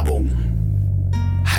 Werbung. 0.00 0.39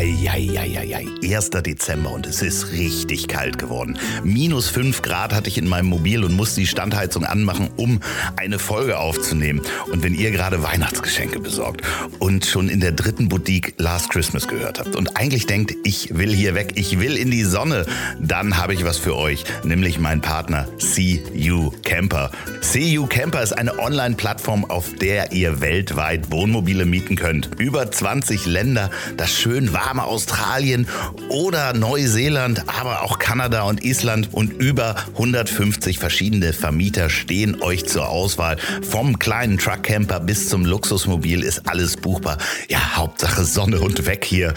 Heieieiei, 0.01 1.05
1. 1.23 1.51
Dezember 1.51 2.09
und 2.09 2.25
es 2.25 2.41
ist 2.41 2.71
richtig 2.71 3.27
kalt 3.27 3.59
geworden. 3.59 3.99
Minus 4.23 4.67
5 4.67 5.03
Grad 5.03 5.31
hatte 5.31 5.47
ich 5.47 5.59
in 5.59 5.67
meinem 5.67 5.85
Mobil 5.85 6.23
und 6.23 6.33
musste 6.33 6.59
die 6.59 6.65
Standheizung 6.65 7.23
anmachen, 7.23 7.69
um 7.77 7.99
eine 8.35 8.57
Folge 8.57 8.97
aufzunehmen. 8.97 9.61
Und 9.91 10.01
wenn 10.01 10.15
ihr 10.15 10.31
gerade 10.31 10.63
Weihnachtsgeschenke 10.63 11.39
besorgt 11.39 11.85
und 12.17 12.47
schon 12.47 12.67
in 12.67 12.79
der 12.79 12.93
dritten 12.93 13.29
Boutique 13.29 13.75
Last 13.77 14.09
Christmas 14.09 14.47
gehört 14.47 14.79
habt 14.79 14.95
und 14.95 15.17
eigentlich 15.17 15.45
denkt, 15.45 15.75
ich 15.83 16.17
will 16.17 16.33
hier 16.33 16.55
weg, 16.55 16.71
ich 16.77 16.99
will 16.99 17.15
in 17.15 17.29
die 17.29 17.43
Sonne, 17.43 17.85
dann 18.19 18.57
habe 18.57 18.73
ich 18.73 18.83
was 18.83 18.97
für 18.97 19.15
euch, 19.15 19.43
nämlich 19.63 19.99
mein 19.99 20.21
Partner 20.21 20.67
CU 20.79 21.69
Camper. 21.83 22.31
CU 22.61 23.05
Camper 23.05 23.43
ist 23.43 23.53
eine 23.53 23.77
Online-Plattform, 23.77 24.65
auf 24.65 24.95
der 24.95 25.31
ihr 25.31 25.61
weltweit 25.61 26.31
Wohnmobile 26.31 26.87
mieten 26.87 27.15
könnt. 27.15 27.51
Über 27.59 27.91
20 27.91 28.47
Länder, 28.47 28.89
das 29.15 29.31
schön 29.31 29.73
warme 29.91 30.05
Australien 30.05 30.87
oder 31.27 31.73
Neuseeland, 31.73 32.63
aber 32.79 33.03
auch 33.03 33.19
Kanada 33.19 33.63
und 33.63 33.83
Island 33.83 34.29
und 34.31 34.53
über 34.53 34.95
150 35.15 35.99
verschiedene 35.99 36.53
Vermieter 36.53 37.09
stehen 37.09 37.61
euch 37.61 37.85
zur 37.87 38.07
Auswahl. 38.07 38.55
Vom 38.89 39.19
kleinen 39.19 39.57
Truckcamper 39.57 40.21
bis 40.21 40.47
zum 40.47 40.65
Luxusmobil 40.65 41.43
ist 41.43 41.67
alles 41.67 41.97
buchbar. 41.97 42.37
Ja, 42.69 42.95
Hauptsache 42.95 43.43
Sonne 43.43 43.81
und 43.81 44.05
weg 44.05 44.23
hier. 44.23 44.53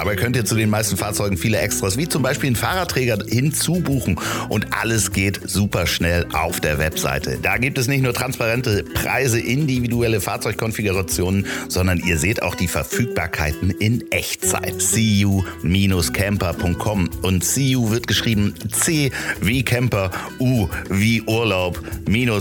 Dabei 0.00 0.16
könnt 0.16 0.34
ihr 0.34 0.46
zu 0.46 0.54
den 0.54 0.70
meisten 0.70 0.96
Fahrzeugen 0.96 1.36
viele 1.36 1.58
Extras, 1.58 1.98
wie 1.98 2.08
zum 2.08 2.22
Beispiel 2.22 2.46
einen 2.46 2.56
Fahrradträger, 2.56 3.18
hinzubuchen. 3.28 4.18
Und 4.48 4.68
alles 4.70 5.12
geht 5.12 5.42
super 5.44 5.86
schnell 5.86 6.24
auf 6.32 6.58
der 6.58 6.78
Webseite. 6.78 7.36
Da 7.42 7.58
gibt 7.58 7.76
es 7.76 7.86
nicht 7.86 8.00
nur 8.00 8.14
transparente 8.14 8.82
Preise, 8.82 9.38
individuelle 9.38 10.22
Fahrzeugkonfigurationen, 10.22 11.44
sondern 11.68 11.98
ihr 11.98 12.16
seht 12.16 12.42
auch 12.42 12.54
die 12.54 12.66
Verfügbarkeiten 12.66 13.72
in 13.72 14.10
Echtzeit. 14.10 14.76
cu-camper.com 15.92 17.10
und 17.20 17.44
CU 17.44 17.90
wird 17.90 18.06
geschrieben 18.06 18.54
C 18.72 19.12
wie 19.42 19.62
Camper, 19.62 20.12
U 20.38 20.66
wie 20.88 21.20
Urlaub, 21.20 21.78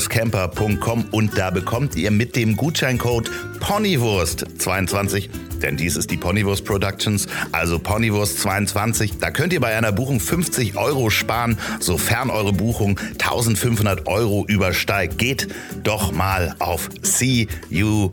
camper.com 0.07 1.07
und 1.11 1.37
da 1.37 1.49
bekommt 1.49 1.97
ihr 1.97 2.11
mit 2.11 2.37
dem 2.37 2.55
Gutscheincode 2.55 3.29
Ponywurst 3.59 4.45
22 4.59 5.29
denn 5.61 5.77
dies 5.77 5.95
ist 5.95 6.09
die 6.09 6.17
Ponywurst 6.17 6.65
Productions, 6.65 7.27
also 7.51 7.79
Ponywurst 7.79 8.39
22. 8.39 9.17
Da 9.19 9.31
könnt 9.31 9.53
ihr 9.53 9.59
bei 9.59 9.75
einer 9.75 9.91
Buchung 9.91 10.19
50 10.19 10.77
Euro 10.77 11.09
sparen, 11.09 11.57
sofern 11.79 12.29
eure 12.29 12.53
Buchung 12.53 12.99
1500 13.13 14.07
Euro 14.07 14.45
übersteigt. 14.47 15.17
Geht 15.17 15.47
doch 15.83 16.11
mal 16.11 16.55
auf 16.59 16.89
cu 17.01 18.11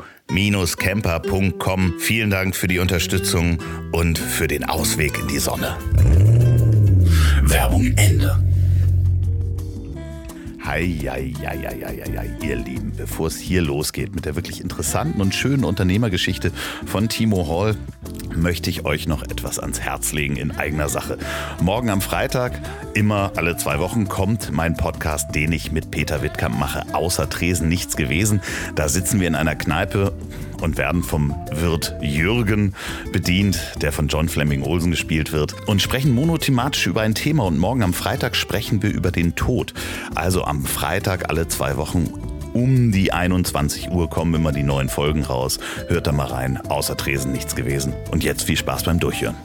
camper.com. 0.76 1.94
Vielen 1.98 2.30
Dank 2.30 2.56
für 2.56 2.68
die 2.68 2.78
Unterstützung 2.78 3.58
und 3.92 4.18
für 4.18 4.48
den 4.48 4.64
Ausweg 4.64 5.18
in 5.18 5.28
die 5.28 5.38
Sonne. 5.38 5.76
Werbung 7.42 7.92
Ende. 7.96 8.55
Heieieiei, 10.66 12.34
ihr 12.42 12.56
Lieben, 12.56 12.92
bevor 12.96 13.28
es 13.28 13.38
hier 13.38 13.62
losgeht 13.62 14.14
mit 14.16 14.24
der 14.24 14.34
wirklich 14.34 14.60
interessanten 14.60 15.20
und 15.20 15.32
schönen 15.32 15.64
Unternehmergeschichte 15.64 16.50
von 16.84 17.08
Timo 17.08 17.46
Hall, 17.48 17.76
möchte 18.34 18.68
ich 18.68 18.84
euch 18.84 19.06
noch 19.06 19.22
etwas 19.22 19.60
ans 19.60 19.80
Herz 19.80 20.12
legen 20.12 20.36
in 20.36 20.50
eigener 20.50 20.88
Sache. 20.88 21.18
Morgen 21.60 21.88
am 21.88 22.00
Freitag, 22.00 22.60
immer 22.94 23.32
alle 23.36 23.56
zwei 23.56 23.78
Wochen, 23.78 24.08
kommt 24.08 24.50
mein 24.50 24.76
Podcast, 24.76 25.34
den 25.36 25.52
ich 25.52 25.70
mit 25.70 25.92
Peter 25.92 26.22
Wittkamp 26.22 26.58
mache, 26.58 26.84
außer 26.92 27.30
Tresen 27.30 27.68
nichts 27.68 27.96
gewesen. 27.96 28.40
Da 28.74 28.88
sitzen 28.88 29.20
wir 29.20 29.28
in 29.28 29.36
einer 29.36 29.54
Kneipe 29.54 30.12
und 30.60 30.76
werden 30.76 31.02
vom 31.02 31.34
Wirt 31.52 31.94
Jürgen 32.00 32.74
bedient, 33.12 33.58
der 33.80 33.92
von 33.92 34.08
John 34.08 34.28
Fleming 34.28 34.62
Olsen 34.62 34.90
gespielt 34.90 35.32
wird, 35.32 35.54
und 35.68 35.82
sprechen 35.82 36.14
monothematisch 36.14 36.86
über 36.86 37.02
ein 37.02 37.14
Thema. 37.14 37.44
Und 37.44 37.58
morgen 37.58 37.82
am 37.82 37.92
Freitag 37.92 38.36
sprechen 38.36 38.82
wir 38.82 38.92
über 38.92 39.10
den 39.10 39.34
Tod. 39.34 39.74
Also 40.14 40.44
am 40.44 40.64
Freitag 40.64 41.30
alle 41.30 41.48
zwei 41.48 41.76
Wochen 41.76 42.12
um 42.52 42.90
die 42.90 43.12
21 43.12 43.90
Uhr 43.90 44.08
kommen 44.08 44.34
immer 44.34 44.50
die 44.50 44.62
neuen 44.62 44.88
Folgen 44.88 45.24
raus. 45.24 45.58
Hört 45.88 46.06
da 46.06 46.12
mal 46.12 46.28
rein. 46.28 46.58
Außer 46.68 46.96
Tresen 46.96 47.32
nichts 47.32 47.54
gewesen. 47.54 47.92
Und 48.10 48.24
jetzt 48.24 48.44
viel 48.44 48.56
Spaß 48.56 48.84
beim 48.84 48.98
Durchhören. 48.98 49.36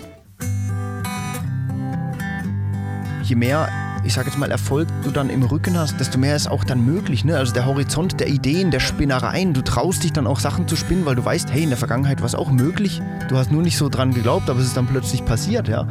Je 3.23 3.35
mehr 3.35 3.69
ich 4.03 4.13
sage 4.13 4.29
jetzt 4.29 4.37
mal, 4.37 4.51
Erfolg 4.51 4.87
du 5.03 5.11
dann 5.11 5.29
im 5.29 5.43
Rücken 5.43 5.77
hast, 5.77 5.99
desto 5.99 6.17
mehr 6.17 6.35
ist 6.35 6.49
auch 6.49 6.63
dann 6.63 6.83
möglich. 6.83 7.23
Ne? 7.23 7.37
Also 7.37 7.53
der 7.53 7.65
Horizont 7.65 8.19
der 8.19 8.27
Ideen, 8.27 8.71
der 8.71 8.79
Spinnereien. 8.79 9.53
Du 9.53 9.61
traust 9.61 10.03
dich 10.03 10.13
dann 10.13 10.27
auch 10.27 10.39
Sachen 10.39 10.67
zu 10.67 10.75
spinnen, 10.75 11.05
weil 11.05 11.15
du 11.15 11.23
weißt, 11.23 11.51
hey, 11.51 11.63
in 11.63 11.69
der 11.69 11.77
Vergangenheit 11.77 12.19
war 12.19 12.27
es 12.27 12.35
auch 12.35 12.51
möglich. 12.51 13.01
Du 13.29 13.37
hast 13.37 13.51
nur 13.51 13.61
nicht 13.61 13.77
so 13.77 13.89
dran 13.89 14.13
geglaubt, 14.13 14.49
aber 14.49 14.59
es 14.59 14.67
ist 14.67 14.77
dann 14.77 14.87
plötzlich 14.87 15.23
passiert, 15.25 15.67
ja. 15.67 15.87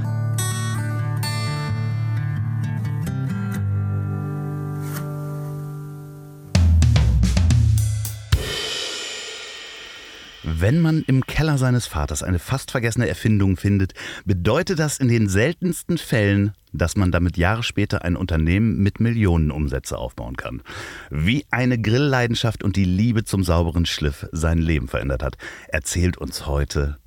Wenn 10.61 10.81
man 10.81 11.03
im 11.07 11.25
Keller 11.25 11.57
seines 11.57 11.87
Vaters 11.87 12.23
eine 12.23 12.39
fast 12.39 12.71
vergessene 12.71 13.09
Erfindung 13.09 13.57
findet, 13.57 13.95
bedeutet 14.27 14.79
das 14.79 14.99
in 14.99 15.09
den 15.09 15.27
seltensten 15.27 15.97
Fällen, 15.97 16.53
dass 16.75 16.97
man 16.97 17.11
damit 17.11 17.39
Jahre 17.39 17.63
später 17.63 18.05
ein 18.05 18.15
Unternehmen 18.15 18.77
mit 18.77 19.01
Millionen 19.01 19.53
Umsätze 19.53 19.97
aufbauen 19.97 20.37
kann. 20.37 20.61
Wie 21.09 21.47
eine 21.51 21.81
Grillleidenschaft 21.81 22.63
und 22.63 22.77
die 22.77 22.85
Liebe 22.85 23.25
zum 23.25 23.43
sauberen 23.43 23.87
Schliff 23.87 24.27
sein 24.33 24.59
Leben 24.59 24.87
verändert 24.87 25.23
hat, 25.23 25.39
erzählt 25.69 26.19
uns 26.19 26.47
heute 26.47 26.99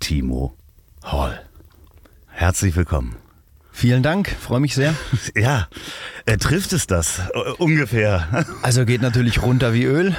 Timo 0.00 0.56
Hall. 1.04 1.40
Herzlich 2.26 2.74
willkommen. 2.74 3.14
Vielen 3.78 4.02
Dank, 4.02 4.28
freue 4.28 4.58
mich 4.58 4.74
sehr. 4.74 4.92
Ja, 5.36 5.68
äh, 6.26 6.36
trifft 6.36 6.72
es 6.72 6.88
das 6.88 7.20
äh, 7.32 7.52
ungefähr? 7.58 8.44
Also 8.62 8.84
geht 8.84 9.02
natürlich 9.02 9.40
runter 9.40 9.72
wie 9.72 9.84
Öl. 9.84 10.16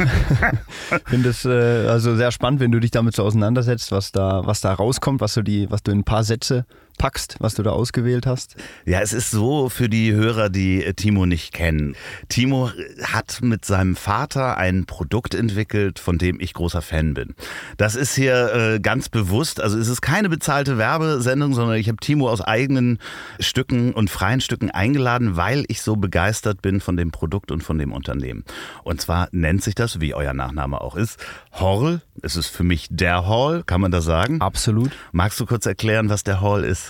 Finde 1.05 1.27
es 1.27 1.43
äh, 1.43 1.49
also 1.89 2.15
sehr 2.15 2.31
spannend, 2.31 2.61
wenn 2.61 2.71
du 2.71 2.79
dich 2.79 2.91
damit 2.91 3.17
so 3.17 3.23
auseinandersetzt, 3.25 3.91
was 3.91 4.13
da, 4.13 4.45
was 4.45 4.61
da 4.61 4.73
rauskommt, 4.73 5.19
was 5.19 5.33
du 5.33 5.41
die, 5.41 5.69
was 5.69 5.83
du 5.83 5.91
in 5.91 5.99
ein 5.99 6.03
paar 6.05 6.23
Sätze 6.23 6.65
packst, 6.99 7.37
was 7.39 7.55
du 7.55 7.63
da 7.63 7.71
ausgewählt 7.71 8.27
hast? 8.27 8.55
Ja, 8.85 8.99
es 8.99 9.13
ist 9.13 9.31
so 9.31 9.69
für 9.69 9.89
die 9.89 10.13
Hörer, 10.13 10.49
die 10.49 10.83
äh, 10.83 10.93
Timo 10.93 11.25
nicht 11.25 11.51
kennen. 11.51 11.95
Timo 12.27 12.69
hat 13.01 13.39
mit 13.41 13.65
seinem 13.65 13.95
Vater 13.95 14.57
ein 14.57 14.85
Produkt 14.85 15.33
entwickelt, 15.33 15.97
von 15.97 16.19
dem 16.19 16.39
ich 16.39 16.53
großer 16.53 16.83
Fan 16.83 17.15
bin. 17.15 17.33
Das 17.77 17.95
ist 17.95 18.13
hier 18.13 18.53
äh, 18.53 18.79
ganz 18.79 19.09
bewusst, 19.09 19.59
also 19.59 19.79
es 19.79 19.87
ist 19.87 20.01
keine 20.01 20.29
bezahlte 20.29 20.77
Werbesendung, 20.77 21.55
sondern 21.55 21.77
ich 21.77 21.87
habe 21.87 21.97
Timo 21.97 22.29
aus 22.29 22.41
eigenen 22.41 22.99
Stücken 23.39 23.93
und 23.93 24.11
freien 24.11 24.41
Stücken 24.41 24.69
eingeladen, 24.69 25.37
weil 25.37 25.65
ich 25.69 25.81
so 25.81 25.95
begeistert 25.95 26.61
bin 26.61 26.81
von 26.81 26.97
dem 26.97 27.11
Produkt 27.11 27.51
und 27.51 27.63
von 27.63 27.79
dem 27.79 27.93
Unternehmen. 27.93 28.43
Und 28.83 29.01
zwar 29.01 29.29
nennt 29.31 29.63
sich 29.63 29.73
das, 29.73 30.01
wie 30.01 30.13
euer 30.13 30.33
Nachname 30.33 30.81
auch 30.81 30.95
ist, 30.95 31.17
Hall. 31.53 32.01
Es 32.21 32.35
ist 32.35 32.47
für 32.47 32.63
mich 32.63 32.87
der 32.89 33.25
Hall, 33.25 33.63
kann 33.63 33.79
man 33.79 33.91
das 33.91 34.03
sagen? 34.03 34.41
Absolut. 34.41 34.91
Magst 35.13 35.39
du 35.39 35.45
kurz 35.45 35.65
erklären, 35.65 36.09
was 36.09 36.23
der 36.23 36.41
Hall 36.41 36.65
ist? 36.65 36.88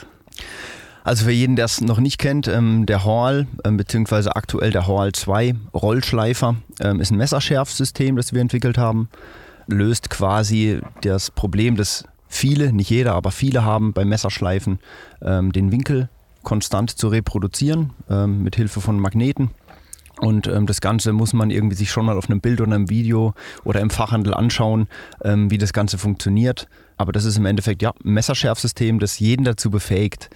Also 1.03 1.25
für 1.25 1.31
jeden, 1.31 1.55
der 1.55 1.65
es 1.65 1.81
noch 1.81 1.99
nicht 1.99 2.19
kennt, 2.19 2.47
ähm, 2.47 2.85
der 2.85 3.05
Hall, 3.05 3.47
ähm, 3.63 3.77
beziehungsweise 3.77 4.35
aktuell 4.35 4.71
der 4.71 4.85
Hall 4.85 5.11
2 5.11 5.55
Rollschleifer, 5.73 6.55
ähm, 6.81 6.99
ist 6.99 7.11
ein 7.11 7.17
Messerschärfsystem, 7.17 8.15
das 8.15 8.33
wir 8.33 8.41
entwickelt 8.41 8.77
haben. 8.77 9.09
Löst 9.67 10.09
quasi 10.09 10.79
das 11.01 11.31
Problem, 11.31 11.75
das 11.75 12.03
viele, 12.27 12.73
nicht 12.73 12.89
jeder, 12.89 13.15
aber 13.15 13.31
viele 13.31 13.63
haben 13.63 13.93
beim 13.93 14.09
Messerschleifen, 14.09 14.79
ähm, 15.21 15.51
den 15.51 15.71
Winkel 15.71 16.09
konstant 16.43 16.91
zu 16.91 17.07
reproduzieren, 17.07 17.91
ähm, 18.09 18.43
mit 18.43 18.55
Hilfe 18.55 18.81
von 18.81 18.99
Magneten. 18.99 19.51
Und 20.19 20.47
ähm, 20.47 20.65
das 20.65 20.81
Ganze 20.81 21.13
muss 21.13 21.33
man 21.33 21.49
irgendwie 21.49 21.75
sich 21.75 21.91
schon 21.91 22.05
mal 22.05 22.17
auf 22.17 22.29
einem 22.29 22.41
Bild 22.41 22.61
oder 22.61 22.73
einem 22.75 22.89
Video 22.89 23.33
oder 23.63 23.79
im 23.79 23.89
Fachhandel 23.89 24.33
anschauen, 24.33 24.87
ähm, 25.23 25.49
wie 25.49 25.57
das 25.57 25.73
Ganze 25.73 25.97
funktioniert. 25.97 26.67
Aber 26.99 27.13
das 27.13 27.23
ist 27.23 27.37
im 27.37 27.45
Endeffekt 27.45 27.81
ja 27.81 27.91
ein 28.03 28.11
Messerschärfsystem, 28.11 28.99
das 28.99 29.19
jeden 29.19 29.45
dazu 29.45 29.71
befähigt, 29.71 30.29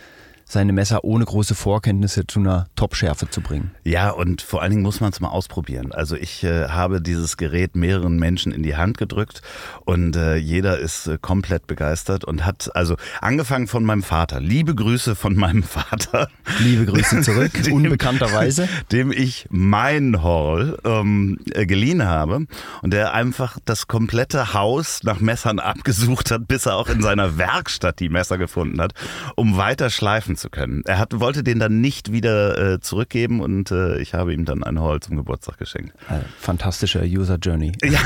seine 0.46 0.74
Messer 0.74 1.04
ohne 1.04 1.26
große 1.26 1.56
Vorkenntnisse 1.56 2.28
zu 2.28 2.40
einer 2.40 2.68
Top-Schärfe 2.76 3.30
zu 3.30 3.42
bringen. 3.42 3.72
Ja, 3.84 4.12
und 4.12 4.42
vor 4.42 4.62
allen 4.62 4.72
Dingen 4.72 4.84
muss 4.84 5.02
man 5.02 5.12
es 5.12 5.20
mal 5.20 5.30
ausprobieren. 5.30 5.92
Also 5.92 6.16
ich 6.16 6.44
äh, 6.44 6.70
habe 6.70 7.02
dieses 7.02 7.38
Gerät 7.38 7.76
mehreren 7.76 8.18
Menschen 8.18 8.52
in 8.52 8.64
die 8.64 8.76
Hand 8.76 8.98
gedrückt 8.98 9.42
und 9.86 10.16
äh, 10.16 10.36
jeder 10.36 10.80
ist 10.80 11.08
äh, 11.08 11.18
komplett 11.20 11.68
begeistert 11.68 12.24
und 12.24 12.46
hat 12.46 12.76
also 12.76 12.96
angefangen 13.22 13.68
von 13.68 13.84
meinem 13.84 14.04
Vater. 14.04 14.40
Liebe 14.40 14.76
Grüße 14.76 15.16
von 15.16 15.36
meinem 15.36 15.64
Vater. 15.64 16.30
Liebe 16.60 16.86
Grüße 16.86 17.22
zurück, 17.22 17.52
dem, 17.66 17.74
unbekannterweise. 17.74 18.68
Dem 18.92 19.12
ich 19.12 19.48
mein 19.50 20.22
Hall 20.24 20.78
ähm, 20.84 21.40
äh, 21.54 21.66
geliehen 21.66 22.06
habe 22.06 22.46
und 22.82 22.92
der 22.94 23.14
einfach 23.14 23.58
das 23.66 23.88
komplette 23.88 24.54
Haus 24.54 25.04
nach 25.04 25.20
Messern 25.20 25.60
abgesucht 25.60 26.32
hat, 26.32 26.48
bis 26.48 26.66
er 26.66 26.76
auch 26.76 26.90
in 26.90 27.02
seiner 27.02 27.38
Werkstatt 27.38 28.00
die 28.00 28.10
Messer 28.10 28.38
gefunden 28.38 28.82
hat, 28.82 28.94
um 29.36 29.58
weiter 29.58 29.90
schleifen 29.90 30.33
sprechen 30.34 30.38
zu 30.38 30.50
können. 30.50 30.84
Er 30.86 31.00
hat, 31.00 31.20
wollte 31.20 31.44
den 31.44 31.60
dann 31.60 31.82
nicht 31.82 32.12
wieder 32.12 32.74
äh, 32.74 32.80
zurückgeben 32.80 33.42
und 33.42 33.72
äh, 33.72 34.00
ich 34.00 34.14
habe 34.14 34.34
ihm 34.34 34.46
dann 34.46 34.64
ein 34.64 34.80
Hall 34.80 35.00
zum 35.00 35.18
Geburtstag 35.18 35.58
geschenkt. 35.58 35.94
Äh, 36.10 36.20
fantastische 36.40 37.04
User 37.04 37.38
Journey. 37.38 37.72
Ja, 37.84 38.00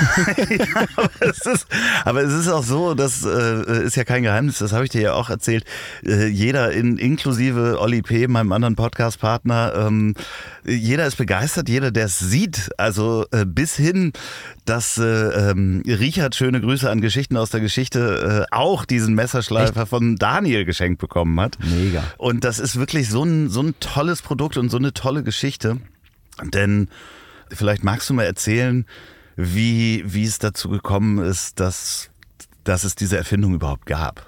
ja 0.50 0.86
aber, 0.96 1.10
es 1.22 1.46
ist, 1.46 1.68
aber, 2.04 2.22
es 2.22 2.34
ist, 2.34 2.50
auch 2.50 2.64
so, 2.64 2.94
das 2.94 3.24
äh, 3.24 3.84
ist 3.84 3.96
ja 3.96 4.04
kein 4.04 4.24
Geheimnis, 4.24 4.58
das 4.58 4.74
habe 4.74 4.84
ich 4.84 4.90
dir 4.90 5.02
ja 5.02 5.14
auch 5.14 5.30
erzählt. 5.30 5.64
Äh, 6.06 6.28
jeder, 6.28 6.74
in, 6.74 6.98
inklusive 6.98 7.80
Olli 7.80 8.02
P., 8.02 8.28
meinem 8.28 8.52
anderen 8.52 8.76
Podcast-Partner, 8.76 9.88
ähm, 9.88 10.14
jeder 10.66 11.06
ist 11.08 11.16
begeistert, 11.16 11.70
jeder, 11.70 11.92
der 11.92 12.06
es 12.06 12.20
sieht. 12.20 12.70
Also 12.78 13.26
äh, 13.32 13.46
bis 13.46 13.76
hin, 13.78 14.12
dass 14.66 14.98
äh, 14.98 15.06
ähm, 15.06 15.84
Richard, 15.88 16.36
schöne 16.36 16.60
Grüße 16.60 16.90
an 16.90 17.00
Geschichten 17.00 17.38
aus 17.38 17.52
der 17.52 17.62
Geschichte, 17.62 18.46
auch 18.52 18.84
diesen 18.84 19.16
Messerschleifer 19.16 19.82
Echt? 19.82 19.90
von 19.90 20.18
Daniel 20.18 20.66
geschenkt 20.66 21.00
bekommen 21.00 21.40
hat. 21.40 21.58
Mega. 21.64 22.04
Und 22.18 22.44
das 22.44 22.60
ist 22.60 22.78
wirklich 22.78 23.10
so 23.10 23.24
ein, 23.24 23.50
so 23.50 23.62
ein 23.62 23.76
tolles 23.80 24.22
Produkt 24.22 24.58
und 24.58 24.70
so 24.70 24.78
eine 24.78 24.94
tolle 24.94 25.24
Geschichte. 25.24 25.78
Denn 26.54 26.90
vielleicht 27.50 27.84
magst 27.84 28.10
du 28.10 28.14
mal 28.14 28.24
erzählen, 28.24 28.86
wie, 29.36 30.04
wie 30.06 30.24
es 30.24 30.40
dazu 30.40 30.70
gekommen 30.70 31.20
ist, 31.20 31.60
dass, 31.60 32.10
dass 32.64 32.84
es 32.84 32.96
diese 32.96 33.18
Erfindung 33.18 33.54
überhaupt 33.54 33.86
gab. 33.86 34.26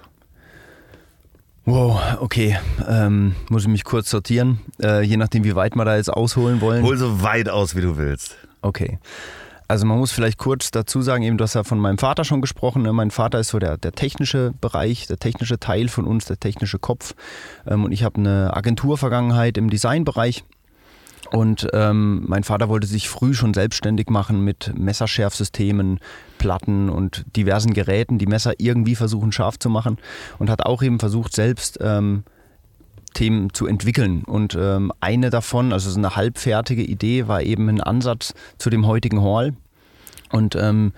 Wow, 1.64 2.00
okay. 2.20 2.58
Ähm, 2.88 3.36
muss 3.48 3.62
ich 3.62 3.68
mich 3.68 3.84
kurz 3.84 4.10
sortieren, 4.10 4.60
äh, 4.82 5.02
je 5.02 5.16
nachdem, 5.16 5.44
wie 5.44 5.54
weit 5.54 5.76
wir 5.76 5.84
da 5.84 5.96
jetzt 5.96 6.10
ausholen 6.10 6.60
wollen. 6.60 6.82
Hol 6.82 6.96
so 6.96 7.22
weit 7.22 7.48
aus, 7.48 7.76
wie 7.76 7.80
du 7.80 7.96
willst. 7.96 8.36
Okay. 8.62 8.98
Also 9.70 9.86
man 9.86 9.98
muss 9.98 10.10
vielleicht 10.10 10.38
kurz 10.38 10.72
dazu 10.72 11.00
sagen, 11.00 11.22
eben 11.22 11.38
du 11.38 11.44
hast 11.44 11.54
ja 11.54 11.62
von 11.62 11.78
meinem 11.78 11.96
Vater 11.96 12.24
schon 12.24 12.40
gesprochen. 12.40 12.82
Ne? 12.82 12.92
Mein 12.92 13.12
Vater 13.12 13.38
ist 13.38 13.50
so 13.50 13.60
der, 13.60 13.76
der 13.76 13.92
technische 13.92 14.52
Bereich, 14.60 15.06
der 15.06 15.18
technische 15.20 15.60
Teil 15.60 15.86
von 15.86 16.06
uns, 16.06 16.24
der 16.24 16.40
technische 16.40 16.80
Kopf. 16.80 17.14
Ähm, 17.68 17.84
und 17.84 17.92
ich 17.92 18.02
habe 18.02 18.16
eine 18.16 18.52
Agenturvergangenheit 18.52 19.56
im 19.58 19.70
Designbereich. 19.70 20.42
Und 21.30 21.68
ähm, 21.72 22.24
mein 22.26 22.42
Vater 22.42 22.68
wollte 22.68 22.88
sich 22.88 23.08
früh 23.08 23.32
schon 23.32 23.54
selbstständig 23.54 24.10
machen 24.10 24.44
mit 24.44 24.76
Messerschärfsystemen, 24.76 26.00
Platten 26.38 26.90
und 26.90 27.24
diversen 27.36 27.72
Geräten, 27.72 28.18
die 28.18 28.26
Messer 28.26 28.54
irgendwie 28.58 28.96
versuchen 28.96 29.30
scharf 29.30 29.56
zu 29.56 29.70
machen. 29.70 29.98
Und 30.40 30.50
hat 30.50 30.66
auch 30.66 30.82
eben 30.82 30.98
versucht, 30.98 31.32
selbst 31.32 31.78
ähm, 31.80 32.24
Themen 33.14 33.52
zu 33.52 33.66
entwickeln. 33.66 34.22
Und 34.24 34.56
ähm, 34.58 34.92
eine 35.00 35.30
davon, 35.30 35.72
also 35.72 35.90
so 35.90 35.98
eine 35.98 36.16
halbfertige 36.16 36.82
Idee, 36.82 37.28
war 37.28 37.42
eben 37.42 37.68
ein 37.68 37.80
Ansatz 37.80 38.34
zu 38.58 38.70
dem 38.70 38.86
heutigen 38.86 39.22
Hall. 39.22 39.54
Und 40.30 40.54
ähm, 40.54 40.92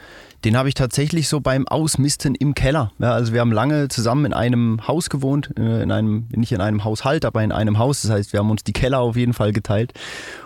den 0.45 0.57
habe 0.57 0.69
ich 0.69 0.75
tatsächlich 0.75 1.29
so 1.29 1.41
beim 1.41 1.69
Ausmisten 1.69 2.35
im 2.35 2.55
Keller. 2.55 2.93
Ja, 2.99 3.13
also 3.13 3.33
wir 3.33 3.41
haben 3.41 3.53
lange 3.53 3.89
zusammen 3.89 4.27
in 4.27 4.33
einem 4.33 4.87
Haus 4.89 5.09
gewohnt, 5.09 5.51
äh, 5.57 5.83
in 5.83 5.93
einem, 5.93 6.27
nicht 6.35 6.53
in 6.53 6.61
einem 6.61 6.85
Haushalt, 6.85 7.25
aber 7.25 7.43
in 7.45 7.53
einem 7.53 7.79
Haus. 7.79 8.03
Das 8.03 8.11
heißt, 8.11 8.33
wir 8.33 8.41
haben 8.41 8.51
uns 8.51 8.65
die 8.65 8.73
Keller 8.73 8.99
auf 8.99 9.17
jeden 9.17 9.35
Fall 9.35 9.53
geteilt. 9.53 9.93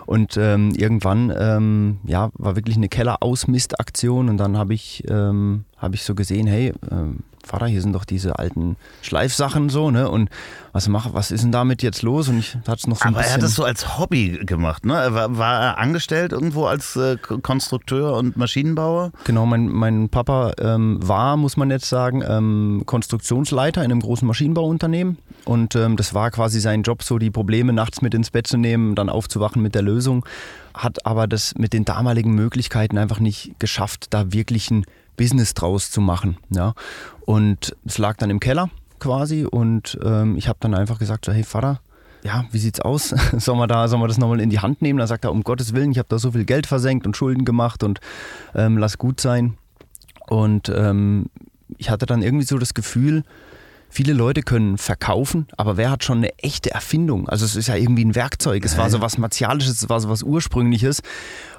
Und 0.07 0.37
ähm, 0.37 0.71
irgendwann 0.75 1.33
ähm, 1.37 1.97
ja, 2.05 2.31
war 2.33 2.55
wirklich 2.55 2.77
eine 2.77 2.87
Kellerausmistaktion 2.87 4.29
und 4.29 4.37
dann 4.37 4.57
habe 4.57 4.73
ich, 4.73 5.03
ähm, 5.09 5.65
hab 5.77 5.93
ich 5.93 6.03
so 6.03 6.15
gesehen, 6.15 6.47
hey, 6.47 6.73
ähm, 6.89 7.19
Vater, 7.47 7.67
hier 7.67 7.81
sind 7.81 7.93
doch 7.93 8.05
diese 8.05 8.37
alten 8.37 8.75
Schleifsachen 9.01 9.69
so, 9.69 9.89
ne? 9.89 10.09
Und 10.09 10.29
was 10.73 10.87
mach, 10.89 11.13
was 11.13 11.31
ist 11.31 11.43
denn 11.43 11.51
damit 11.51 11.81
jetzt 11.81 12.01
los? 12.01 12.27
Und 12.27 12.39
ich 12.39 12.55
hatte 12.55 12.73
es 12.73 12.87
noch 12.87 12.97
so 12.97 13.03
ein 13.05 13.15
Aber 13.15 13.19
bisschen. 13.19 13.31
er 13.31 13.33
hat 13.35 13.43
das 13.43 13.55
so 13.55 13.63
als 13.63 13.97
Hobby 13.97 14.39
gemacht, 14.45 14.85
ne? 14.85 14.93
War, 14.93 15.37
war 15.37 15.61
er 15.61 15.77
angestellt 15.77 16.33
irgendwo 16.33 16.65
als 16.65 16.95
äh, 16.97 17.15
Konstrukteur 17.17 18.15
und 18.17 18.37
Maschinenbauer? 18.37 19.11
Genau, 19.23 19.45
mein, 19.45 19.69
mein 19.69 20.09
Papa 20.09 20.53
ähm, 20.59 20.99
war, 21.01 21.37
muss 21.37 21.57
man 21.57 21.71
jetzt 21.71 21.87
sagen, 21.87 22.21
ähm, 22.27 22.83
Konstruktionsleiter 22.85 23.83
in 23.83 23.91
einem 23.91 24.01
großen 24.01 24.27
Maschinenbauunternehmen. 24.27 25.17
Und 25.45 25.75
ähm, 25.75 25.95
das 25.95 26.13
war 26.13 26.29
quasi 26.31 26.59
sein 26.59 26.83
Job, 26.83 27.01
so 27.01 27.17
die 27.17 27.31
Probleme 27.31 27.71
nachts 27.71 28.01
mit 28.01 28.13
ins 28.13 28.29
Bett 28.29 28.47
zu 28.47 28.57
nehmen, 28.57 28.95
dann 28.95 29.09
aufzuwachen 29.09 29.61
mit 29.61 29.73
der 29.73 29.81
Lösung. 29.81 29.96
Hat 30.73 31.05
aber 31.05 31.27
das 31.27 31.55
mit 31.55 31.73
den 31.73 31.85
damaligen 31.85 32.33
Möglichkeiten 32.33 32.97
einfach 32.97 33.19
nicht 33.19 33.59
geschafft, 33.59 34.07
da 34.11 34.31
wirklich 34.31 34.69
ein 34.71 34.85
Business 35.15 35.53
draus 35.53 35.91
zu 35.91 36.01
machen. 36.01 36.37
Ja. 36.49 36.73
Und 37.25 37.75
es 37.85 37.97
lag 37.97 38.17
dann 38.17 38.29
im 38.29 38.39
Keller 38.39 38.69
quasi 38.99 39.45
und 39.45 39.97
ähm, 40.03 40.37
ich 40.37 40.47
habe 40.47 40.57
dann 40.61 40.73
einfach 40.73 40.99
gesagt, 40.99 41.25
so, 41.25 41.31
hey 41.31 41.43
Vater, 41.43 41.81
ja, 42.23 42.45
wie 42.51 42.59
sieht's 42.59 42.79
aus? 42.79 43.09
sollen, 43.37 43.59
wir 43.59 43.67
da, 43.67 43.87
sollen 43.87 44.01
wir 44.01 44.07
das 44.07 44.17
nochmal 44.17 44.39
in 44.39 44.49
die 44.49 44.59
Hand 44.59 44.81
nehmen? 44.81 44.99
Da 44.99 45.07
sagt 45.07 45.25
er, 45.25 45.31
um 45.31 45.43
Gottes 45.43 45.73
Willen, 45.73 45.91
ich 45.91 45.97
habe 45.97 46.09
da 46.09 46.19
so 46.19 46.31
viel 46.31 46.45
Geld 46.45 46.67
versenkt 46.67 47.05
und 47.05 47.15
Schulden 47.15 47.45
gemacht 47.45 47.83
und 47.83 47.99
ähm, 48.55 48.77
lass 48.77 48.97
gut 48.97 49.21
sein. 49.21 49.57
Und 50.27 50.69
ähm, 50.69 51.27
ich 51.77 51.89
hatte 51.89 52.05
dann 52.05 52.21
irgendwie 52.21 52.45
so 52.45 52.57
das 52.57 52.73
Gefühl, 52.73 53.23
Viele 53.89 54.13
Leute 54.13 54.41
können 54.41 54.77
verkaufen, 54.77 55.47
aber 55.55 55.77
wer 55.77 55.89
hat 55.89 56.03
schon 56.03 56.17
eine 56.17 56.37
echte 56.39 56.71
Erfindung? 56.71 57.29
Also 57.29 57.45
es 57.45 57.55
ist 57.55 57.67
ja 57.67 57.75
irgendwie 57.75 58.03
ein 58.03 58.15
Werkzeug. 58.15 58.65
Es 58.65 58.77
war 58.77 58.89
so 58.89 59.01
was 59.01 59.17
Martialisches, 59.17 59.81
es 59.81 59.89
war 59.89 59.99
so 59.99 60.09
was 60.09 60.23
Ursprüngliches. 60.23 61.01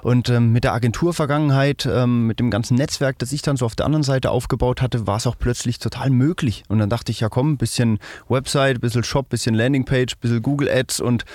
Und 0.01 0.29
ähm, 0.29 0.53
mit 0.53 0.63
der 0.63 0.73
Agenturvergangenheit, 0.73 1.87
ähm, 1.91 2.27
mit 2.27 2.39
dem 2.39 2.51
ganzen 2.51 2.75
Netzwerk, 2.75 3.19
das 3.19 3.31
ich 3.33 3.41
dann 3.41 3.57
so 3.57 3.65
auf 3.65 3.75
der 3.75 3.85
anderen 3.85 4.03
Seite 4.03 4.31
aufgebaut 4.31 4.81
hatte, 4.81 5.07
war 5.07 5.17
es 5.17 5.27
auch 5.27 5.35
plötzlich 5.37 5.79
total 5.79 6.09
möglich. 6.09 6.63
Und 6.69 6.79
dann 6.79 6.89
dachte 6.89 7.11
ich, 7.11 7.19
ja 7.19 7.29
komm, 7.29 7.53
ein 7.53 7.57
bisschen 7.57 7.99
Website, 8.29 8.77
ein 8.77 8.81
bisschen 8.81 9.03
Shop, 9.03 9.25
ein 9.25 9.29
bisschen 9.29 9.55
Landingpage, 9.55 10.13
ein 10.13 10.19
bisschen 10.21 10.41
Google 10.41 10.69
Ads 10.69 11.01
und 11.01 11.25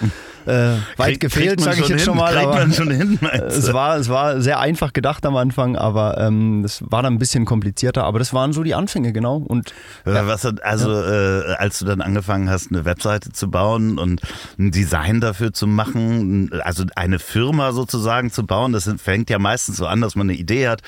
äh, 0.46 0.76
weit 0.96 1.08
Krieg, 1.08 1.20
gefehlt, 1.20 1.60
sage 1.60 1.80
ich 1.80 1.88
jetzt 1.88 1.98
hin, 2.00 2.06
schon 2.06 2.16
mal. 2.16 2.36
Aber, 2.38 2.54
man 2.54 2.72
schon 2.72 2.90
hin, 2.90 3.18
es, 3.32 3.72
war, 3.72 3.96
es 3.96 4.08
war 4.08 4.40
sehr 4.40 4.60
einfach 4.60 4.92
gedacht 4.92 5.26
am 5.26 5.36
Anfang, 5.36 5.76
aber 5.76 6.18
ähm, 6.18 6.64
war 6.80 7.02
dann 7.02 7.14
ein 7.14 7.18
bisschen 7.18 7.44
komplizierter. 7.44 8.04
Aber 8.04 8.18
das 8.18 8.32
waren 8.32 8.52
so 8.52 8.62
die 8.62 8.74
Anfänge, 8.74 9.12
genau. 9.12 9.36
Und, 9.36 9.74
ja. 10.06 10.26
Was, 10.26 10.46
also 10.46 10.83
also 10.84 11.02
äh, 11.02 11.54
als 11.54 11.78
du 11.78 11.84
dann 11.84 12.00
angefangen 12.00 12.50
hast, 12.50 12.70
eine 12.70 12.84
Webseite 12.84 13.32
zu 13.32 13.50
bauen 13.50 13.98
und 13.98 14.20
ein 14.58 14.70
Design 14.70 15.20
dafür 15.20 15.52
zu 15.52 15.66
machen, 15.66 16.50
also 16.62 16.84
eine 16.96 17.18
Firma 17.18 17.72
sozusagen 17.72 18.30
zu 18.30 18.46
bauen, 18.46 18.72
das 18.72 18.90
fängt 18.98 19.30
ja 19.30 19.38
meistens 19.38 19.76
so 19.76 19.86
an, 19.86 20.00
dass 20.00 20.16
man 20.16 20.28
eine 20.28 20.38
Idee 20.38 20.68
hat 20.68 20.82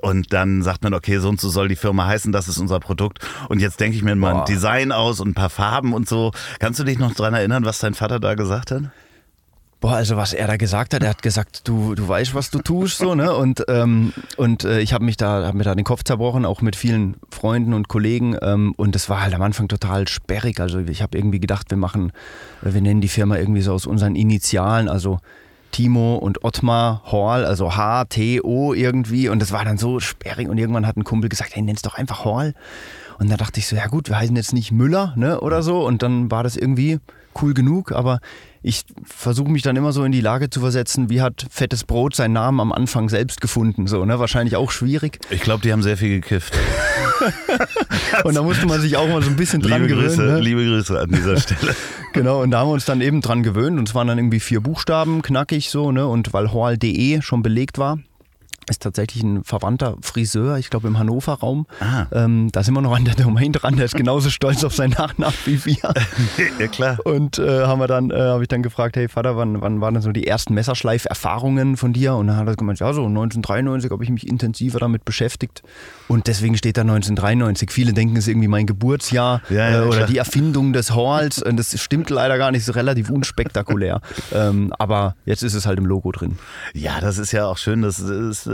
und 0.00 0.32
dann 0.32 0.62
sagt 0.62 0.82
man, 0.82 0.94
okay, 0.94 1.18
so 1.18 1.28
und 1.28 1.40
so 1.40 1.48
soll 1.48 1.68
die 1.68 1.76
Firma 1.76 2.06
heißen, 2.06 2.32
das 2.32 2.48
ist 2.48 2.58
unser 2.58 2.80
Produkt 2.80 3.18
und 3.48 3.60
jetzt 3.60 3.80
denke 3.80 3.96
ich 3.96 4.02
mir 4.02 4.14
mal 4.16 4.40
ein 4.40 4.44
Design 4.44 4.92
aus 4.92 5.20
und 5.20 5.30
ein 5.30 5.34
paar 5.34 5.50
Farben 5.50 5.92
und 5.92 6.08
so. 6.08 6.32
Kannst 6.58 6.80
du 6.80 6.84
dich 6.84 6.98
noch 6.98 7.14
daran 7.14 7.34
erinnern, 7.34 7.64
was 7.64 7.78
dein 7.78 7.94
Vater 7.94 8.20
da 8.20 8.34
gesagt 8.34 8.70
hat? 8.70 8.82
Boah, 9.82 9.94
also 9.94 10.16
was 10.16 10.32
er 10.32 10.46
da 10.46 10.56
gesagt 10.56 10.94
hat, 10.94 11.02
er 11.02 11.08
hat 11.08 11.22
gesagt, 11.22 11.66
du, 11.66 11.96
du 11.96 12.06
weißt, 12.06 12.36
was 12.36 12.50
du 12.50 12.60
tust, 12.60 12.98
so, 12.98 13.16
ne? 13.16 13.34
Und, 13.34 13.64
ähm, 13.66 14.12
und 14.36 14.62
äh, 14.62 14.78
ich 14.78 14.92
habe 14.92 15.04
mich 15.04 15.16
da, 15.16 15.44
hab 15.44 15.56
mir 15.56 15.64
da 15.64 15.74
den 15.74 15.84
Kopf 15.84 16.04
zerbrochen, 16.04 16.44
auch 16.44 16.60
mit 16.60 16.76
vielen 16.76 17.16
Freunden 17.32 17.74
und 17.74 17.88
Kollegen. 17.88 18.36
Ähm, 18.42 18.74
und 18.76 18.94
das 18.94 19.08
war 19.08 19.22
halt 19.22 19.34
am 19.34 19.42
Anfang 19.42 19.66
total 19.66 20.06
sperrig. 20.06 20.60
Also 20.60 20.78
ich 20.78 21.02
habe 21.02 21.18
irgendwie 21.18 21.40
gedacht, 21.40 21.68
wir 21.70 21.78
machen, 21.78 22.12
wir 22.60 22.80
nennen 22.80 23.00
die 23.00 23.08
Firma 23.08 23.36
irgendwie 23.38 23.60
so 23.60 23.72
aus 23.72 23.86
unseren 23.86 24.14
Initialen, 24.14 24.88
also 24.88 25.18
Timo 25.72 26.14
und 26.14 26.44
Ottmar 26.44 27.02
Hall, 27.10 27.44
also 27.44 27.74
H-T-O 27.74 28.74
irgendwie. 28.74 29.28
Und 29.28 29.42
das 29.42 29.50
war 29.50 29.64
dann 29.64 29.78
so 29.78 29.98
sperrig. 29.98 30.48
Und 30.48 30.58
irgendwann 30.58 30.86
hat 30.86 30.96
ein 30.96 31.02
Kumpel 31.02 31.28
gesagt, 31.28 31.56
hey, 31.56 31.62
nenn's 31.62 31.82
doch 31.82 31.96
einfach 31.96 32.24
Hall. 32.24 32.54
Und 33.18 33.32
da 33.32 33.36
dachte 33.36 33.58
ich 33.58 33.66
so, 33.66 33.74
ja 33.74 33.88
gut, 33.88 34.08
wir 34.08 34.16
heißen 34.16 34.36
jetzt 34.36 34.52
nicht 34.52 34.70
Müller, 34.70 35.12
ne? 35.16 35.40
Oder 35.40 35.64
so. 35.64 35.84
Und 35.84 36.04
dann 36.04 36.30
war 36.30 36.44
das 36.44 36.56
irgendwie 36.56 37.00
cool 37.40 37.52
genug, 37.52 37.90
aber 37.90 38.20
ich 38.62 38.84
versuche 39.04 39.50
mich 39.50 39.62
dann 39.62 39.76
immer 39.76 39.92
so 39.92 40.04
in 40.04 40.12
die 40.12 40.20
Lage 40.20 40.48
zu 40.48 40.60
versetzen, 40.60 41.10
wie 41.10 41.20
hat 41.20 41.46
Fettes 41.50 41.84
Brot 41.84 42.14
seinen 42.14 42.32
Namen 42.32 42.60
am 42.60 42.72
Anfang 42.72 43.08
selbst 43.08 43.40
gefunden? 43.40 43.88
So, 43.88 44.04
ne? 44.04 44.18
Wahrscheinlich 44.20 44.56
auch 44.56 44.70
schwierig. 44.70 45.18
Ich 45.30 45.40
glaube, 45.40 45.62
die 45.62 45.72
haben 45.72 45.82
sehr 45.82 45.96
viel 45.96 46.20
gekifft. 46.20 46.56
und 48.24 48.34
da 48.34 48.42
musste 48.42 48.66
man 48.66 48.80
sich 48.80 48.96
auch 48.96 49.08
mal 49.08 49.22
so 49.22 49.30
ein 49.30 49.36
bisschen 49.36 49.62
dran 49.62 49.82
liebe 49.82 49.94
gewöhnen. 49.94 50.08
Grüße, 50.08 50.22
ne? 50.22 50.40
Liebe 50.40 50.64
Grüße 50.64 50.98
an 50.98 51.10
dieser 51.10 51.40
Stelle. 51.40 51.74
genau, 52.12 52.42
und 52.42 52.52
da 52.52 52.60
haben 52.60 52.68
wir 52.68 52.74
uns 52.74 52.84
dann 52.84 53.00
eben 53.00 53.20
dran 53.20 53.42
gewöhnt 53.42 53.78
und 53.78 53.88
es 53.88 53.94
waren 53.94 54.06
dann 54.06 54.18
irgendwie 54.18 54.40
vier 54.40 54.60
Buchstaben, 54.60 55.22
knackig 55.22 55.68
so, 55.70 55.90
ne? 55.90 56.06
Und 56.06 56.32
weil 56.32 56.52
Hall.de 56.52 57.20
schon 57.20 57.42
belegt 57.42 57.78
war, 57.78 57.98
ist 58.68 58.82
tatsächlich 58.82 59.22
ein 59.22 59.44
verwandter 59.44 59.96
Friseur, 60.00 60.58
ich 60.58 60.70
glaube 60.70 60.88
im 60.88 60.98
Hannover-Raum. 60.98 61.66
Ah. 61.80 62.06
Ähm, 62.12 62.50
da 62.52 62.62
sind 62.62 62.74
wir 62.74 62.80
noch 62.80 62.94
an 62.94 63.04
der 63.04 63.14
Domain 63.14 63.52
dran, 63.52 63.76
der 63.76 63.86
ist 63.86 63.96
genauso 63.96 64.30
stolz 64.30 64.64
auf 64.64 64.74
seinen 64.74 64.92
Nachnamen 64.92 65.34
wie 65.44 65.64
wir. 65.64 65.76
ja, 66.58 66.66
klar. 66.68 66.98
Und 67.04 67.38
äh, 67.38 67.64
haben 67.64 67.80
wir 67.80 67.88
dann, 67.88 68.10
äh, 68.10 68.18
habe 68.18 68.42
ich 68.42 68.48
dann 68.48 68.62
gefragt, 68.62 68.96
hey 68.96 69.08
Vater, 69.08 69.36
wann, 69.36 69.60
wann 69.60 69.80
waren 69.80 69.94
denn 69.94 70.02
so 70.02 70.12
die 70.12 70.26
ersten 70.26 70.54
Messerschleif-Erfahrungen 70.54 71.76
von 71.76 71.92
dir? 71.92 72.14
Und 72.14 72.28
dann 72.28 72.36
hat 72.36 72.46
er 72.46 72.56
gemeint, 72.56 72.80
ja, 72.80 72.92
so 72.92 73.04
1993 73.04 73.90
habe 73.90 74.04
ich 74.04 74.10
mich 74.10 74.26
intensiver 74.26 74.78
damit 74.78 75.04
beschäftigt. 75.04 75.62
Und 76.08 76.26
deswegen 76.26 76.56
steht 76.56 76.76
da 76.76 76.82
1993. 76.82 77.70
Viele 77.70 77.92
denken, 77.92 78.16
es 78.16 78.24
ist 78.24 78.28
irgendwie 78.28 78.48
mein 78.48 78.66
Geburtsjahr 78.66 79.42
ja, 79.50 79.70
ja, 79.70 79.82
äh, 79.82 79.86
oder 79.86 79.96
klar. 79.98 80.08
die 80.08 80.18
Erfindung 80.18 80.72
des 80.72 80.94
Halls. 80.94 81.42
Und 81.42 81.56
das 81.56 81.78
stimmt 81.80 82.10
leider 82.10 82.38
gar 82.38 82.50
nicht, 82.50 82.68
ist 82.68 82.74
relativ 82.74 83.10
unspektakulär. 83.10 84.00
ähm, 84.32 84.72
aber 84.78 85.16
jetzt 85.24 85.42
ist 85.42 85.54
es 85.54 85.66
halt 85.66 85.78
im 85.78 85.86
Logo 85.86 86.12
drin. 86.12 86.38
Ja, 86.74 87.00
das 87.00 87.18
ist 87.18 87.32
ja 87.32 87.46
auch 87.46 87.58
schön, 87.58 87.82
das 87.82 87.98
ist 87.98 88.46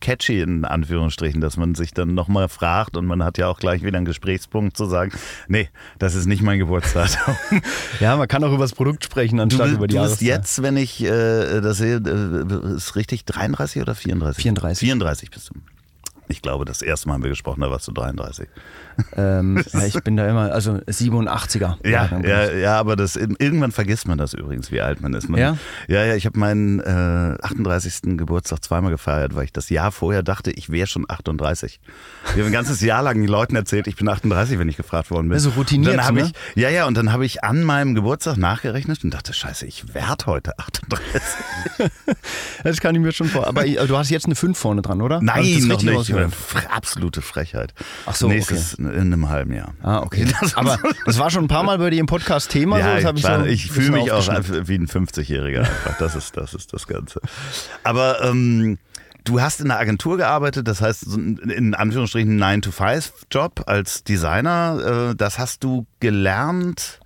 catchy 0.00 0.40
in 0.40 0.64
Anführungsstrichen, 0.64 1.40
dass 1.40 1.56
man 1.56 1.74
sich 1.74 1.92
dann 1.92 2.14
nochmal 2.14 2.48
fragt 2.48 2.96
und 2.96 3.06
man 3.06 3.22
hat 3.22 3.38
ja 3.38 3.48
auch 3.48 3.58
gleich 3.58 3.82
wieder 3.82 3.96
einen 3.96 4.06
Gesprächspunkt 4.06 4.76
zu 4.76 4.86
sagen, 4.86 5.12
nee, 5.48 5.68
das 5.98 6.14
ist 6.14 6.26
nicht 6.26 6.42
mein 6.42 6.58
Geburtsdatum. 6.58 7.36
ja, 8.00 8.16
man 8.16 8.28
kann 8.28 8.44
auch 8.44 8.52
über 8.52 8.64
das 8.64 8.74
Produkt 8.74 9.04
sprechen, 9.04 9.40
anstatt 9.40 9.68
du, 9.68 9.74
über 9.74 9.86
die 9.86 9.96
Du 9.96 10.02
bist 10.02 10.22
jetzt, 10.22 10.62
wenn 10.62 10.76
ich 10.76 11.02
äh, 11.02 11.60
das 11.60 11.78
sehe, 11.78 11.96
äh, 11.96 12.74
ist 12.74 12.96
richtig 12.96 13.24
33 13.24 13.82
oder 13.82 13.94
34? 13.94 14.42
34. 14.42 14.86
34 14.86 15.30
bist 15.30 15.50
du. 15.50 15.54
Ich 16.28 16.42
glaube, 16.42 16.64
das 16.64 16.82
erste 16.82 17.08
Mal 17.08 17.14
haben 17.14 17.22
wir 17.22 17.30
gesprochen, 17.30 17.62
da 17.62 17.70
warst 17.70 17.88
du 17.88 17.92
33. 17.92 18.48
Ähm, 19.16 19.62
ja, 19.72 19.84
ich 19.84 20.02
bin 20.02 20.16
da 20.16 20.28
immer, 20.28 20.52
also 20.52 20.72
87er. 20.72 21.76
Ja, 21.88 22.10
ja, 22.22 22.52
ja, 22.52 22.78
aber 22.78 22.96
das, 22.96 23.16
irgendwann 23.16 23.72
vergisst 23.72 24.08
man 24.08 24.18
das 24.18 24.34
übrigens, 24.34 24.70
wie 24.72 24.80
alt 24.80 25.00
man 25.00 25.14
ist. 25.14 25.28
Man, 25.28 25.40
Ja? 25.40 25.56
Ja, 25.86 26.04
ja, 26.04 26.14
ich 26.14 26.26
habe 26.26 26.38
meinen 26.38 26.80
äh, 26.80 27.36
38. 27.42 28.16
Geburtstag 28.16 28.64
zweimal 28.64 28.90
gefeiert, 28.90 29.34
weil 29.34 29.44
ich 29.44 29.52
das 29.52 29.70
Jahr 29.70 29.92
vorher 29.92 30.22
dachte, 30.22 30.50
ich 30.50 30.70
wäre 30.70 30.86
schon 30.86 31.04
38. 31.08 31.80
Ich 32.24 32.30
habe 32.32 32.44
ein 32.44 32.52
ganzes 32.52 32.80
Jahr 32.80 33.02
lang 33.02 33.20
den 33.20 33.28
Leuten 33.28 33.56
erzählt, 33.56 33.86
ich 33.86 33.96
bin 33.96 34.08
38, 34.08 34.58
wenn 34.58 34.68
ich 34.68 34.76
gefragt 34.76 35.10
worden 35.10 35.28
bin. 35.28 35.36
Ja, 35.36 35.40
so 35.40 35.50
routiniert, 35.50 35.92
Und 35.92 35.96
dann 35.98 36.06
habe 36.06 36.20
ne? 36.20 36.32
ich, 36.54 36.62
ja, 36.62 36.68
ja, 36.70 36.86
und 36.86 36.96
dann 36.96 37.12
habe 37.12 37.24
ich 37.24 37.44
an 37.44 37.62
meinem 37.64 37.94
Geburtstag 37.94 38.36
nachgerechnet 38.36 39.04
und 39.04 39.14
dachte, 39.14 39.32
scheiße, 39.32 39.66
ich 39.66 39.94
werde 39.94 40.26
heute 40.26 40.58
38. 40.58 41.22
Das 42.64 42.80
kann 42.80 42.94
ich 42.94 43.00
mir 43.00 43.12
schon 43.12 43.28
vor. 43.28 43.46
Aber 43.46 43.64
du 43.64 43.96
hast 43.96 44.10
jetzt 44.10 44.26
eine 44.26 44.34
5 44.34 44.58
vorne 44.58 44.82
dran, 44.82 45.00
oder? 45.00 45.20
Nein, 45.22 45.44
das 45.54 45.64
noch 45.64 45.82
nicht. 45.82 46.12
Absolute 46.70 47.22
Frechheit. 47.22 47.72
Ach 48.06 48.14
so, 48.14 48.28
Nächstes 48.28 48.76
in 48.90 49.12
einem 49.12 49.28
halben 49.28 49.54
Jahr. 49.54 49.74
Ah, 49.82 50.00
okay. 50.00 50.26
Aber 50.54 50.78
das 51.04 51.18
war 51.18 51.30
schon 51.30 51.44
ein 51.44 51.48
paar 51.48 51.62
Mal 51.62 51.78
bei 51.78 51.90
dir 51.90 52.00
im 52.00 52.06
Podcast 52.06 52.50
Thema. 52.50 52.76
so, 52.76 52.82
Ja, 52.82 52.94
das 52.96 53.04
hab 53.04 53.16
ich, 53.16 53.22
so 53.22 53.44
ich 53.44 53.70
fühle 53.70 53.92
mich 53.92 54.12
auch 54.12 54.26
wie 54.26 54.74
ein 54.74 54.86
50-Jähriger 54.86 55.60
einfach. 55.60 55.98
Das 55.98 56.14
ist, 56.14 56.36
das 56.36 56.54
ist 56.54 56.72
das 56.72 56.86
Ganze. 56.86 57.20
Aber 57.84 58.22
ähm, 58.22 58.78
du 59.24 59.40
hast 59.40 59.60
in 59.60 59.70
einer 59.70 59.80
Agentur 59.80 60.16
gearbeitet, 60.16 60.68
das 60.68 60.80
heißt 60.80 61.00
so 61.10 61.18
in 61.18 61.74
Anführungsstrichen 61.74 62.38
9-to-5-Job 62.38 63.64
als 63.66 64.04
Designer. 64.04 65.10
Äh, 65.10 65.14
das 65.16 65.38
hast 65.38 65.64
du 65.64 65.86
gelernt, 66.00 67.00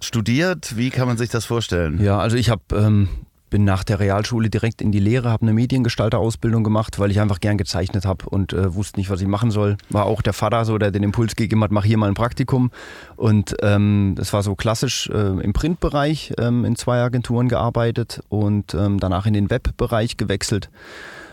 studiert. 0.00 0.76
Wie 0.76 0.90
kann 0.90 1.08
man 1.08 1.16
sich 1.16 1.30
das 1.30 1.44
vorstellen? 1.44 2.02
Ja, 2.02 2.18
also 2.18 2.36
ich 2.36 2.50
habe 2.50 2.62
ähm, 2.72 3.08
bin 3.50 3.64
nach 3.64 3.84
der 3.84 4.00
Realschule 4.00 4.50
direkt 4.50 4.82
in 4.82 4.92
die 4.92 4.98
Lehre, 4.98 5.30
habe 5.30 5.42
eine 5.42 5.52
Mediengestalterausbildung 5.52 6.64
gemacht, 6.64 6.98
weil 6.98 7.10
ich 7.10 7.20
einfach 7.20 7.40
gern 7.40 7.58
gezeichnet 7.58 8.04
habe 8.04 8.28
und 8.28 8.52
äh, 8.52 8.74
wusste 8.74 8.98
nicht, 8.98 9.10
was 9.10 9.20
ich 9.20 9.28
machen 9.28 9.50
soll. 9.50 9.76
War 9.90 10.06
auch 10.06 10.22
der 10.22 10.32
Vater 10.32 10.64
so, 10.64 10.78
der 10.78 10.90
den 10.90 11.02
Impuls 11.02 11.36
gegeben 11.36 11.62
hat, 11.62 11.70
mach 11.70 11.84
hier 11.84 11.98
mal 11.98 12.08
ein 12.08 12.14
Praktikum. 12.14 12.70
Und 13.16 13.56
ähm, 13.62 14.14
das 14.16 14.32
war 14.32 14.42
so 14.42 14.54
klassisch 14.54 15.08
äh, 15.08 15.40
im 15.40 15.52
Printbereich 15.52 16.34
ähm, 16.38 16.64
in 16.64 16.76
zwei 16.76 17.00
Agenturen 17.00 17.48
gearbeitet 17.48 18.22
und 18.28 18.74
ähm, 18.74 18.98
danach 19.00 19.26
in 19.26 19.34
den 19.34 19.50
Webbereich 19.50 20.16
gewechselt. 20.16 20.70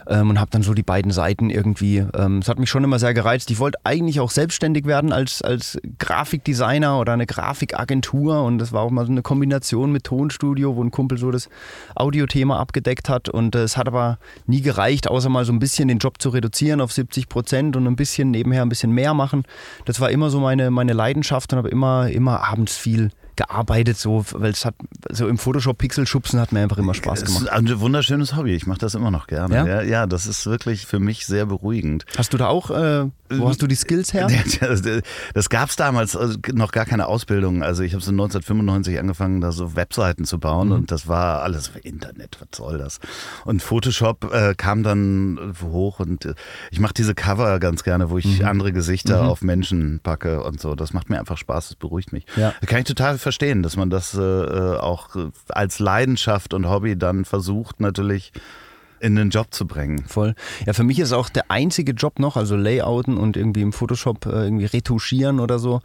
Ähm, 0.07 0.31
und 0.31 0.39
habe 0.39 0.51
dann 0.51 0.63
so 0.63 0.73
die 0.73 0.83
beiden 0.83 1.11
Seiten 1.11 1.49
irgendwie, 1.49 2.05
ähm, 2.15 2.39
es 2.39 2.49
hat 2.49 2.59
mich 2.59 2.69
schon 2.69 2.83
immer 2.83 2.99
sehr 2.99 3.13
gereizt. 3.13 3.51
Ich 3.51 3.59
wollte 3.59 3.79
eigentlich 3.83 4.19
auch 4.19 4.31
selbstständig 4.31 4.85
werden 4.85 5.11
als, 5.11 5.41
als 5.41 5.79
Grafikdesigner 5.99 6.99
oder 6.99 7.13
eine 7.13 7.25
Grafikagentur 7.25 8.43
und 8.43 8.57
das 8.57 8.71
war 8.71 8.81
auch 8.81 8.91
mal 8.91 9.05
so 9.05 9.11
eine 9.11 9.21
Kombination 9.21 9.91
mit 9.91 10.03
Tonstudio, 10.03 10.75
wo 10.75 10.83
ein 10.83 10.91
Kumpel 10.91 11.17
so 11.17 11.31
das 11.31 11.49
Audiothema 11.95 12.59
abgedeckt 12.59 13.09
hat 13.09 13.29
und 13.29 13.55
äh, 13.55 13.63
es 13.63 13.77
hat 13.77 13.87
aber 13.87 14.17
nie 14.45 14.61
gereicht, 14.61 15.07
außer 15.07 15.29
mal 15.29 15.45
so 15.45 15.53
ein 15.53 15.59
bisschen 15.59 15.87
den 15.87 15.99
Job 15.99 16.21
zu 16.21 16.29
reduzieren 16.29 16.81
auf 16.81 16.91
70 16.91 17.29
Prozent 17.29 17.75
und 17.75 17.87
ein 17.87 17.95
bisschen 17.95 18.31
nebenher 18.31 18.61
ein 18.63 18.69
bisschen 18.69 18.91
mehr 18.91 19.13
machen. 19.13 19.43
Das 19.85 19.99
war 19.99 20.11
immer 20.11 20.29
so 20.29 20.39
meine, 20.39 20.71
meine 20.71 20.93
Leidenschaft 20.93 21.53
und 21.53 21.57
habe 21.57 21.69
immer, 21.69 22.09
immer 22.09 22.43
abends 22.43 22.75
viel 22.75 23.11
gearbeitet, 23.35 23.97
so, 23.97 24.25
weil 24.33 24.51
es 24.51 24.65
hat 24.65 24.75
so 25.11 25.27
im 25.27 25.37
Photoshop 25.37 25.77
Pixel 25.77 26.05
schubsen 26.07 26.39
hat 26.39 26.51
mir 26.51 26.61
einfach 26.61 26.77
immer 26.77 26.93
Spaß 26.93 27.25
gemacht. 27.25 27.43
ist 27.43 27.49
ein 27.49 27.79
wunderschönes 27.79 28.35
Hobby. 28.35 28.53
Ich 28.53 28.67
mache 28.67 28.79
das 28.79 28.95
immer 28.95 29.11
noch 29.11 29.27
gerne. 29.27 29.55
Ja? 29.55 29.65
Ja? 29.65 29.81
ja, 29.81 30.07
das 30.07 30.27
ist 30.27 30.45
wirklich 30.45 30.85
für 30.85 30.99
mich 30.99 31.25
sehr 31.25 31.45
beruhigend. 31.45 32.05
Hast 32.17 32.33
du 32.33 32.37
da 32.37 32.47
auch, 32.47 32.69
äh, 32.71 33.05
wo 33.29 33.49
hast 33.49 33.61
du 33.61 33.67
die 33.67 33.75
Skills 33.75 34.13
her? 34.13 34.27
Das, 34.59 34.81
das 35.33 35.49
gab 35.49 35.69
es 35.69 35.75
damals 35.75 36.15
also 36.15 36.37
noch 36.53 36.71
gar 36.71 36.85
keine 36.85 37.07
Ausbildung. 37.07 37.63
Also 37.63 37.83
ich 37.83 37.93
habe 37.93 38.03
so 38.03 38.11
1995 38.11 38.99
angefangen, 38.99 39.41
da 39.41 39.51
so 39.51 39.75
Webseiten 39.75 40.25
zu 40.25 40.39
bauen 40.39 40.67
Mhm. 40.67 40.73
und 40.73 40.91
das 40.91 41.07
war 41.07 41.41
alles 41.43 41.71
Internet, 41.83 42.37
was 42.39 42.57
soll 42.57 42.77
das? 42.77 42.99
Und 43.45 43.61
Photoshop 43.61 44.31
äh, 44.33 44.53
kam 44.55 44.83
dann 44.83 45.53
hoch 45.61 45.99
und 45.99 46.25
äh, 46.25 46.33
ich 46.71 46.79
mache 46.79 46.93
diese 46.93 47.15
Cover 47.15 47.59
ganz 47.59 47.83
gerne, 47.83 48.09
wo 48.09 48.17
ich 48.17 48.39
Mhm. 48.41 48.45
andere 48.45 48.71
Gesichter 48.73 49.23
auf 49.23 49.41
Menschen 49.41 49.99
packe 50.03 50.43
und 50.43 50.61
so. 50.61 50.75
Das 50.75 50.93
macht 50.93 51.09
mir 51.09 51.19
einfach 51.19 51.37
Spaß, 51.37 51.69
das 51.69 51.75
beruhigt 51.75 52.13
mich. 52.13 52.25
Ja. 52.35 52.53
Das 52.61 52.69
kann 52.69 52.79
ich 52.79 52.85
total 52.85 53.17
verstehen, 53.23 53.63
dass 53.63 53.75
man 53.75 53.89
das 53.89 54.13
äh, 54.13 54.21
äh, 54.21 54.77
auch 54.77 55.15
äh, 55.15 55.31
als 55.49 55.79
Leidenschaft 55.79 56.53
und 56.53 56.69
Hobby 56.69 56.97
dann 56.97 57.25
versucht 57.25 57.79
natürlich 57.79 58.31
in 58.99 59.15
den 59.15 59.31
Job 59.31 59.47
zu 59.53 59.67
bringen. 59.67 60.05
Voll. 60.07 60.33
Ja, 60.65 60.73
für 60.73 60.83
mich 60.83 60.97
ist 60.97 61.11
auch 61.11 61.29
der 61.29 61.51
einzige 61.51 61.91
Job 61.91 62.19
noch, 62.19 62.37
also 62.37 62.55
Layouten 62.55 63.17
und 63.17 63.35
irgendwie 63.35 63.61
im 63.61 63.73
Photoshop 63.73 64.25
äh, 64.25 64.45
irgendwie 64.45 64.65
retuschieren 64.65 65.39
oder 65.39 65.59
so, 65.59 65.81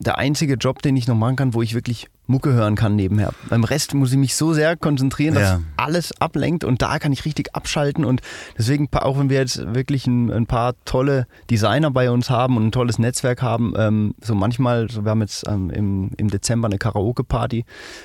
der 0.00 0.18
einzige 0.18 0.54
Job, 0.54 0.82
den 0.82 0.96
ich 0.96 1.06
noch 1.06 1.14
machen 1.14 1.36
kann, 1.36 1.54
wo 1.54 1.62
ich 1.62 1.74
wirklich 1.74 2.08
Mucke 2.26 2.52
hören 2.52 2.74
kann 2.74 2.96
nebenher. 2.96 3.30
Beim 3.48 3.64
Rest 3.64 3.94
muss 3.94 4.10
ich 4.12 4.18
mich 4.18 4.34
so 4.34 4.52
sehr 4.52 4.76
konzentrieren, 4.76 5.34
dass 5.34 5.50
Ja. 5.50 5.60
alles 5.76 6.20
ablenkt 6.20 6.64
und 6.64 6.82
da 6.82 6.98
kann 6.98 7.12
ich 7.12 7.24
richtig 7.24 7.54
abschalten 7.54 8.04
und 8.04 8.20
deswegen, 8.58 8.88
auch 8.92 9.18
wenn 9.18 9.30
wir 9.30 9.38
jetzt 9.38 9.74
wirklich 9.74 10.06
ein, 10.06 10.30
ein 10.32 10.46
paar 10.46 10.74
tolle 10.84 11.26
Designer 11.50 11.90
bei 11.90 12.10
uns 12.10 12.28
haben 12.30 12.56
und 12.56 12.66
ein 12.66 12.72
tolles 12.72 12.98
Netzwerk 12.98 13.42
haben, 13.42 13.74
ähm, 13.76 14.14
so 14.20 14.34
manchmal, 14.34 14.90
so 14.90 15.04
wir 15.04 15.10
haben 15.10 15.20
jetzt 15.20 15.46
ähm, 15.48 15.70
im, 15.70 16.10
im 16.16 16.28
Dezember 16.28 16.66
eine 16.66 16.78
Karaoke-Party 16.78 17.64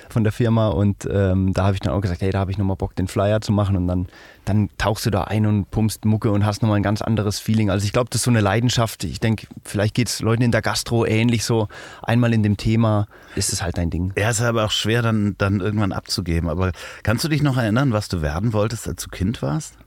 von 0.10 0.24
der 0.24 0.32
Firma 0.32 0.70
und 0.70 1.08
ähm, 1.12 1.54
da 1.54 1.64
habe 1.66 1.74
ich 1.76 1.80
dann 1.80 1.94
auch 1.94 2.02
gesagt, 2.02 2.22
hey, 2.22 2.32
da 2.32 2.40
habe 2.40 2.52
ich 2.52 2.58
nochmal 2.58 2.76
Bock, 2.78 2.96
den 2.96 3.08
Flyer 3.08 3.42
zu 3.42 3.52
machen 3.52 3.76
und 3.76 3.88
dann, 3.88 4.08
dann 4.46 4.70
tauchst 4.78 5.06
du 5.06 5.10
da 5.10 5.24
ein 5.24 5.46
und 5.46 5.72
pumpst 5.72 6.06
Mucke 6.06 6.32
und 6.32 6.46
hast 6.46 6.62
nochmal 6.62 6.78
ein 6.78 6.84
ganz 6.84 7.02
anderes 7.02 7.40
Feeling. 7.40 7.70
Also 7.70 7.86
ich 7.86 7.94
glaube, 7.94 8.10
das 8.10 8.20
ist 8.22 8.26
so 8.26 8.32
eine 8.32 8.42
Leidenschaft. 8.42 9.04
Ich 9.04 9.20
denke, 9.20 9.48
vielleicht 9.64 9.96
geht 9.96 10.08
es 10.10 10.22
Leuten 10.22 10.44
in 10.44 10.52
der 10.52 10.62
Gastro 10.62 11.06
ähnlich 11.06 11.44
so. 11.44 11.68
Einmal 12.04 12.34
in 12.34 12.44
dem 12.44 12.58
Thema 12.58 13.08
ist 13.36 13.52
es 13.54 13.62
halt 13.62 13.78
dein 13.78 13.90
Ding. 13.90 14.11
Ja, 14.18 14.30
ist 14.30 14.42
aber 14.42 14.66
auch 14.66 14.72
schwer 14.72 15.02
dann, 15.02 15.36
dann 15.38 15.60
irgendwann 15.60 15.92
abzugeben. 15.92 16.50
Aber 16.50 16.72
kannst 17.04 17.24
du 17.24 17.28
dich 17.30 17.42
noch 17.42 17.58
erinnern, 17.58 17.94
was 17.94 18.08
du 18.10 18.22
werden 18.22 18.54
wolltest, 18.54 18.88
als 18.88 19.04
du 19.04 19.10
Kind 19.10 19.42
warst? 19.42 19.78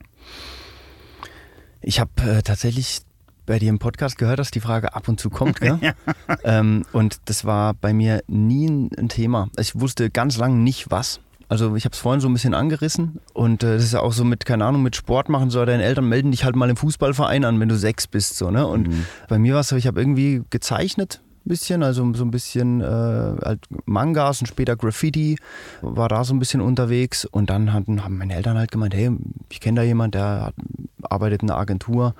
Ich 1.80 2.00
habe 2.00 2.10
äh, 2.22 2.42
tatsächlich 2.42 3.02
bei 3.46 3.58
dir 3.58 3.68
im 3.68 3.78
Podcast 3.78 4.16
gehört, 4.16 4.38
dass 4.38 4.50
die 4.50 4.60
Frage 4.60 4.94
ab 4.94 5.08
und 5.08 5.20
zu 5.20 5.30
kommt. 5.30 5.60
Gell? 5.60 5.78
ähm, 6.44 6.84
und 6.92 7.18
das 7.26 7.44
war 7.44 7.74
bei 7.74 7.92
mir 7.92 8.22
nie 8.26 8.66
ein, 8.66 9.08
Thema. 9.08 9.48
Ich 9.58 9.78
wusste 9.78 10.10
ganz 10.10 10.38
lange 10.38 10.56
nicht 10.56 10.90
was. 10.90 11.20
Also 11.48 11.76
ich 11.76 11.84
habe 11.84 11.92
es 11.92 11.98
vorhin 11.98 12.20
so 12.20 12.28
ein 12.28 12.32
bisschen 12.32 12.54
angerissen 12.54 13.20
und 13.34 13.62
äh, 13.62 13.74
das 13.74 13.84
ist 13.84 13.92
ja 13.92 14.00
auch 14.00 14.14
so 14.14 14.24
mit, 14.24 14.46
keine 14.46 14.64
Ahnung, 14.64 14.82
mit 14.82 14.96
Sport 14.96 15.28
machen 15.28 15.50
so, 15.50 15.62
deine 15.64 15.84
Eltern 15.84 16.08
melden 16.08 16.30
dich 16.30 16.42
halt 16.44 16.56
mal 16.56 16.70
im 16.70 16.76
Fußballverein 16.76 17.44
an, 17.44 17.60
wenn 17.60 17.68
du 17.68 17.76
sechs 17.76 18.06
bist. 18.06 18.38
So, 18.38 18.50
ne? 18.50 18.66
Und 18.66 18.88
bei 19.28 19.38
mir 19.38 19.52
war 19.52 19.60
es 19.60 19.68
so, 19.68 19.76
ich 19.76 19.86
habe 19.86 20.00
irgendwie 20.00 20.42
gezeichnet 20.48 21.20
ein 21.44 21.48
bisschen, 21.48 21.82
also 21.82 22.12
so 22.14 22.24
ein 22.24 22.30
bisschen 22.30 22.80
äh, 22.80 22.84
halt 22.84 23.60
Mangas 23.84 24.40
und 24.40 24.46
später 24.46 24.76
Graffiti, 24.76 25.36
war 25.82 26.08
da 26.08 26.24
so 26.24 26.34
ein 26.34 26.38
bisschen 26.38 26.60
unterwegs 26.60 27.24
und 27.24 27.50
dann 27.50 27.72
hatten, 27.72 28.04
haben 28.04 28.18
meine 28.18 28.34
Eltern 28.34 28.56
halt 28.56 28.70
gemeint, 28.70 28.94
hey, 28.94 29.10
ich 29.50 29.60
kenne 29.60 29.80
da 29.80 29.82
jemand, 29.82 30.14
der 30.14 30.46
hat, 30.46 30.54
arbeitet 31.02 31.42
in 31.42 31.50
einer 31.50 31.58
Agentur, 31.58 32.14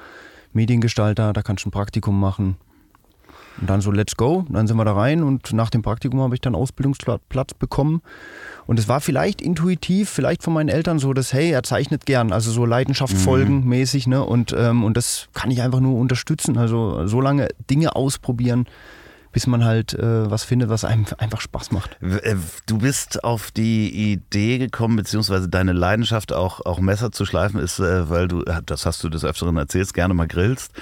Mediengestalter, 0.52 1.32
da 1.32 1.42
kannst 1.42 1.64
du 1.64 1.68
ein 1.68 1.72
Praktikum 1.72 2.18
machen. 2.18 2.56
Und 3.60 3.70
dann 3.70 3.80
so, 3.80 3.92
let's 3.92 4.16
go. 4.16 4.44
Dann 4.48 4.66
sind 4.66 4.76
wir 4.76 4.84
da 4.84 4.94
rein 4.94 5.22
und 5.22 5.52
nach 5.52 5.70
dem 5.70 5.82
Praktikum 5.82 6.20
habe 6.20 6.34
ich 6.34 6.40
dann 6.40 6.54
Ausbildungsplatz 6.54 7.54
bekommen. 7.54 8.02
Und 8.66 8.78
es 8.78 8.88
war 8.88 9.00
vielleicht 9.00 9.40
intuitiv, 9.40 10.10
vielleicht 10.10 10.42
von 10.42 10.54
meinen 10.54 10.68
Eltern 10.68 10.98
so, 10.98 11.12
dass, 11.12 11.32
hey, 11.32 11.50
er 11.50 11.62
zeichnet 11.62 12.04
gern, 12.04 12.32
also 12.32 12.50
so 12.50 12.66
Leidenschaft 12.66 13.16
folgen 13.16 13.68
mäßig, 13.68 14.06
ne? 14.06 14.24
Und, 14.24 14.54
ähm, 14.58 14.82
und 14.82 14.96
das 14.96 15.28
kann 15.34 15.50
ich 15.50 15.62
einfach 15.62 15.80
nur 15.80 15.98
unterstützen. 15.98 16.58
Also 16.58 17.06
so 17.06 17.20
lange 17.20 17.48
Dinge 17.70 17.94
ausprobieren, 17.94 18.66
bis 19.34 19.46
man 19.46 19.64
halt 19.64 19.92
äh, 19.92 20.30
was 20.30 20.44
findet, 20.44 20.70
was 20.70 20.84
einem 20.84 21.04
einfach 21.18 21.42
Spaß 21.42 21.72
macht. 21.72 21.98
Äh, 22.00 22.36
Du 22.66 22.78
bist 22.78 23.22
auf 23.24 23.50
die 23.50 24.12
Idee 24.12 24.58
gekommen, 24.58 24.96
beziehungsweise 24.96 25.48
deine 25.48 25.72
Leidenschaft 25.72 26.32
auch, 26.32 26.64
auch 26.64 26.80
Messer 26.80 27.12
zu 27.12 27.26
schleifen 27.26 27.60
ist, 27.60 27.80
äh, 27.80 28.08
weil 28.08 28.28
du, 28.28 28.42
das 28.64 28.86
hast 28.86 29.04
du 29.04 29.10
des 29.10 29.24
Öfteren 29.24 29.56
erzählt, 29.56 29.92
gerne 29.92 30.14
mal 30.14 30.28
grillst 30.28 30.72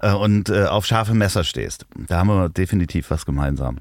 äh, 0.00 0.12
und 0.12 0.50
äh, 0.50 0.66
auf 0.66 0.86
scharfe 0.86 1.14
Messer 1.14 1.42
stehst. 1.42 1.86
Da 1.96 2.18
haben 2.18 2.28
wir 2.28 2.48
definitiv 2.50 3.10
was 3.10 3.26
gemeinsam. 3.26 3.78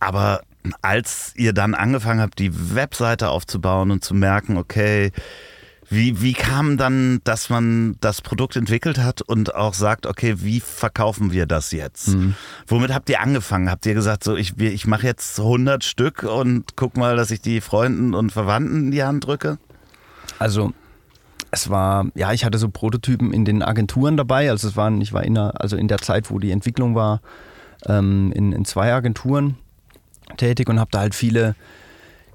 Aber 0.00 0.42
als 0.80 1.32
ihr 1.36 1.52
dann 1.52 1.74
angefangen 1.74 2.20
habt, 2.20 2.38
die 2.38 2.74
Webseite 2.74 3.28
aufzubauen 3.28 3.90
und 3.90 4.04
zu 4.04 4.14
merken, 4.14 4.56
okay, 4.56 5.12
wie, 5.92 6.22
wie 6.22 6.32
kam 6.32 6.78
dann, 6.78 7.20
dass 7.24 7.50
man 7.50 7.96
das 8.00 8.22
Produkt 8.22 8.56
entwickelt 8.56 8.98
hat 8.98 9.20
und 9.20 9.54
auch 9.54 9.74
sagt, 9.74 10.06
okay, 10.06 10.36
wie 10.38 10.60
verkaufen 10.60 11.32
wir 11.32 11.46
das 11.46 11.70
jetzt? 11.72 12.16
Womit 12.66 12.94
habt 12.94 13.10
ihr 13.10 13.20
angefangen? 13.20 13.70
Habt 13.70 13.84
ihr 13.84 13.94
gesagt, 13.94 14.24
so 14.24 14.34
ich, 14.34 14.58
ich 14.58 14.86
mache 14.86 15.06
jetzt 15.06 15.38
100 15.38 15.84
Stück 15.84 16.22
und 16.22 16.76
guck 16.76 16.96
mal, 16.96 17.16
dass 17.16 17.30
ich 17.30 17.42
die 17.42 17.60
Freunden 17.60 18.14
und 18.14 18.32
Verwandten 18.32 18.86
in 18.86 18.90
die 18.90 19.02
Hand 19.02 19.26
drücke? 19.26 19.58
Also 20.38 20.72
es 21.50 21.68
war, 21.68 22.06
ja, 22.14 22.32
ich 22.32 22.46
hatte 22.46 22.56
so 22.56 22.70
Prototypen 22.70 23.34
in 23.34 23.44
den 23.44 23.62
Agenturen 23.62 24.16
dabei. 24.16 24.48
Also 24.48 24.68
es 24.68 24.76
waren, 24.76 25.00
ich 25.02 25.12
war 25.12 25.22
in 25.24 25.34
der, 25.34 25.60
also 25.60 25.76
in 25.76 25.88
der 25.88 25.98
Zeit, 25.98 26.30
wo 26.30 26.38
die 26.38 26.50
Entwicklung 26.50 26.94
war, 26.94 27.20
ähm, 27.86 28.32
in, 28.34 28.52
in 28.52 28.64
zwei 28.64 28.94
Agenturen 28.94 29.56
tätig 30.38 30.70
und 30.70 30.80
habe 30.80 30.90
da 30.90 31.00
halt 31.00 31.14
viele 31.14 31.54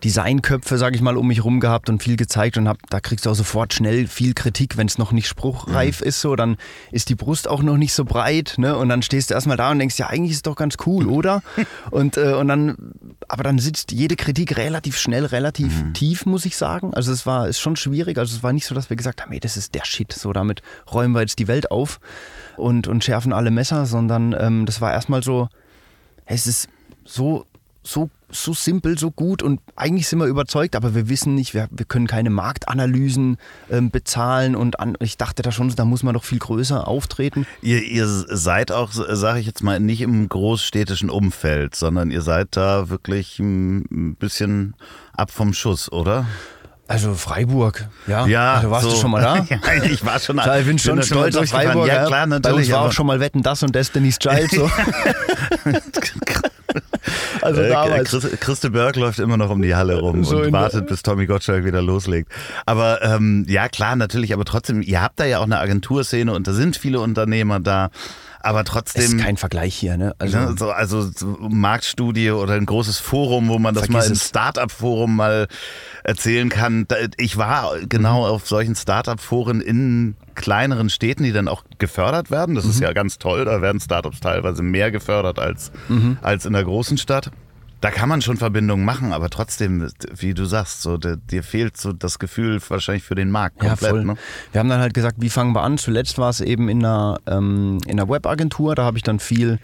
Designköpfe, 0.04 0.78
sage 0.78 0.96
ich 0.96 1.02
mal, 1.02 1.18
um 1.18 1.28
mich 1.28 1.44
rum 1.44 1.60
gehabt 1.60 1.90
und 1.90 2.04
viel 2.04 2.18
gezeigt 2.18 2.58
und 2.58 2.68
hab, 2.68 2.78
da 2.90 3.00
kriegst 3.00 3.26
du 3.26 3.32
auch 3.32 3.36
sofort 3.36 3.74
schnell 3.74 4.08
viel 4.08 4.34
Kritik, 4.34 4.78
wenn 4.78 4.88
es 4.88 4.98
noch 4.98 5.12
nicht 5.12 5.28
spruchreif 5.28 6.02
ist, 6.02 6.22
so, 6.22 6.36
dann 6.36 6.58
ist 6.92 7.10
die 7.10 7.16
Brust 7.16 7.48
auch 7.48 7.64
noch 7.64 7.78
nicht 7.78 7.94
so 7.94 8.06
breit, 8.06 8.56
ne? 8.58 8.76
Und 8.78 8.90
dann 8.90 9.02
stehst 9.02 9.30
du 9.30 9.34
erstmal 9.34 9.58
da 9.58 9.72
und 9.72 9.80
denkst, 9.80 9.98
ja, 9.98 10.08
eigentlich 10.08 10.32
ist 10.32 10.38
es 10.38 10.44
doch 10.44 10.56
ganz 10.56 10.76
cool, 10.86 11.08
oder? 11.08 11.42
und, 11.92 12.18
äh, 12.18 12.34
und 12.34 12.48
dann, 12.48 12.94
aber 13.28 13.44
dann 13.44 13.60
sitzt 13.60 13.92
jede 13.92 14.16
Kritik 14.16 14.58
relativ 14.58 14.98
schnell, 14.98 15.26
relativ 15.26 15.74
tief, 15.94 16.26
muss 16.26 16.46
ich 16.46 16.58
sagen. 16.58 16.94
Also 16.94 17.12
es 17.12 17.26
war 17.26 17.48
ist 17.48 17.60
schon 17.60 17.76
schwierig. 17.76 18.18
Also 18.18 18.36
es 18.36 18.44
war 18.44 18.54
nicht 18.54 18.66
so, 18.66 18.76
dass 18.76 18.90
wir 18.90 18.98
gesagt 18.98 19.22
haben, 19.22 19.32
hey, 19.32 19.40
das 19.40 19.58
ist 19.58 19.74
der 19.74 19.86
Shit, 19.86 20.14
so 20.14 20.32
damit 20.34 20.62
räumen 20.92 21.14
wir 21.14 21.22
jetzt 21.22 21.40
die 21.40 21.48
Welt 21.48 21.72
auf. 21.72 22.00
und, 22.58 22.88
und 22.88 23.04
schärfen 23.04 23.32
alle 23.32 23.52
Messer, 23.52 23.86
sondern 23.86 24.36
ähm, 24.38 24.66
das 24.66 24.82
war 24.82 24.92
erstmal 24.92 25.24
so, 25.24 25.48
es 26.26 26.48
ist 26.48 26.68
so, 27.06 27.46
so, 27.84 28.10
so 28.30 28.54
simpel, 28.54 28.98
so 28.98 29.12
gut 29.12 29.42
und 29.42 29.62
eigentlich 29.76 30.08
sind 30.08 30.20
wir 30.20 30.26
überzeugt, 30.26 30.76
aber 30.76 30.96
wir 30.96 31.08
wissen 31.10 31.36
nicht, 31.36 31.54
wir, 31.54 31.68
wir 31.72 31.86
können 31.86 32.08
keine 32.08 32.30
Marktanalysen 32.30 33.38
ähm, 33.72 33.90
bezahlen 33.90 34.56
und 34.56 34.80
an, 34.80 34.98
ich 35.00 35.18
dachte 35.18 35.44
da 35.44 35.52
schon, 35.52 35.74
da 35.76 35.86
muss 35.86 36.04
man 36.04 36.14
doch 36.14 36.24
viel 36.24 36.40
größer 36.40 36.88
auftreten. 36.88 37.48
Ihr, 37.62 37.84
ihr 37.84 38.08
seid 38.08 38.72
auch, 38.72 38.92
sage 38.92 39.40
ich 39.40 39.46
jetzt 39.46 39.64
mal, 39.64 39.80
nicht 39.80 40.02
im 40.02 40.28
großstädtischen 40.28 41.10
Umfeld, 41.10 41.76
sondern 41.76 42.12
ihr 42.12 42.22
seid 42.22 42.50
da 42.58 42.90
wirklich 42.90 43.40
ein 43.40 44.16
bisschen 44.16 44.76
ab 45.14 45.32
vom 45.32 45.54
Schuss, 45.54 45.92
oder? 45.92 46.26
Also 46.90 47.16
Freiburg, 47.16 47.90
ja. 48.08 48.26
Ja, 48.28 48.54
also 48.56 48.72
warst 48.72 48.84
so. 48.86 48.92
du 48.92 48.98
schon 48.98 49.12
mal 49.12 49.22
da? 49.22 49.36
ja, 49.50 49.84
ich 49.84 50.06
war 50.06 50.20
schon 50.20 50.38
Ja, 50.38 50.58
ich 50.58 50.66
bin 50.66 50.80
schon 50.80 50.98
da 50.98 51.04
stolz 51.04 51.36
auf. 51.36 51.50
Freiburg. 51.50 51.88
Ja, 51.88 52.06
klar, 52.06 52.28
Bei 52.28 52.36
uns 52.36 52.44
natürlich. 52.44 52.72
war 52.72 52.82
auch 52.82 52.94
schon 52.94 53.08
mal 53.08 53.20
Wetten, 53.20 53.44
das 53.44 53.62
und 53.64 53.76
Destiny's 53.76 54.18
Child. 54.20 54.52
So. 54.52 54.72
also 57.42 57.62
Äh, 57.62 57.70
damals. 57.70 58.10
Chris, 58.10 58.28
Christe 58.40 58.70
Berg 58.72 58.96
läuft 58.96 59.20
immer 59.20 59.38
noch 59.38 59.50
um 59.50 59.62
die 59.62 59.76
Halle 59.76 60.00
rum 60.00 60.24
So 60.24 60.38
und 60.38 60.52
wartet, 60.52 60.88
bis 60.88 61.04
Tommy 61.04 61.26
Gottschalk 61.26 61.66
wieder 61.66 61.82
loslegt. 61.82 62.32
Aber 62.66 63.02
ähm, 63.04 63.46
ja, 63.48 63.70
klar, 63.70 63.96
natürlich, 63.96 64.34
aber 64.34 64.46
trotzdem, 64.46 64.82
ihr 64.82 65.02
habt 65.02 65.20
da 65.20 65.26
ja 65.26 65.40
auch 65.40 65.44
eine 65.44 65.60
Agenturszene 65.60 66.34
und 66.34 66.48
da 66.48 66.54
sind 66.54 66.78
viele 66.78 67.00
Unternehmer 67.00 67.60
da. 67.60 67.90
Aber 68.40 68.64
Das 68.64 68.72
trotzdem, 68.72 69.18
ist 69.18 69.18
kein 69.18 69.36
Vergleich 69.36 69.76
hier, 69.76 69.98
ne? 69.98 70.14
Also, 70.20 70.38
ne, 70.38 70.56
so, 70.58 70.70
also 70.72 71.02
so 71.14 71.38
Marktstudie 71.50 72.32
oder 72.32 72.54
ein 72.54 72.66
großes 72.66 72.98
Forum, 73.00 73.50
wo 73.50 73.60
man 73.60 73.74
das 73.76 73.90
mal 73.90 74.06
im 74.06 74.14
es. 74.14 74.28
Startup-Forum 74.30 75.16
mal 75.18 75.48
erzählen 76.04 76.48
kann. 76.48 76.88
Ich 77.18 77.36
war 77.38 77.74
genau 77.90 78.20
Mhm. 78.26 78.32
auf 78.32 78.48
solchen 78.48 78.76
Startup-Foren 78.76 79.60
in 79.60 80.16
kleineren 80.38 80.90
Städten, 80.90 81.24
die 81.24 81.34
dann 81.34 81.50
auch 81.50 81.64
gefördert 81.80 82.32
werden. 82.32 82.56
Das 82.56 82.64
Mhm. 82.64 82.70
ist 82.72 82.80
ja 82.80 82.94
ganz 82.94 83.18
toll. 83.18 83.44
Da 83.44 83.62
werden 83.62 83.82
Startups 83.82 84.22
teilweise 84.22 84.64
mehr 84.64 84.92
gefördert 84.92 85.40
als, 85.40 85.72
Mhm. 85.90 86.18
als 86.22 86.46
in 86.46 86.54
der 86.54 86.64
großen 86.64 86.98
Stadt. 86.98 87.32
Da 87.82 87.92
kann 87.92 88.10
man 88.10 88.22
schon 88.24 88.38
Verbindungen 88.38 88.84
machen, 88.86 89.14
aber 89.14 89.30
trotzdem, 89.30 89.88
wie 90.16 90.34
du 90.34 90.46
sagst, 90.46 90.82
so, 90.82 90.98
dir 90.98 91.44
fehlt 91.44 91.78
so 91.78 91.94
das 91.94 92.18
Gefühl 92.18 92.60
wahrscheinlich 92.70 93.04
für 93.04 93.14
den 93.14 93.30
Markt 93.30 93.60
komplett. 93.60 93.94
ja. 93.96 94.04
Ne? 94.04 94.16
Wir 94.52 94.60
haben 94.60 94.70
dann 94.70 94.80
halt 94.80 94.96
gesagt, 94.96 95.18
wie 95.20 95.30
fangen 95.30 95.54
wir 95.54 95.62
an? 95.62 95.78
Zuletzt 95.78 96.18
war 96.18 96.30
es 96.32 96.42
eben 96.42 96.70
in 96.70 96.84
einer, 96.84 97.20
ähm, 97.28 97.78
in 97.86 98.00
einer 98.00 98.10
Webagentur, 98.10 98.74
da 98.74 98.84
habe 98.84 98.98
ich 98.98 99.04
dann 99.04 99.20
viel 99.20 99.60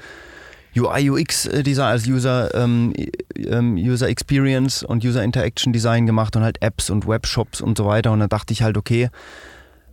UI, 0.75 1.09
UX 1.09 1.45
äh, 1.47 1.63
Design, 1.63 1.85
also 1.87 2.11
User, 2.11 2.53
ähm, 2.55 2.93
ähm, 3.35 3.75
User 3.77 4.07
Experience 4.09 4.83
und 4.83 5.03
User 5.03 5.23
Interaction 5.23 5.73
Design 5.73 6.05
gemacht 6.05 6.35
und 6.35 6.43
halt 6.43 6.61
Apps 6.61 6.89
und 6.91 7.07
Webshops 7.07 7.61
und 7.61 7.77
so 7.79 7.85
weiter. 7.85 8.11
Und 8.11 8.19
dann 8.19 8.29
dachte 8.29 8.53
ich 8.53 8.61
halt, 8.63 8.77
okay, 8.77 9.09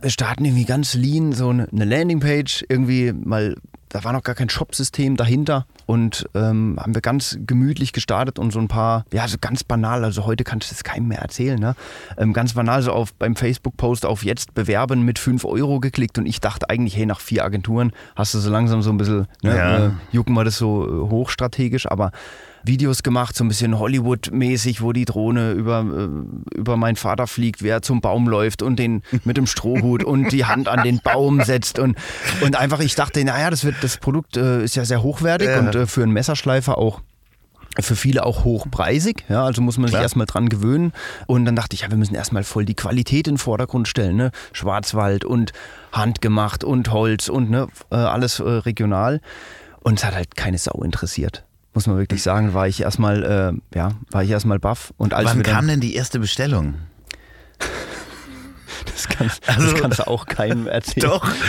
wir 0.01 0.09
starten 0.09 0.45
irgendwie 0.45 0.65
ganz 0.65 0.93
lean, 0.93 1.33
so 1.33 1.49
eine 1.49 1.67
Landingpage, 1.71 2.65
irgendwie 2.69 3.13
mal, 3.13 3.55
da 3.89 4.03
war 4.03 4.13
noch 4.13 4.23
gar 4.23 4.35
kein 4.35 4.49
Shop-System 4.49 5.17
dahinter 5.17 5.65
und 5.85 6.25
ähm, 6.33 6.77
haben 6.79 6.93
wir 6.95 7.01
ganz 7.01 7.37
gemütlich 7.45 7.91
gestartet 7.93 8.39
und 8.39 8.51
so 8.51 8.59
ein 8.59 8.67
paar, 8.69 9.05
ja, 9.11 9.27
so 9.27 9.37
ganz 9.39 9.63
banal, 9.63 10.03
also 10.05 10.25
heute 10.25 10.43
kann 10.43 10.59
ich 10.61 10.69
das 10.69 10.83
keinem 10.83 11.09
mehr 11.09 11.19
erzählen, 11.19 11.59
ne? 11.59 11.75
Ähm, 12.17 12.31
ganz 12.33 12.53
banal 12.53 12.81
so 12.81 12.91
auf 12.93 13.13
beim 13.13 13.35
Facebook-Post 13.35 14.05
auf 14.05 14.23
jetzt 14.23 14.53
bewerben 14.53 15.03
mit 15.03 15.19
5 15.19 15.43
Euro 15.45 15.79
geklickt 15.79 16.17
und 16.17 16.25
ich 16.25 16.39
dachte 16.39 16.69
eigentlich, 16.69 16.95
hey, 16.95 17.05
nach 17.05 17.19
vier 17.19 17.43
Agenturen 17.43 17.91
hast 18.15 18.33
du 18.33 18.39
so 18.39 18.49
langsam 18.49 18.81
so 18.81 18.91
ein 18.91 18.97
bisschen, 18.97 19.27
ne, 19.43 19.55
Ja. 19.57 19.85
äh, 19.87 19.91
jucken 20.11 20.33
wir 20.35 20.45
das 20.45 20.57
so 20.57 20.85
äh, 20.87 21.09
hochstrategisch, 21.09 21.85
aber 21.91 22.11
Videos 22.63 23.03
gemacht, 23.03 23.35
so 23.35 23.43
ein 23.43 23.47
bisschen 23.47 23.77
Hollywood-mäßig, 23.77 24.81
wo 24.81 24.93
die 24.93 25.05
Drohne 25.05 25.51
über, 25.51 25.79
äh, 25.81 26.57
über 26.57 26.77
meinen 26.77 26.95
Vater 26.95 27.27
fliegt, 27.27 27.63
wer 27.63 27.81
zum 27.81 28.01
Baum 28.01 28.27
läuft 28.27 28.61
und 28.61 28.77
den 28.77 29.01
mit 29.23 29.37
dem 29.37 29.47
Strohhut 29.47 30.03
und 30.03 30.31
die 30.31 30.45
Hand 30.45 30.67
an 30.67 30.83
den 30.83 30.99
Baum 30.99 31.41
setzt 31.43 31.79
und, 31.79 31.97
und 32.41 32.55
einfach, 32.55 32.79
ich 32.79 32.95
dachte, 32.95 33.23
naja, 33.23 33.49
das 33.49 33.63
wird, 33.63 33.75
das 33.81 33.97
Produkt 33.97 34.37
äh, 34.37 34.63
ist 34.63 34.75
ja 34.75 34.85
sehr 34.85 35.03
hochwertig 35.03 35.47
Ja. 35.49 35.59
und 35.59 35.75
äh, 35.75 35.87
für 35.87 36.03
einen 36.03 36.11
Messerschleifer 36.13 36.77
auch 36.77 37.01
für 37.79 37.95
viele 37.95 38.25
auch 38.25 38.43
hochpreisig, 38.43 39.23
ja, 39.29 39.45
also 39.45 39.61
muss 39.61 39.77
man 39.77 39.87
sich 39.87 39.93
Klar. 39.93 40.03
erstmal 40.03 40.25
dran 40.25 40.49
gewöhnen. 40.49 40.91
Und 41.25 41.45
dann 41.45 41.55
dachte 41.55 41.73
ich, 41.73 41.81
ja, 41.83 41.89
wir 41.89 41.97
müssen 41.97 42.15
erstmal 42.15 42.43
voll 42.43 42.65
die 42.65 42.73
Qualität 42.73 43.27
in 43.29 43.35
den 43.35 43.37
Vordergrund 43.37 43.87
stellen, 43.87 44.17
ne? 44.17 44.31
Schwarzwald 44.51 45.23
und 45.23 45.53
handgemacht 45.93 46.65
und 46.65 46.91
Holz 46.91 47.29
und 47.29 47.49
ne, 47.49 47.67
äh, 47.89 47.95
alles 47.95 48.41
äh, 48.41 48.43
regional. 48.43 49.21
Und 49.79 49.99
es 49.99 50.05
hat 50.05 50.15
halt 50.15 50.35
keine 50.35 50.57
Sau 50.57 50.81
interessiert. 50.83 51.45
Muss 51.73 51.87
man 51.87 51.97
wirklich 51.97 52.21
sagen, 52.21 52.53
war 52.53 52.67
ich 52.67 52.81
erstmal, 52.81 53.23
äh, 53.23 53.77
ja, 53.77 53.93
war 54.11 54.23
ich 54.23 54.29
erstmal 54.29 54.59
baff. 54.59 54.93
Und 54.97 55.13
als 55.13 55.29
Wann 55.29 55.43
kam 55.43 55.67
denn 55.67 55.79
die 55.79 55.95
erste 55.95 56.19
Bestellung? 56.19 56.73
das, 58.85 59.07
kannst, 59.07 59.47
Also- 59.49 59.71
das 59.71 59.81
kannst 59.81 59.99
du 59.99 60.07
auch 60.07 60.25
keinem 60.25 60.67
erzählen. 60.67 61.09
Doch. 61.09 61.27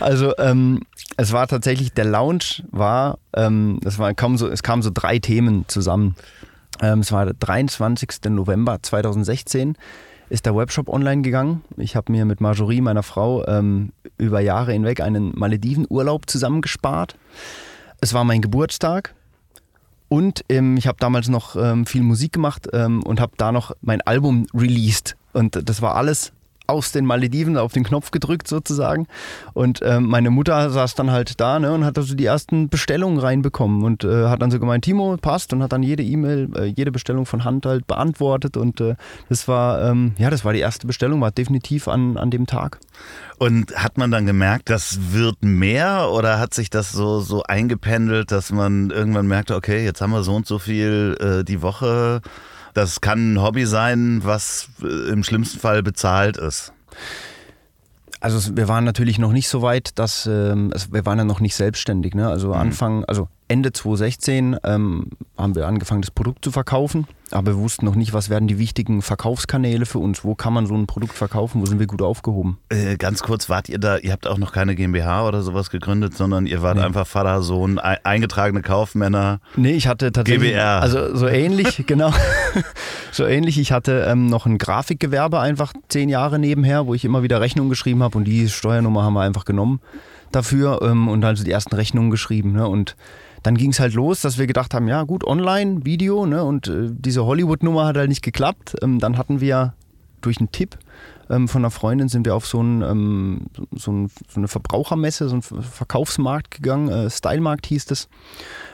Also 0.00 0.36
ähm, 0.38 0.80
es 1.16 1.32
war 1.32 1.46
tatsächlich, 1.46 1.92
der 1.92 2.04
Lounge 2.04 2.64
war, 2.72 3.18
ähm, 3.32 3.78
das 3.82 3.98
war, 3.98 4.12
kam 4.12 4.36
so, 4.36 4.48
es 4.48 4.62
kamen 4.62 4.82
so 4.82 4.90
drei 4.92 5.18
Themen 5.20 5.64
zusammen. 5.68 6.16
Ähm, 6.82 6.98
es 6.98 7.12
war 7.12 7.24
der 7.24 7.34
23. 7.34 8.08
November 8.28 8.80
2016 8.82 9.76
ist 10.30 10.46
der 10.46 10.56
Webshop 10.56 10.88
online 10.88 11.22
gegangen. 11.22 11.62
Ich 11.76 11.94
habe 11.96 12.10
mir 12.10 12.24
mit 12.24 12.40
Marjorie, 12.40 12.80
meiner 12.80 13.04
Frau, 13.04 13.46
ähm, 13.46 13.92
über 14.18 14.40
Jahre 14.40 14.72
hinweg 14.72 15.00
einen 15.00 15.32
Maledivenurlaub 15.38 16.28
zusammengespart. 16.28 17.14
Es 18.00 18.14
war 18.14 18.24
mein 18.24 18.42
Geburtstag 18.42 19.14
und 20.08 20.44
ähm, 20.48 20.76
ich 20.76 20.86
habe 20.86 20.98
damals 21.00 21.28
noch 21.28 21.56
ähm, 21.56 21.86
viel 21.86 22.02
Musik 22.02 22.32
gemacht 22.32 22.68
ähm, 22.72 23.02
und 23.02 23.20
habe 23.20 23.32
da 23.36 23.52
noch 23.52 23.72
mein 23.80 24.00
Album 24.02 24.46
released. 24.54 25.16
Und 25.32 25.68
das 25.68 25.82
war 25.82 25.96
alles 25.96 26.32
aus 26.66 26.92
den 26.92 27.04
Malediven 27.04 27.56
auf 27.56 27.72
den 27.72 27.84
Knopf 27.84 28.10
gedrückt 28.10 28.48
sozusagen. 28.48 29.06
Und 29.52 29.80
ähm, 29.82 30.06
meine 30.06 30.30
Mutter 30.30 30.70
saß 30.70 30.94
dann 30.94 31.10
halt 31.10 31.40
da 31.40 31.58
ne, 31.58 31.72
und 31.72 31.84
hat 31.84 31.98
also 31.98 32.14
die 32.14 32.24
ersten 32.24 32.68
Bestellungen 32.68 33.18
reinbekommen 33.18 33.82
und 33.82 34.04
äh, 34.04 34.28
hat 34.28 34.40
dann 34.40 34.50
so 34.50 34.58
gemeint, 34.58 34.84
Timo, 34.84 35.16
passt 35.20 35.52
und 35.52 35.62
hat 35.62 35.72
dann 35.72 35.82
jede 35.82 36.02
E-Mail, 36.02 36.48
äh, 36.56 36.64
jede 36.64 36.90
Bestellung 36.90 37.26
von 37.26 37.44
Hand 37.44 37.66
halt 37.66 37.86
beantwortet. 37.86 38.56
Und 38.56 38.80
äh, 38.80 38.96
das 39.28 39.46
war, 39.46 39.82
ähm, 39.82 40.12
ja, 40.16 40.30
das 40.30 40.44
war 40.44 40.52
die 40.52 40.60
erste 40.60 40.86
Bestellung, 40.86 41.20
war 41.20 41.30
definitiv 41.30 41.88
an, 41.88 42.16
an 42.16 42.30
dem 42.30 42.46
Tag. 42.46 42.80
Und 43.38 43.74
hat 43.76 43.98
man 43.98 44.10
dann 44.10 44.26
gemerkt, 44.26 44.70
das 44.70 45.12
wird 45.12 45.42
mehr 45.42 46.10
oder 46.12 46.38
hat 46.38 46.54
sich 46.54 46.70
das 46.70 46.92
so, 46.92 47.20
so 47.20 47.42
eingependelt, 47.42 48.32
dass 48.32 48.52
man 48.52 48.90
irgendwann 48.90 49.26
merkte, 49.26 49.54
okay, 49.54 49.84
jetzt 49.84 50.00
haben 50.00 50.12
wir 50.12 50.22
so 50.22 50.34
und 50.34 50.46
so 50.46 50.58
viel 50.58 51.16
äh, 51.20 51.44
die 51.44 51.60
Woche. 51.60 52.22
Das 52.74 53.00
kann 53.00 53.34
ein 53.34 53.42
Hobby 53.42 53.66
sein, 53.66 54.20
was 54.24 54.68
äh, 54.82 55.10
im 55.10 55.24
schlimmsten 55.24 55.58
Fall 55.58 55.82
bezahlt 55.82 56.36
ist. 56.36 56.72
Also 58.20 58.56
wir 58.56 58.68
waren 58.68 58.84
natürlich 58.84 59.18
noch 59.18 59.32
nicht 59.32 59.48
so 59.48 59.60
weit, 59.60 59.98
dass 59.98 60.26
ähm, 60.26 60.72
wir 60.90 61.04
waren 61.04 61.18
ja 61.18 61.24
noch 61.24 61.40
nicht 61.40 61.54
selbstständig. 61.54 62.14
Ne? 62.14 62.26
Also 62.26 62.52
Anfang, 62.54 63.04
also 63.04 63.28
Ende 63.48 63.72
2016 63.72 64.56
ähm, 64.64 65.10
haben 65.36 65.54
wir 65.54 65.66
angefangen, 65.66 66.00
das 66.00 66.10
Produkt 66.10 66.42
zu 66.42 66.50
verkaufen, 66.50 67.06
aber 67.34 67.52
wir 67.52 67.58
wussten 67.58 67.84
noch 67.84 67.94
nicht, 67.94 68.12
was 68.12 68.30
werden 68.30 68.48
die 68.48 68.58
wichtigen 68.58 69.02
Verkaufskanäle 69.02 69.86
für 69.86 69.98
uns. 69.98 70.24
Wo 70.24 70.34
kann 70.34 70.52
man 70.52 70.66
so 70.66 70.74
ein 70.74 70.86
Produkt 70.86 71.12
verkaufen? 71.14 71.60
Wo 71.60 71.66
sind 71.66 71.78
wir 71.78 71.86
gut 71.86 72.00
aufgehoben? 72.02 72.58
Äh, 72.68 72.96
ganz 72.96 73.22
kurz, 73.22 73.48
wart 73.48 73.68
ihr 73.68 73.78
da, 73.78 73.98
ihr 73.98 74.12
habt 74.12 74.26
auch 74.26 74.38
noch 74.38 74.52
keine 74.52 74.74
GmbH 74.74 75.26
oder 75.28 75.42
sowas 75.42 75.70
gegründet, 75.70 76.16
sondern 76.16 76.46
ihr 76.46 76.62
wart 76.62 76.76
Nee. 76.78 76.82
einfach 76.84 77.06
Vater, 77.06 77.42
Sohn, 77.42 77.78
ei- 77.78 77.98
eingetragene 78.04 78.62
Kaufmänner. 78.62 79.40
Nee, 79.56 79.72
ich 79.72 79.86
hatte 79.88 80.12
tatsächlich. 80.12 80.50
GBR. 80.52 80.80
Also 80.82 81.14
so 81.16 81.26
ähnlich, 81.26 81.84
genau. 81.86 82.12
so 83.12 83.24
ähnlich. 83.26 83.58
Ich 83.58 83.72
hatte 83.72 84.06
ähm, 84.08 84.26
noch 84.26 84.46
ein 84.46 84.58
Grafikgewerbe 84.58 85.40
einfach 85.40 85.72
zehn 85.88 86.08
Jahre 86.08 86.38
nebenher, 86.38 86.86
wo 86.86 86.94
ich 86.94 87.04
immer 87.04 87.22
wieder 87.22 87.40
Rechnungen 87.40 87.70
geschrieben 87.70 88.02
habe 88.02 88.16
und 88.18 88.24
die 88.24 88.48
Steuernummer 88.48 89.02
haben 89.02 89.14
wir 89.14 89.22
einfach 89.22 89.44
genommen 89.44 89.80
dafür 90.32 90.80
ähm, 90.82 91.08
und 91.08 91.24
also 91.24 91.44
die 91.44 91.50
ersten 91.50 91.74
Rechnungen 91.74 92.10
geschrieben. 92.10 92.52
Ne? 92.52 92.66
Und 92.68 92.96
dann 93.44 93.56
ging 93.56 93.70
es 93.70 93.78
halt 93.78 93.92
los, 93.92 94.22
dass 94.22 94.38
wir 94.38 94.46
gedacht 94.46 94.74
haben, 94.74 94.88
ja 94.88 95.02
gut, 95.04 95.22
online, 95.22 95.84
Video, 95.84 96.24
ne? 96.24 96.42
Und 96.42 96.66
äh, 96.66 96.88
diese 96.90 97.26
Hollywood-Nummer 97.26 97.86
hat 97.86 97.96
halt 97.96 98.08
nicht 98.08 98.22
geklappt. 98.22 98.74
Ähm, 98.82 98.98
dann 98.98 99.18
hatten 99.18 99.40
wir 99.40 99.74
durch 100.22 100.38
einen 100.38 100.50
Tipp 100.50 100.78
ähm, 101.30 101.48
von 101.48 101.62
einer 101.62 101.70
Freundin 101.70 102.08
sind 102.08 102.26
wir 102.26 102.34
auf 102.34 102.46
so, 102.46 102.62
ein, 102.62 102.82
ähm, 102.82 103.40
so, 103.74 103.92
ein, 103.92 104.10
so 104.28 104.36
eine 104.40 104.48
Verbrauchermesse, 104.48 105.28
so 105.28 105.34
einen 105.34 105.42
Ver- 105.42 105.62
Verkaufsmarkt 105.62 106.50
gegangen, 106.50 106.88
äh, 106.88 107.10
Stylemarkt 107.10 107.66
hieß 107.66 107.90
es. 107.90 108.08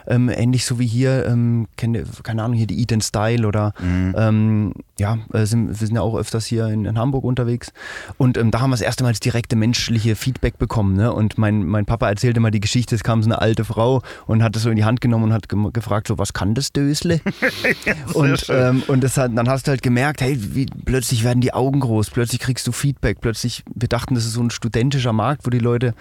Ähm, 0.06 0.28
ähnlich 0.30 0.64
so 0.64 0.78
wie 0.78 0.86
hier, 0.86 1.26
ähm, 1.26 1.68
ihr, 1.80 2.04
keine 2.22 2.42
Ahnung, 2.42 2.56
hier 2.56 2.66
die 2.66 2.80
Eat 2.80 2.92
and 2.92 3.04
Style 3.04 3.46
oder 3.46 3.74
ähm, 3.80 4.72
ja, 4.98 5.18
äh, 5.32 5.44
sind, 5.44 5.68
wir 5.68 5.86
sind 5.86 5.94
ja 5.94 6.00
auch 6.00 6.16
öfters 6.16 6.46
hier 6.46 6.66
in, 6.68 6.84
in 6.86 6.98
Hamburg 6.98 7.22
unterwegs. 7.24 7.72
Und 8.16 8.36
ähm, 8.38 8.50
da 8.50 8.60
haben 8.60 8.70
wir 8.70 8.74
das 8.74 8.80
erste 8.80 9.04
Mal 9.04 9.10
das 9.10 9.20
direkte 9.20 9.56
menschliche 9.56 10.16
Feedback 10.16 10.58
bekommen. 10.58 10.94
Ne? 10.96 11.12
Und 11.12 11.38
mein, 11.38 11.64
mein 11.66 11.84
Papa 11.84 12.08
erzählte 12.08 12.40
mal 12.40 12.50
die 12.50 12.60
Geschichte, 12.60 12.94
es 12.94 13.04
kam 13.04 13.22
so 13.22 13.28
eine 13.28 13.40
alte 13.40 13.64
Frau 13.64 14.02
und 14.26 14.42
hat 14.42 14.56
das 14.56 14.62
so 14.62 14.70
in 14.70 14.76
die 14.76 14.84
Hand 14.84 15.00
genommen 15.00 15.24
und 15.24 15.32
hat 15.32 15.48
gem- 15.48 15.72
gefragt, 15.72 16.08
so, 16.08 16.18
was 16.18 16.32
kann 16.32 16.54
das 16.54 16.72
Dösle? 16.72 17.20
und 18.14 18.46
ähm, 18.48 18.82
und 18.88 19.04
das 19.04 19.16
hat, 19.16 19.36
dann 19.36 19.48
hast 19.48 19.66
du 19.66 19.70
halt 19.70 19.82
gemerkt, 19.82 20.22
hey, 20.22 20.36
wie, 20.54 20.66
plötzlich 20.66 21.24
werden 21.24 21.40
die 21.40 21.52
Augen 21.52 21.80
groß, 21.80 22.10
plötzlich 22.10 22.39
kriegst 22.40 22.66
du 22.66 22.72
Feedback, 22.72 23.20
plötzlich, 23.20 23.62
wir 23.74 23.88
dachten, 23.88 24.14
das 24.14 24.24
ist 24.24 24.32
so 24.32 24.42
ein 24.42 24.50
studentischer 24.50 25.12
Markt, 25.12 25.46
wo 25.46 25.50
die 25.50 25.58
Leute, 25.58 25.94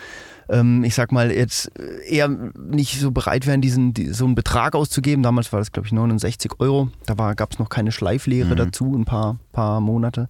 ähm, 0.50 0.84
ich 0.84 0.96
sag 0.96 1.12
mal, 1.12 1.32
jetzt 1.32 1.72
eher 2.08 2.28
nicht 2.28 3.00
so 3.00 3.12
bereit 3.12 3.46
wären, 3.46 3.62
diesen, 3.62 3.94
die, 3.94 4.12
so 4.14 4.26
einen 4.26 4.36
Betrag 4.36 4.76
auszugeben. 4.76 5.22
Damals 5.22 5.54
war 5.54 5.60
das, 5.60 5.72
glaube 5.72 5.88
ich, 5.88 5.94
69 5.94 6.54
Euro. 6.60 6.90
Da 7.06 7.34
gab 7.34 7.52
es 7.52 7.60
noch 7.60 7.70
keine 7.70 7.92
Schleiflehre 7.92 8.56
dazu, 8.56 8.96
ein 8.96 9.06
paar, 9.06 9.38
paar 9.52 9.82
Monate. 9.82 10.30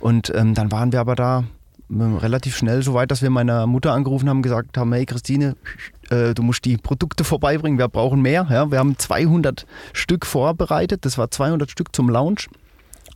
Und 0.00 0.32
ähm, 0.34 0.54
dann 0.54 0.72
waren 0.72 0.92
wir 0.92 1.00
aber 1.00 1.14
da 1.14 1.44
relativ 1.90 2.56
schnell 2.56 2.82
so 2.82 2.94
weit, 2.94 3.10
dass 3.10 3.22
wir 3.22 3.30
meiner 3.30 3.66
Mutter 3.66 3.92
angerufen 3.92 4.28
haben, 4.28 4.42
gesagt 4.42 4.76
haben, 4.78 4.92
hey 4.92 5.06
Christine, 5.06 5.54
äh, 6.10 6.34
du 6.34 6.42
musst 6.42 6.64
die 6.64 6.76
Produkte 6.76 7.24
vorbeibringen, 7.24 7.78
wir 7.78 7.88
brauchen 7.88 8.22
mehr. 8.22 8.46
Ja, 8.50 8.70
wir 8.70 8.78
haben 8.78 8.98
200 8.98 9.66
Stück 9.92 10.26
vorbereitet, 10.26 11.04
das 11.04 11.18
war 11.18 11.30
200 11.30 11.70
Stück 11.70 11.94
zum 11.94 12.08
Launch 12.08 12.48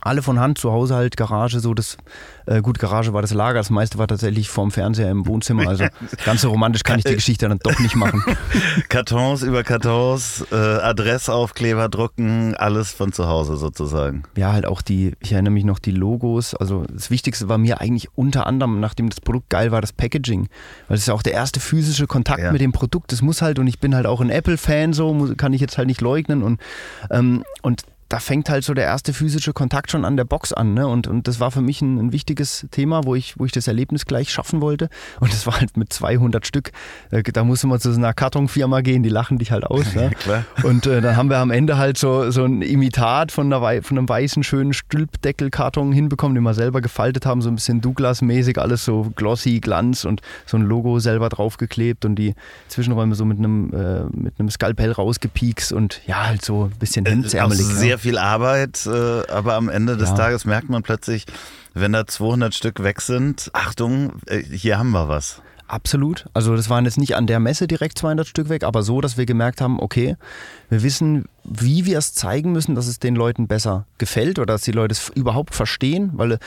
alle 0.01 0.21
von 0.21 0.39
Hand, 0.39 0.57
zu 0.57 0.71
Hause 0.71 0.95
halt, 0.95 1.17
Garage, 1.17 1.59
so 1.59 1.73
das, 1.73 1.97
äh, 2.45 2.61
gut, 2.61 2.79
Garage 2.79 3.13
war 3.13 3.21
das 3.21 3.33
Lager, 3.33 3.59
das 3.59 3.69
meiste 3.69 3.97
war 3.97 4.07
tatsächlich 4.07 4.49
vorm 4.49 4.71
Fernseher 4.71 5.11
im 5.11 5.25
Wohnzimmer, 5.27 5.67
also 5.67 5.85
ganz 6.25 6.41
so 6.41 6.49
romantisch 6.49 6.83
kann 6.83 6.99
ich 6.99 7.05
die 7.05 7.15
Geschichte 7.15 7.47
dann 7.49 7.59
doch 7.59 7.79
nicht 7.79 7.95
machen. 7.95 8.23
Kartons 8.89 9.43
über 9.43 9.63
Kartons, 9.63 10.45
äh, 10.51 10.55
Adressaufkleber 10.55 11.89
drucken, 11.89 12.55
alles 12.55 12.91
von 12.91 13.11
zu 13.11 13.27
Hause 13.27 13.57
sozusagen. 13.57 14.23
Ja, 14.35 14.53
halt 14.53 14.65
auch 14.65 14.81
die, 14.81 15.13
ich 15.19 15.33
erinnere 15.33 15.53
mich 15.53 15.65
noch, 15.65 15.79
die 15.79 15.91
Logos, 15.91 16.53
also 16.55 16.85
das 16.91 17.09
Wichtigste 17.09 17.49
war 17.49 17.57
mir 17.57 17.81
eigentlich 17.81 18.07
unter 18.15 18.47
anderem, 18.47 18.79
nachdem 18.79 19.09
das 19.09 19.21
Produkt 19.21 19.49
geil 19.49 19.71
war, 19.71 19.81
das 19.81 19.93
Packaging, 19.93 20.47
weil 20.87 20.95
das 20.95 21.01
ist 21.01 21.07
ja 21.07 21.13
auch 21.13 21.23
der 21.23 21.33
erste 21.33 21.59
physische 21.59 22.07
Kontakt 22.07 22.41
ja. 22.41 22.51
mit 22.51 22.61
dem 22.61 22.71
Produkt, 22.71 23.11
das 23.11 23.21
muss 23.21 23.41
halt, 23.41 23.59
und 23.59 23.67
ich 23.67 23.79
bin 23.79 23.95
halt 23.95 24.05
auch 24.05 24.21
ein 24.21 24.29
Apple-Fan, 24.29 24.93
so 24.93 25.33
kann 25.37 25.53
ich 25.53 25.61
jetzt 25.61 25.77
halt 25.77 25.87
nicht 25.87 26.01
leugnen 26.01 26.43
und, 26.43 26.59
ähm, 27.11 27.43
und 27.61 27.83
da 28.09 28.17
fängt 28.17 28.49
halt 28.49 28.63
so 28.63 28.73
der 28.73 28.85
erste 28.85 29.13
physische 29.13 29.53
Kontakt 29.53 29.91
schon 29.91 30.03
an 30.03 30.17
der 30.17 30.25
Box 30.25 30.51
an. 30.51 30.73
Ne? 30.73 30.87
Und, 30.87 31.05
und 31.07 31.27
das 31.27 31.39
war 31.39 31.51
für 31.51 31.61
mich 31.61 31.81
ein, 31.81 31.99
ein, 31.99 32.11
wichtiges 32.11 32.65
Thema, 32.71 33.05
wo 33.05 33.13
ich, 33.13 33.37
wo 33.37 33.45
ich 33.45 33.51
das 33.51 33.67
Erlebnis 33.67 34.07
gleich 34.07 34.31
schaffen 34.31 34.61
wollte. 34.61 34.89
Und 35.19 35.31
das 35.31 35.45
war 35.45 35.59
halt 35.59 35.77
mit 35.77 35.93
200 35.93 36.45
Stück. 36.45 36.71
Äh, 37.11 37.21
da 37.21 37.43
musste 37.43 37.67
man 37.67 37.79
zu 37.79 37.91
so 37.93 37.99
einer 37.99 38.13
Kartonfirma 38.13 38.81
gehen, 38.81 39.03
die 39.03 39.09
lachen 39.09 39.37
dich 39.37 39.51
halt 39.51 39.65
aus. 39.65 39.85
Ne? 39.99 40.11
Ja, 40.27 40.45
und 40.63 40.85
äh, 40.85 41.01
dann 41.01 41.17
haben 41.17 41.29
wir 41.29 41.39
am 41.39 41.51
Ende 41.51 41.77
halt 41.77 41.97
so, 41.97 42.29
so 42.31 42.45
ein 42.45 42.61
Imitat 42.61 43.31
von, 43.31 43.51
einer, 43.51 43.81
von 43.83 43.97
einem 43.97 44.07
weißen, 44.07 44.43
schönen 44.43 44.71
Stülpdeckelkarton 44.71 45.91
hinbekommen, 45.91 46.35
den 46.35 46.43
wir 46.43 46.53
selber 46.53 46.79
gefaltet 46.79 47.25
haben, 47.25 47.41
so 47.41 47.49
ein 47.49 47.55
bisschen 47.55 47.81
Douglas-mäßig, 47.81 48.59
alles 48.59 48.85
so 48.85 49.11
glossy, 49.15 49.59
Glanz 49.59 50.05
und 50.05 50.21
so 50.45 50.57
ein 50.57 50.63
Logo 50.63 50.99
selber 50.99 51.27
draufgeklebt 51.27 52.05
und 52.05 52.15
die 52.15 52.35
Zwischenräume 52.69 53.15
so 53.15 53.25
mit 53.25 53.39
einem, 53.39 53.73
äh, 53.73 54.03
mit 54.15 54.39
einem 54.39 54.49
Skalpell 54.49 54.91
rausgepiekst 54.91 55.73
und 55.73 56.01
ja, 56.05 56.27
halt 56.27 56.45
so 56.45 56.65
ein 56.65 56.79
bisschen 56.79 57.05
äh, 57.05 57.09
hemdsärmelig. 57.09 57.65
Sehr 57.65 57.98
viel 57.99 58.17
Arbeit, 58.17 58.85
äh, 58.85 59.27
aber 59.31 59.55
am 59.55 59.69
Ende 59.69 59.97
des 59.97 60.09
ja. 60.09 60.15
Tages 60.15 60.45
merkt 60.45 60.69
man 60.69 60.83
plötzlich, 60.83 61.25
wenn 61.73 61.93
da 61.93 62.07
200 62.07 62.53
Stück 62.53 62.83
weg 62.83 63.01
sind, 63.01 63.49
Achtung, 63.53 64.13
äh, 64.27 64.41
hier 64.41 64.79
haben 64.79 64.91
wir 64.91 65.07
was. 65.07 65.41
Absolut. 65.69 66.25
Also 66.33 66.55
das 66.55 66.69
waren 66.69 66.85
jetzt 66.85 66.97
nicht 66.97 67.15
an 67.15 67.27
der 67.27 67.39
Messe 67.39 67.67
direkt 67.67 67.99
200 67.99 68.25
Stück 68.25 68.49
weg, 68.49 68.63
aber 68.63 68.81
so, 68.81 69.01
dass 69.01 69.17
wir 69.17 69.27
gemerkt 69.27 69.61
haben, 69.61 69.79
okay, 69.79 70.15
wir 70.67 70.81
wissen, 70.81 71.25
wie 71.43 71.85
wir 71.85 71.99
es 71.99 72.15
zeigen 72.15 72.51
müssen, 72.51 72.73
dass 72.73 72.87
es 72.87 72.97
den 72.97 73.15
Leuten 73.15 73.47
besser 73.47 73.85
gefällt 73.99 74.39
oder 74.39 74.53
dass 74.53 74.63
die 74.63 74.71
Leute 74.71 74.93
es 74.93 75.09
überhaupt 75.09 75.53
verstehen, 75.53 76.09
weil 76.13 76.39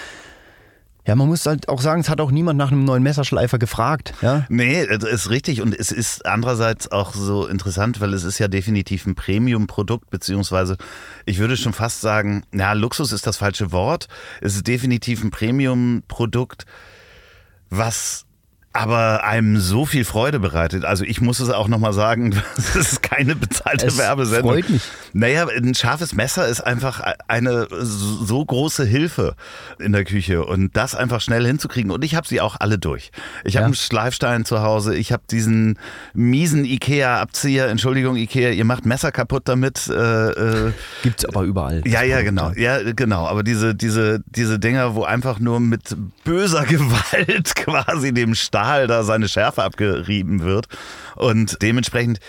ja, 1.05 1.17
man 1.17 1.27
muss 1.27 1.45
halt 1.47 1.69
auch 1.69 1.81
sagen, 1.81 2.01
es 2.01 2.09
hat 2.09 2.21
auch 2.21 2.31
niemand 2.31 2.59
nach 2.59 2.71
einem 2.71 2.85
neuen 2.85 3.03
Messerschleifer 3.03 3.59
gefragt. 3.59 4.15
Ja? 4.23 4.47
Nee, 4.49 4.87
das 4.87 5.03
ist 5.11 5.31
richtig. 5.31 5.61
Und 5.61 5.75
es 5.75 5.91
ist 5.91 6.25
andererseits 6.25 6.93
auch 6.93 7.13
so 7.13 7.47
interessant, 7.47 8.01
weil 8.01 8.15
es 8.15 8.23
ist 8.23 8.39
ja 8.39 8.47
definitiv 8.47 9.05
ein 9.07 9.17
Premium-Produkt, 9.17 10.11
beziehungsweise 10.11 10.77
ich 11.27 11.39
würde 11.39 11.57
schon 11.57 11.73
fast 11.73 12.03
sagen, 12.03 12.45
ja, 12.55 12.73
Luxus 12.75 13.11
ist 13.11 13.27
das 13.27 13.37
falsche 13.37 13.73
Wort. 13.73 14.07
Es 14.41 14.55
ist 14.55 14.69
definitiv 14.69 15.25
ein 15.25 15.31
Premium-Produkt, 15.31 16.67
was 17.69 18.25
aber 18.75 19.25
einem 19.25 19.59
so 19.59 19.85
viel 19.85 20.05
Freude 20.05 20.41
bereitet. 20.41 20.85
Also 20.87 21.05
ich 21.05 21.21
muss 21.21 21.41
es 21.41 21.51
auch 21.51 21.69
nochmal 21.69 21.93
sagen, 21.93 22.31
das 22.57 22.75
ist 22.75 23.03
keine 23.03 23.37
bezahlte 23.37 23.87
es 23.87 23.99
Werbesendung. 23.99 24.53
Freut 24.53 24.71
mich. 24.71 24.83
Naja, 25.13 25.47
ein 25.47 25.75
scharfes 25.75 26.15
Messer 26.15 26.49
ist 26.49 26.63
einfach 26.63 27.03
eine 27.29 27.69
so 27.71 28.43
große 28.43 28.85
Hilfe 28.85 29.37
in 29.79 29.93
der 29.93 30.05
Küche 30.05 30.45
und 30.45 30.75
das 30.75 30.95
einfach 30.95 31.21
schnell 31.21 31.47
hinzukriegen. 31.47 31.91
Und 31.91 32.03
ich 32.03 32.15
habe 32.15 32.27
sie 32.27 32.41
auch 32.41 32.57
alle 32.61 32.79
durch. 32.79 33.11
Ich 33.45 33.55
ja. 33.55 33.61
habe 33.61 33.67
einen 33.67 33.75
Schleifstein 33.75 34.47
zu 34.47 34.63
Hause, 34.63 34.95
ich 34.95 35.13
habe 35.13 35.23
diesen 35.31 35.79
miesen 36.15 36.65
Ikea-Abzieher, 36.65 37.69
Entschuldigung 37.69 38.17
Ikea, 38.17 38.51
ihr 38.51 38.65
macht 38.65 38.87
Messer 38.87 39.13
kaputt 39.13 39.43
damit. 39.47 39.87
Äh, 39.89 40.31
äh, 40.31 40.73
Gibt's 41.03 41.27
aber 41.27 41.43
überall. 41.43 41.83
Ja, 41.85 42.03
ja, 42.03 42.23
genau. 42.23 42.53
Ja, 42.53 42.93
genau. 42.93 43.27
Aber 43.27 43.43
diese, 43.43 43.75
diese, 43.75 44.23
diese 44.27 44.59
Dinger, 44.59 44.95
wo 44.95 45.05
einfach 45.05 45.41
nur 45.41 45.61
mit 45.61 45.95
böser 46.25 46.65
Gewalt 46.73 47.55
quasi 47.55 48.15
dem 48.15 48.35
Stein 48.35 48.62
Stahl 48.63 48.87
da 48.87 49.03
seine 49.03 49.29
Schärfe 49.29 49.63
abgerieben 49.63 50.41
wird. 50.41 50.67
Und 51.17 51.61
dementsprechend 51.63 52.21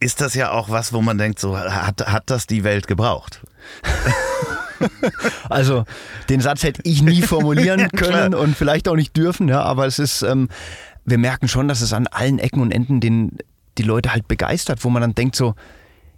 ist 0.00 0.20
das 0.20 0.34
ja 0.34 0.50
auch 0.50 0.68
was, 0.68 0.92
wo 0.92 1.00
man 1.00 1.18
denkt, 1.18 1.38
so 1.38 1.56
hat, 1.58 2.06
hat 2.06 2.24
das 2.26 2.46
die 2.46 2.64
Welt 2.64 2.86
gebraucht? 2.86 3.42
also 5.48 5.84
den 6.28 6.40
Satz 6.40 6.62
hätte 6.62 6.80
ich 6.84 7.02
nie 7.02 7.22
formulieren 7.22 7.88
können 7.96 8.34
und 8.34 8.56
vielleicht 8.56 8.88
auch 8.88 8.96
nicht 8.96 9.16
dürfen, 9.16 9.48
ja, 9.48 9.62
aber 9.62 9.86
es 9.86 9.98
ist, 9.98 10.22
ähm, 10.22 10.48
wir 11.04 11.18
merken 11.18 11.48
schon, 11.48 11.68
dass 11.68 11.82
es 11.82 11.92
an 11.92 12.06
allen 12.06 12.38
Ecken 12.38 12.62
und 12.62 12.72
Enden 12.72 13.00
den, 13.00 13.38
die 13.78 13.82
Leute 13.82 14.12
halt 14.12 14.26
begeistert, 14.26 14.82
wo 14.84 14.90
man 14.90 15.02
dann 15.02 15.14
denkt 15.14 15.36
so, 15.36 15.54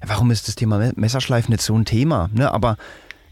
ja, 0.00 0.08
warum 0.08 0.30
ist 0.30 0.48
das 0.48 0.54
Thema 0.54 0.92
Messerschleifen 0.94 1.52
nicht 1.52 1.62
so 1.62 1.76
ein 1.76 1.84
Thema? 1.84 2.30
Ne? 2.32 2.52
Aber 2.52 2.76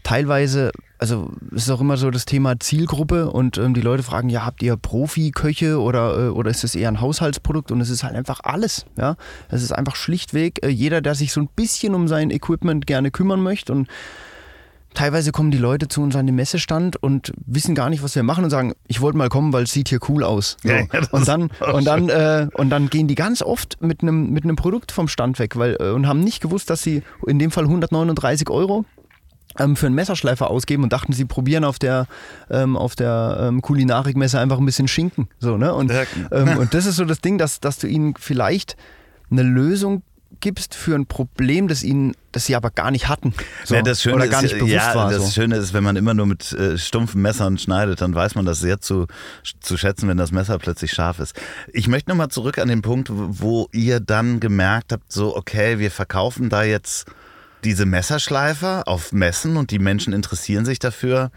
teilweise, 0.03 0.71
also 0.97 1.31
es 1.55 1.63
ist 1.63 1.69
auch 1.69 1.81
immer 1.81 1.97
so 1.97 2.11
das 2.11 2.25
Thema 2.25 2.59
Zielgruppe 2.59 3.31
und 3.31 3.57
ähm, 3.57 3.73
die 3.73 3.81
Leute 3.81 4.03
fragen, 4.03 4.29
ja, 4.29 4.45
habt 4.45 4.61
ihr 4.63 4.77
Profi-Köche 4.77 5.79
oder, 5.79 6.27
äh, 6.27 6.29
oder 6.29 6.49
ist 6.49 6.63
das 6.63 6.75
eher 6.75 6.89
ein 6.89 7.01
Haushaltsprodukt? 7.01 7.71
Und 7.71 7.81
es 7.81 7.89
ist 7.89 8.03
halt 8.03 8.15
einfach 8.15 8.41
alles. 8.43 8.85
Ja? 8.97 9.15
Es 9.49 9.63
ist 9.63 9.71
einfach 9.71 9.95
schlichtweg 9.95 10.63
äh, 10.63 10.69
jeder, 10.69 11.01
der 11.01 11.15
sich 11.15 11.33
so 11.33 11.41
ein 11.41 11.49
bisschen 11.55 11.95
um 11.95 12.07
sein 12.07 12.31
Equipment 12.31 12.87
gerne 12.87 13.11
kümmern 13.11 13.41
möchte 13.41 13.73
und 13.73 13.87
Teilweise 14.93 15.31
kommen 15.31 15.51
die 15.51 15.57
Leute 15.57 15.87
zu 15.87 16.01
uns 16.01 16.15
an 16.17 16.25
den 16.25 16.35
Messestand 16.35 17.01
und 17.01 17.31
wissen 17.45 17.75
gar 17.75 17.89
nicht, 17.89 18.03
was 18.03 18.13
wir 18.15 18.23
machen 18.23 18.43
und 18.43 18.49
sagen, 18.49 18.73
ich 18.87 18.99
wollte 18.99 19.17
mal 19.17 19.29
kommen, 19.29 19.53
weil 19.53 19.63
es 19.63 19.71
sieht 19.71 19.87
hier 19.87 19.99
cool 20.09 20.23
aus. 20.23 20.57
So. 20.63 20.69
Ja, 20.69 20.83
und 21.11 21.27
dann 21.27 21.49
und 21.73 21.85
dann 21.85 22.09
äh, 22.09 22.47
und 22.55 22.69
dann 22.69 22.89
gehen 22.89 23.07
die 23.07 23.15
ganz 23.15 23.41
oft 23.41 23.81
mit 23.81 24.01
einem 24.01 24.31
mit 24.31 24.43
einem 24.43 24.57
Produkt 24.57 24.91
vom 24.91 25.07
Stand 25.07 25.39
weg, 25.39 25.55
weil 25.55 25.77
äh, 25.79 25.91
und 25.91 26.07
haben 26.07 26.19
nicht 26.19 26.41
gewusst, 26.41 26.69
dass 26.69 26.81
sie 26.81 27.03
in 27.25 27.39
dem 27.39 27.51
Fall 27.51 27.63
139 27.63 28.49
Euro 28.49 28.83
ähm, 29.59 29.75
für 29.75 29.87
einen 29.87 29.95
Messerschleifer 29.95 30.49
ausgeben 30.49 30.83
und 30.83 30.93
dachten, 30.93 31.13
sie 31.13 31.25
probieren 31.25 31.63
auf 31.63 31.79
der, 31.79 32.07
ähm, 32.49 32.77
auf 32.77 32.95
der 32.95 33.37
ähm, 33.41 33.61
Kulinarikmesse 33.61 34.39
einfach 34.39 34.57
ein 34.57 34.65
bisschen 34.65 34.87
Schinken. 34.87 35.27
So, 35.39 35.57
ne? 35.57 35.73
und, 35.73 35.91
ähm, 36.31 36.57
und 36.57 36.73
das 36.73 36.85
ist 36.85 36.95
so 36.95 37.05
das 37.05 37.21
Ding, 37.21 37.37
dass, 37.37 37.59
dass 37.59 37.77
du 37.77 37.87
ihnen 37.87 38.15
vielleicht 38.17 38.75
eine 39.29 39.43
Lösung 39.43 40.03
gibst 40.39 40.75
für 40.75 40.95
ein 40.95 41.05
Problem, 41.05 41.67
das 41.67 41.83
ihnen, 41.83 42.13
das 42.31 42.45
sie 42.45 42.55
aber 42.55 42.71
gar 42.71 42.91
nicht 42.91 43.07
hatten. 43.09 43.33
So, 43.65 43.75
ja, 43.75 43.81
das 43.81 44.01
Schöne 44.01 44.15
oder 44.15 44.27
gar 44.27 44.41
nicht 44.41 44.53
ist, 44.53 44.59
bewusst 44.59 44.73
ja, 44.73 44.95
war. 44.95 45.09
Das 45.11 45.25
so. 45.25 45.31
Schöne 45.31 45.57
ist, 45.57 45.73
wenn 45.73 45.83
man 45.83 45.95
immer 45.95 46.13
nur 46.13 46.25
mit 46.25 46.51
äh, 46.53 46.77
stumpfen 46.77 47.21
Messern 47.21 47.57
schneidet, 47.57 48.01
dann 48.01 48.15
weiß 48.15 48.35
man 48.35 48.45
das 48.45 48.59
sehr 48.59 48.79
zu, 48.81 49.07
zu 49.59 49.77
schätzen, 49.77 50.07
wenn 50.07 50.17
das 50.17 50.31
Messer 50.31 50.57
plötzlich 50.57 50.91
scharf 50.91 51.19
ist. 51.19 51.35
Ich 51.73 51.87
möchte 51.87 52.09
nochmal 52.09 52.29
zurück 52.29 52.57
an 52.57 52.69
den 52.69 52.81
Punkt, 52.81 53.09
wo 53.11 53.67
ihr 53.71 53.99
dann 53.99 54.39
gemerkt 54.39 54.93
habt, 54.93 55.11
so, 55.11 55.35
okay, 55.35 55.79
wir 55.79 55.91
verkaufen 55.91 56.49
da 56.49 56.63
jetzt 56.63 57.05
diese 57.63 57.85
Messerschleifer 57.85 58.87
auf 58.87 59.11
Messen 59.11 59.57
und 59.57 59.71
die 59.71 59.79
Menschen 59.79 60.13
interessieren 60.13 60.65
sich 60.65 60.79
dafür. 60.79 61.31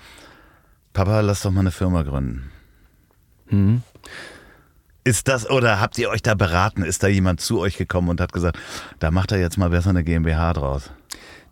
Papa, 0.92 1.20
lass 1.20 1.42
doch 1.42 1.50
mal 1.50 1.60
eine 1.60 1.70
Firma 1.70 2.02
gründen. 2.02 2.50
Mhm. 3.48 3.82
Ist 5.04 5.28
das, 5.28 5.48
oder 5.50 5.80
habt 5.80 5.98
ihr 5.98 6.08
euch 6.08 6.22
da 6.22 6.34
beraten? 6.34 6.82
Ist 6.82 7.02
da 7.02 7.08
jemand 7.08 7.40
zu 7.40 7.60
euch 7.60 7.76
gekommen 7.76 8.08
und 8.08 8.20
hat 8.20 8.32
gesagt, 8.32 8.58
da 9.00 9.10
macht 9.10 9.32
er 9.32 9.38
jetzt 9.38 9.58
mal 9.58 9.70
besser 9.70 9.90
eine 9.90 10.02
GmbH 10.02 10.54
draus? 10.54 10.90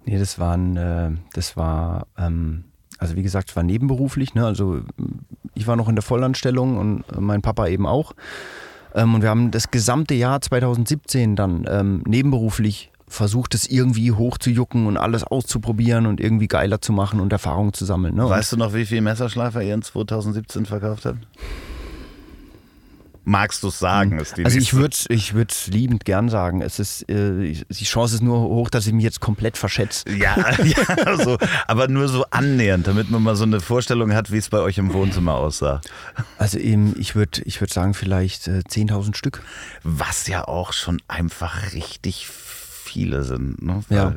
Nee, 0.05 0.19
das 0.19 0.39
war, 0.39 0.57
ein, 0.57 0.77
äh, 0.77 1.11
das 1.35 1.57
war 1.57 2.07
ähm, 2.17 2.65
also 3.03 3.17
wie 3.17 3.23
gesagt, 3.25 3.51
es 3.51 3.57
war 3.57 3.65
nebenberuflich. 3.65 4.35
Ne? 4.35 4.47
Also 4.47 4.83
ich 5.55 5.67
war 5.67 5.75
noch 5.75 5.89
in 5.89 5.97
der 5.97 6.05
Vollanstellung 6.05 6.79
und 6.79 7.21
mein 7.21 7.43
Papa 7.43 7.67
eben 7.67 7.85
auch. 7.85 8.13
Ähm, 8.95 9.17
und 9.17 9.23
wir 9.23 9.29
haben 9.29 9.51
das 9.51 9.73
gesamte 9.73 10.15
Jahr 10.15 10.41
2017 10.41 11.35
dann 11.35 11.67
ähm, 11.69 12.05
nebenberuflich 12.07 12.92
versucht 13.13 13.55
es 13.55 13.69
irgendwie 13.69 14.13
hochzujucken 14.13 14.87
und 14.87 14.97
alles 14.97 15.23
auszuprobieren 15.23 16.07
und 16.07 16.21
irgendwie 16.21 16.49
geiler 16.49 16.81
zu 16.81 16.93
machen 16.93 17.21
und 17.21 17.33
Erfahrungen 17.33 17.73
zu 17.73 17.85
sammeln. 17.85 18.15
Ne? 18.15 18.29
Weißt 18.29 18.53
du 18.53 18.57
noch, 18.57 18.75
wie 18.75 18.87
viel 18.87 19.01
Messerschleifer 19.01 19.63
ihr 19.63 19.75
in 19.75 19.83
2017 19.83 20.67
verkauft 20.67 21.05
habt? 21.05 21.19
Magst 23.25 23.63
du 23.63 23.69
es 23.69 23.79
sagen? 23.79 24.21
Die 24.37 24.45
also 24.45 24.59
ich 24.59 24.75
würde 24.75 24.97
es 24.97 25.07
ich 25.09 25.33
liebend 25.69 26.05
gern 26.05 26.29
sagen. 26.29 26.61
Es 26.61 26.81
ist, 26.81 27.09
äh, 27.09 27.53
die 27.53 27.85
Chance 27.85 28.17
ist 28.17 28.21
nur 28.21 28.41
hoch, 28.41 28.69
dass 28.69 28.85
ich 28.89 28.93
mich 28.93 29.05
jetzt 29.05 29.21
komplett 29.21 29.57
verschätze. 29.57 30.11
Ja, 30.11 30.37
ja 30.65 31.17
so, 31.17 31.39
aber 31.69 31.87
nur 31.87 32.09
so 32.09 32.25
annähernd, 32.31 32.89
damit 32.89 33.13
man 33.13 33.23
mal 33.23 33.37
so 33.37 33.45
eine 33.45 33.61
Vorstellung 33.61 34.13
hat, 34.13 34.33
wie 34.33 34.39
es 34.39 34.49
bei 34.49 34.59
euch 34.59 34.77
im 34.79 34.93
Wohnzimmer 34.93 35.35
aussah. 35.35 35.83
Also 36.37 36.59
eben, 36.59 36.99
ich 36.99 37.15
würde 37.15 37.43
ich 37.45 37.61
würd 37.61 37.73
sagen 37.73 37.95
vielleicht 37.95 38.49
äh, 38.49 38.63
10.000 38.69 39.15
Stück. 39.15 39.43
Was 39.85 40.27
ja 40.27 40.49
auch 40.49 40.73
schon 40.73 41.01
einfach 41.07 41.75
richtig 41.75 42.27
viele 42.93 43.23
sind. 43.25 43.63
Ne? 43.63 43.81
Ja. 43.89 44.13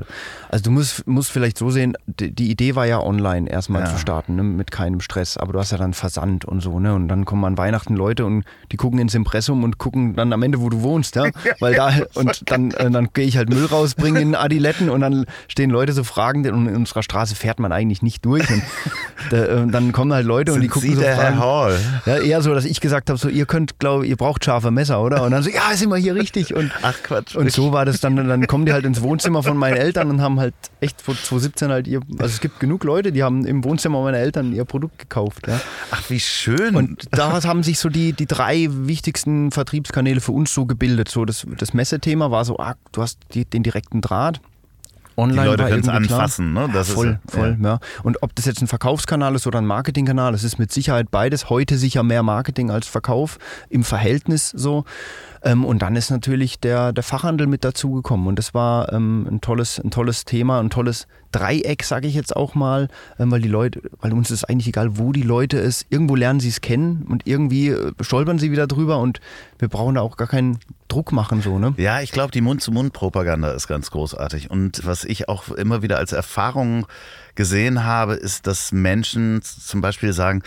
Also 0.50 0.64
du 0.66 0.72
musst, 0.72 1.08
musst 1.08 1.32
vielleicht 1.32 1.58
so 1.58 1.70
sehen, 1.70 1.96
die, 2.08 2.32
die 2.34 2.52
Idee 2.52 2.76
war 2.76 2.86
ja 2.86 3.00
online 3.02 3.50
erstmal 3.50 3.84
Ja. 3.84 3.88
zu 3.92 3.98
starten, 3.98 4.36
ne, 4.36 4.44
mit 4.44 4.72
keinem 4.72 5.00
Stress, 5.02 5.38
aber 5.38 5.54
du 5.54 5.60
hast 5.60 5.72
ja 5.72 5.78
dann 5.78 5.94
Versand 5.94 6.46
und 6.46 6.62
so, 6.62 6.80
ne? 6.80 6.94
Und 6.94 7.08
dann 7.08 7.26
kommen 7.26 7.44
an 7.46 7.58
Weihnachten 7.58 7.96
Leute 7.96 8.26
und 8.26 8.44
die 8.72 8.78
gucken 8.78 9.00
ins 9.00 9.16
Impressum 9.16 9.64
und 9.64 9.78
gucken 9.78 10.16
dann 10.16 10.32
am 10.34 10.44
Ende, 10.44 10.60
wo 10.62 10.70
du 10.70 10.82
wohnst, 10.82 11.16
ja. 11.16 11.26
Weil 11.60 11.76
da 11.76 11.92
und 12.14 12.50
dann, 12.52 12.72
äh, 12.72 12.90
dann 12.92 13.10
gehe 13.14 13.26
ich 13.26 13.38
halt 13.38 13.50
Müll 13.50 13.66
rausbringen 13.66 14.22
in 14.22 14.36
Adiletten 14.36 14.90
und 14.90 15.02
dann 15.02 15.26
stehen 15.48 15.70
Leute 15.70 15.94
so 15.94 16.04
fragend 16.04 16.48
und 16.48 16.68
in 16.68 16.76
unserer 16.76 17.04
Straße 17.04 17.36
fährt 17.36 17.60
man 17.60 17.72
eigentlich 17.72 18.02
nicht 18.02 18.24
durch. 18.26 18.50
Und 18.50 18.62
da, 19.32 19.46
äh, 19.46 19.68
dann 19.68 19.92
kommen 19.92 20.14
halt 20.14 20.26
Leute 20.26 20.54
und 20.54 20.60
die 20.62 20.66
Sind 20.68 20.74
gucken 20.74 20.90
Sie 20.90 20.96
so 20.96 21.02
der 21.02 21.16
Herr 21.16 21.34
fragend. 21.34 21.40
Hall? 21.42 21.80
Ja, 22.06 22.18
eher 22.18 22.42
so, 22.42 22.54
dass 22.54 22.66
ich 22.66 22.82
gesagt 22.82 23.10
habe, 23.10 23.18
so, 23.20 23.30
ihr 23.30 23.46
könnt, 23.46 23.80
glaube 23.80 24.06
ihr 24.06 24.16
braucht 24.18 24.44
scharfe 24.46 24.72
Messer, 24.72 25.02
oder? 25.02 25.24
Und 25.24 25.32
dann 25.32 25.44
so, 25.44 25.50
ja, 25.50 25.76
sind 25.76 25.90
wir 25.90 25.98
hier 25.98 26.16
richtig. 26.16 26.54
Und, 26.56 26.72
Ach 26.82 26.96
Quatsch. 27.04 27.36
und 27.36 27.52
so 27.52 27.72
war 27.72 27.86
das 27.86 28.00
dann, 28.00 28.16
dann 28.16 28.48
kommen 28.48 28.65
die 28.66 28.74
halt 28.74 28.86
ins 28.86 29.02
Wohnzimmer 29.02 29.44
von 29.44 29.58
meinen 29.58 29.78
Eltern 29.78 30.10
und 30.10 30.22
haben 30.22 30.40
halt 30.40 30.54
echt 30.82 31.02
vor 31.02 31.16
2017 31.16 31.70
halt 31.70 31.88
ihr, 31.88 32.02
also 32.18 32.26
es 32.26 32.40
gibt 32.40 32.60
genug 32.60 32.84
Leute, 32.84 33.12
die 33.12 33.24
haben 33.24 33.46
im 33.46 33.64
Wohnzimmer 33.64 34.02
meiner 34.02 34.18
Eltern 34.18 34.54
ihr 34.54 34.66
Produkt 34.66 35.00
gekauft, 35.00 35.48
ja. 35.48 35.60
Ach, 35.92 36.10
wie 36.10 36.20
schön. 36.20 36.76
Und 36.76 37.08
da 37.12 37.44
haben 37.44 37.64
sich 37.64 37.80
so 37.80 37.90
die, 37.90 38.14
die 38.14 38.26
drei 38.26 38.68
wichtigsten 38.70 39.52
Vertriebskanäle 39.52 40.22
für 40.22 40.32
uns 40.32 40.54
so 40.54 40.66
gebildet. 40.66 41.10
So 41.10 41.26
das, 41.26 41.46
das 41.58 41.74
Messethema 41.74 42.32
war 42.32 42.46
so, 42.46 42.58
ah, 42.58 42.76
du 42.92 43.02
hast 43.02 43.20
die, 43.34 43.46
den 43.46 43.64
direkten 43.64 44.02
Draht. 44.02 44.42
Online 45.18 45.42
die 45.42 45.48
Leute 45.48 45.64
können 45.66 45.82
es 45.82 45.88
anfassen, 45.88 46.54
ne? 46.54 46.70
Das 46.74 46.90
voll, 46.90 47.20
ist, 47.26 47.34
voll, 47.34 47.58
ja. 47.62 47.80
Und 48.04 48.22
ob 48.22 48.36
das 48.36 48.46
jetzt 48.46 48.62
ein 48.62 48.68
Verkaufskanal 48.68 49.34
ist 49.36 49.48
oder 49.48 49.60
ein 49.60 49.66
Marketingkanal, 49.66 50.34
das 50.34 50.44
ist 50.44 50.60
mit 50.60 50.74
Sicherheit 50.74 51.10
beides. 51.10 51.50
Heute 51.50 51.78
sicher 51.78 52.04
mehr 52.04 52.22
Marketing 52.22 52.70
als 52.70 52.88
Verkauf 52.88 53.38
im 53.70 53.84
Verhältnis 53.84 54.50
so. 54.50 54.84
Ähm, 55.46 55.64
und 55.64 55.84
dann 55.84 55.96
ist 55.96 56.10
natürlich 56.10 56.60
der, 56.60 56.92
der 56.92 57.04
Fachhandel 57.04 57.46
mit 57.46 57.64
dazugekommen. 57.64 58.28
Und 58.28 58.40
das 58.40 58.54
war 58.56 58.92
ähm, 58.92 59.28
ein, 59.30 59.42
tolles, 59.42 59.80
ein 59.80 59.92
tolles 59.92 60.26
Thema, 60.26 60.60
ein 60.60 60.72
tolles 60.72 61.08
Dreieck, 61.32 61.84
sage 61.84 62.08
ich 62.08 62.16
jetzt 62.16 62.36
auch 62.36 62.56
mal, 62.56 62.88
ähm, 63.20 63.30
weil 63.30 63.42
die 63.42 63.48
Leute, 63.48 63.82
weil 64.02 64.12
uns 64.14 64.32
ist 64.32 64.46
eigentlich 64.46 64.68
egal, 64.68 64.98
wo 64.98 65.12
die 65.12 65.22
Leute 65.22 65.60
es, 65.60 65.86
irgendwo 65.90 66.16
lernen 66.16 66.40
sie 66.40 66.50
es 66.50 66.62
kennen 66.62 67.06
und 67.08 67.28
irgendwie 67.28 67.70
äh, 67.70 67.92
stolpern 68.02 68.40
sie 68.40 68.52
wieder 68.52 68.66
drüber 68.66 68.98
und 68.98 69.20
wir 69.60 69.68
brauchen 69.68 69.96
da 69.96 70.02
auch 70.02 70.18
gar 70.18 70.28
keinen 70.28 70.58
Druck 70.88 71.12
machen, 71.12 71.42
so, 71.42 71.60
ne? 71.60 71.74
Ja, 71.78 72.02
ich 72.02 72.12
glaube, 72.12 72.32
die 72.32 72.42
Mund-zu-Mund-Propaganda 72.42 73.52
ist 73.52 73.68
ganz 73.68 73.92
großartig. 73.92 74.50
Und 74.50 74.86
was 74.86 75.04
ich 75.04 75.30
auch 75.30 75.50
immer 75.52 75.82
wieder 75.82 75.98
als 75.98 76.12
Erfahrung 76.12 76.88
gesehen 77.36 77.84
habe, 77.84 78.14
ist, 78.14 78.48
dass 78.48 78.72
Menschen 78.72 79.42
zum 79.42 79.82
Beispiel 79.82 80.14
sagen, 80.14 80.42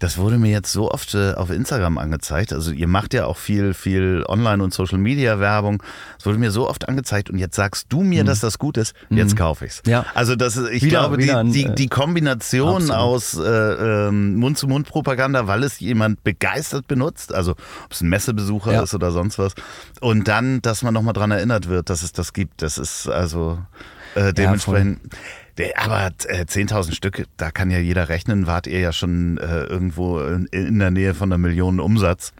das 0.00 0.18
wurde 0.18 0.38
mir 0.38 0.50
jetzt 0.50 0.72
so 0.72 0.90
oft 0.90 1.14
äh, 1.14 1.34
auf 1.34 1.50
Instagram 1.50 1.96
angezeigt. 1.98 2.52
Also 2.52 2.72
ihr 2.72 2.88
macht 2.88 3.14
ja 3.14 3.26
auch 3.26 3.36
viel, 3.36 3.74
viel 3.74 4.24
Online- 4.26 4.64
und 4.64 4.74
Social-Media-Werbung. 4.74 5.82
Es 6.18 6.26
wurde 6.26 6.38
mir 6.38 6.50
so 6.50 6.68
oft 6.68 6.88
angezeigt 6.88 7.30
und 7.30 7.38
jetzt 7.38 7.54
sagst 7.54 7.86
du 7.90 8.00
mir, 8.02 8.24
dass 8.24 8.40
das 8.40 8.58
gut 8.58 8.76
ist. 8.76 8.94
Jetzt 9.10 9.36
kaufe 9.36 9.66
ich's. 9.66 9.82
Mhm. 9.86 9.92
Ja. 9.92 10.06
Also 10.14 10.34
das 10.36 10.56
ist, 10.56 10.70
ich 10.70 10.82
Wieder- 10.82 11.00
glaube, 11.00 11.18
wieder 11.18 11.38
ein, 11.38 11.52
die, 11.52 11.64
die, 11.64 11.70
äh, 11.70 11.74
die 11.74 11.88
Kombination 11.88 12.76
absolut. 12.90 12.96
aus 12.96 13.38
äh, 13.38 14.08
ähm, 14.08 14.36
Mund-zu-Mund-Propaganda, 14.36 15.46
weil 15.46 15.62
es 15.64 15.78
jemand 15.80 16.24
begeistert 16.24 16.88
benutzt, 16.88 17.34
also 17.34 17.52
ob 17.52 17.92
es 17.92 18.00
ein 18.00 18.08
Messebesucher 18.08 18.72
Ja. 18.72 18.82
ist 18.82 18.94
oder 18.94 19.12
sonst 19.12 19.38
was, 19.38 19.54
und 20.00 20.26
dann, 20.28 20.62
dass 20.62 20.82
man 20.82 20.94
nochmal 20.94 21.12
dran 21.12 21.30
erinnert 21.30 21.68
wird, 21.68 21.90
dass 21.90 22.02
es 22.02 22.12
das 22.12 22.32
gibt. 22.32 22.62
Das 22.62 22.78
ist 22.78 23.06
also 23.06 23.58
äh, 24.14 24.32
dementsprechend. 24.32 25.00
Der- 25.12 25.20
aber 25.76 26.06
äh, 26.26 26.44
10.000 26.44 26.94
Stück, 26.94 27.26
da 27.36 27.50
kann 27.50 27.70
ja 27.70 27.78
jeder 27.78 28.08
rechnen, 28.08 28.46
wart 28.46 28.66
ihr 28.66 28.80
ja 28.80 28.92
schon 28.92 29.38
äh, 29.38 29.64
irgendwo 29.64 30.20
in, 30.20 30.46
in 30.46 30.78
der 30.78 30.90
Nähe 30.90 31.14
von 31.14 31.30
einer 31.30 31.38
Million 31.38 31.80
Umsatz. 31.80 32.32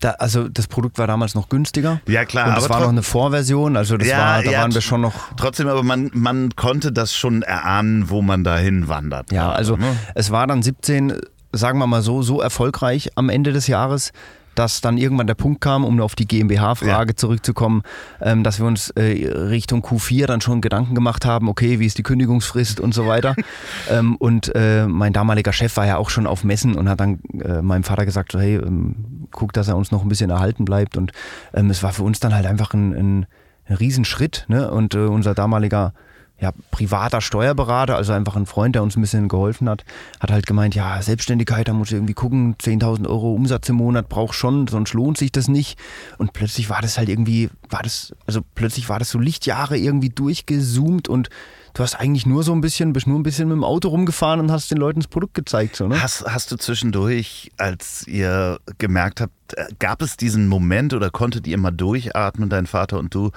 Da, 0.00 0.12
also 0.12 0.48
das 0.48 0.66
Produkt 0.66 0.96
war 0.98 1.06
damals 1.06 1.34
noch 1.34 1.50
günstiger. 1.50 2.00
Ja, 2.06 2.24
klar, 2.24 2.48
Und 2.48 2.56
das 2.56 2.64
aber 2.64 2.74
war 2.74 2.80
noch 2.80 2.88
eine 2.88 3.02
Vorversion, 3.02 3.76
also 3.76 3.98
das 3.98 4.08
Ja, 4.08 4.18
war, 4.18 4.42
da 4.42 4.50
ja, 4.50 4.60
waren 4.62 4.72
wir 4.72 4.80
schon 4.80 5.02
noch. 5.02 5.14
Trotzdem, 5.36 5.68
aber 5.68 5.82
man, 5.82 6.10
man 6.14 6.56
konnte 6.56 6.90
das 6.90 7.14
schon 7.14 7.42
erahnen, 7.42 8.08
wo 8.08 8.22
man 8.22 8.42
dahin 8.42 8.88
wandert. 8.88 9.30
Ja, 9.30 9.52
also 9.52 9.76
ne? 9.76 9.94
es 10.14 10.30
war 10.30 10.46
dann 10.46 10.62
17, 10.62 11.20
sagen 11.52 11.78
wir 11.78 11.86
mal 11.86 12.00
so, 12.00 12.22
so 12.22 12.40
erfolgreich 12.40 13.10
am 13.16 13.28
Ende 13.28 13.52
des 13.52 13.66
Jahres, 13.66 14.12
dass 14.54 14.80
dann 14.80 14.98
irgendwann 14.98 15.26
der 15.26 15.34
Punkt 15.34 15.60
kam, 15.60 15.84
um 15.84 16.00
auf 16.00 16.14
die 16.14 16.26
GmbH-Frage 16.26 17.14
zurückzukommen, 17.16 17.82
ähm, 18.20 18.42
dass 18.42 18.58
wir 18.58 18.66
uns 18.66 18.90
äh, 18.90 19.28
Richtung 19.28 19.82
Q4 19.82 20.26
dann 20.26 20.40
schon 20.40 20.60
Gedanken 20.60 20.94
gemacht 20.94 21.24
haben, 21.24 21.48
okay, 21.48 21.78
wie 21.78 21.86
ist 21.86 21.98
die 21.98 22.02
Kündigungsfrist 22.02 22.80
und 22.80 22.94
so 22.94 23.06
weiter. 23.06 23.34
ähm, 23.90 24.16
und 24.16 24.54
äh, 24.54 24.86
mein 24.86 25.12
damaliger 25.12 25.52
Chef 25.52 25.76
war 25.76 25.86
ja 25.86 25.96
auch 25.96 26.10
schon 26.10 26.26
auf 26.26 26.44
Messen 26.44 26.74
und 26.74 26.88
hat 26.88 27.00
dann 27.00 27.20
äh, 27.42 27.62
meinem 27.62 27.84
Vater 27.84 28.04
gesagt, 28.04 28.32
so, 28.32 28.40
hey, 28.40 28.56
ähm, 28.56 29.26
guck, 29.30 29.52
dass 29.52 29.68
er 29.68 29.76
uns 29.76 29.90
noch 29.90 30.02
ein 30.02 30.08
bisschen 30.08 30.30
erhalten 30.30 30.64
bleibt. 30.64 30.96
Und 30.96 31.12
ähm, 31.54 31.70
es 31.70 31.82
war 31.82 31.92
für 31.92 32.02
uns 32.02 32.20
dann 32.20 32.34
halt 32.34 32.46
einfach 32.46 32.74
ein, 32.74 32.92
ein, 32.92 33.26
ein 33.66 33.76
Riesenschritt. 33.76 34.46
Ne? 34.48 34.70
Und 34.70 34.94
äh, 34.94 34.98
unser 34.98 35.34
damaliger 35.34 35.94
ja, 36.40 36.52
privater 36.70 37.20
Steuerberater, 37.20 37.96
also 37.96 38.12
einfach 38.12 38.34
ein 38.34 38.46
Freund, 38.46 38.74
der 38.74 38.82
uns 38.82 38.96
ein 38.96 39.02
bisschen 39.02 39.28
geholfen 39.28 39.68
hat, 39.68 39.84
hat 40.20 40.30
halt 40.30 40.46
gemeint, 40.46 40.74
ja, 40.74 41.00
Selbstständigkeit, 41.02 41.68
da 41.68 41.74
muss 41.74 41.88
ich 41.88 41.94
irgendwie 41.94 42.14
gucken, 42.14 42.56
10.000 42.56 43.06
Euro 43.06 43.34
Umsatz 43.34 43.68
im 43.68 43.76
Monat 43.76 44.08
braucht 44.08 44.34
schon, 44.34 44.66
sonst 44.66 44.94
lohnt 44.94 45.18
sich 45.18 45.32
das 45.32 45.48
nicht. 45.48 45.78
Und 46.16 46.32
plötzlich 46.32 46.70
war 46.70 46.80
das 46.80 46.96
halt 46.96 47.10
irgendwie, 47.10 47.50
war 47.68 47.82
das, 47.82 48.14
also 48.26 48.40
plötzlich 48.54 48.88
war 48.88 48.98
das 48.98 49.10
so 49.10 49.18
Lichtjahre 49.18 49.76
irgendwie 49.76 50.08
durchgezoomt 50.08 51.08
und 51.08 51.28
du 51.74 51.82
hast 51.82 51.94
eigentlich 51.94 52.26
nur 52.26 52.42
so 52.42 52.52
ein 52.52 52.62
bisschen, 52.62 52.92
bist 52.94 53.06
nur 53.06 53.18
ein 53.18 53.22
bisschen 53.22 53.48
mit 53.48 53.56
dem 53.56 53.64
Auto 53.64 53.88
rumgefahren 53.88 54.40
und 54.40 54.50
hast 54.50 54.70
den 54.70 54.78
Leuten 54.78 55.00
das 55.00 55.08
Produkt 55.08 55.34
gezeigt, 55.34 55.76
so, 55.76 55.88
ne? 55.88 56.02
Hast, 56.02 56.24
hast 56.24 56.50
du 56.52 56.56
zwischendurch, 56.56 57.50
als 57.58 58.06
ihr 58.06 58.58
gemerkt 58.78 59.20
habt, 59.20 59.54
äh, 59.54 59.66
gab 59.78 60.02
es 60.02 60.16
diesen 60.16 60.48
Moment 60.48 60.94
oder 60.94 61.10
konntet 61.10 61.46
ihr 61.46 61.58
mal 61.58 61.70
durchatmen, 61.70 62.48
dein 62.48 62.66
Vater 62.66 62.98
und 62.98 63.14
du, 63.14 63.30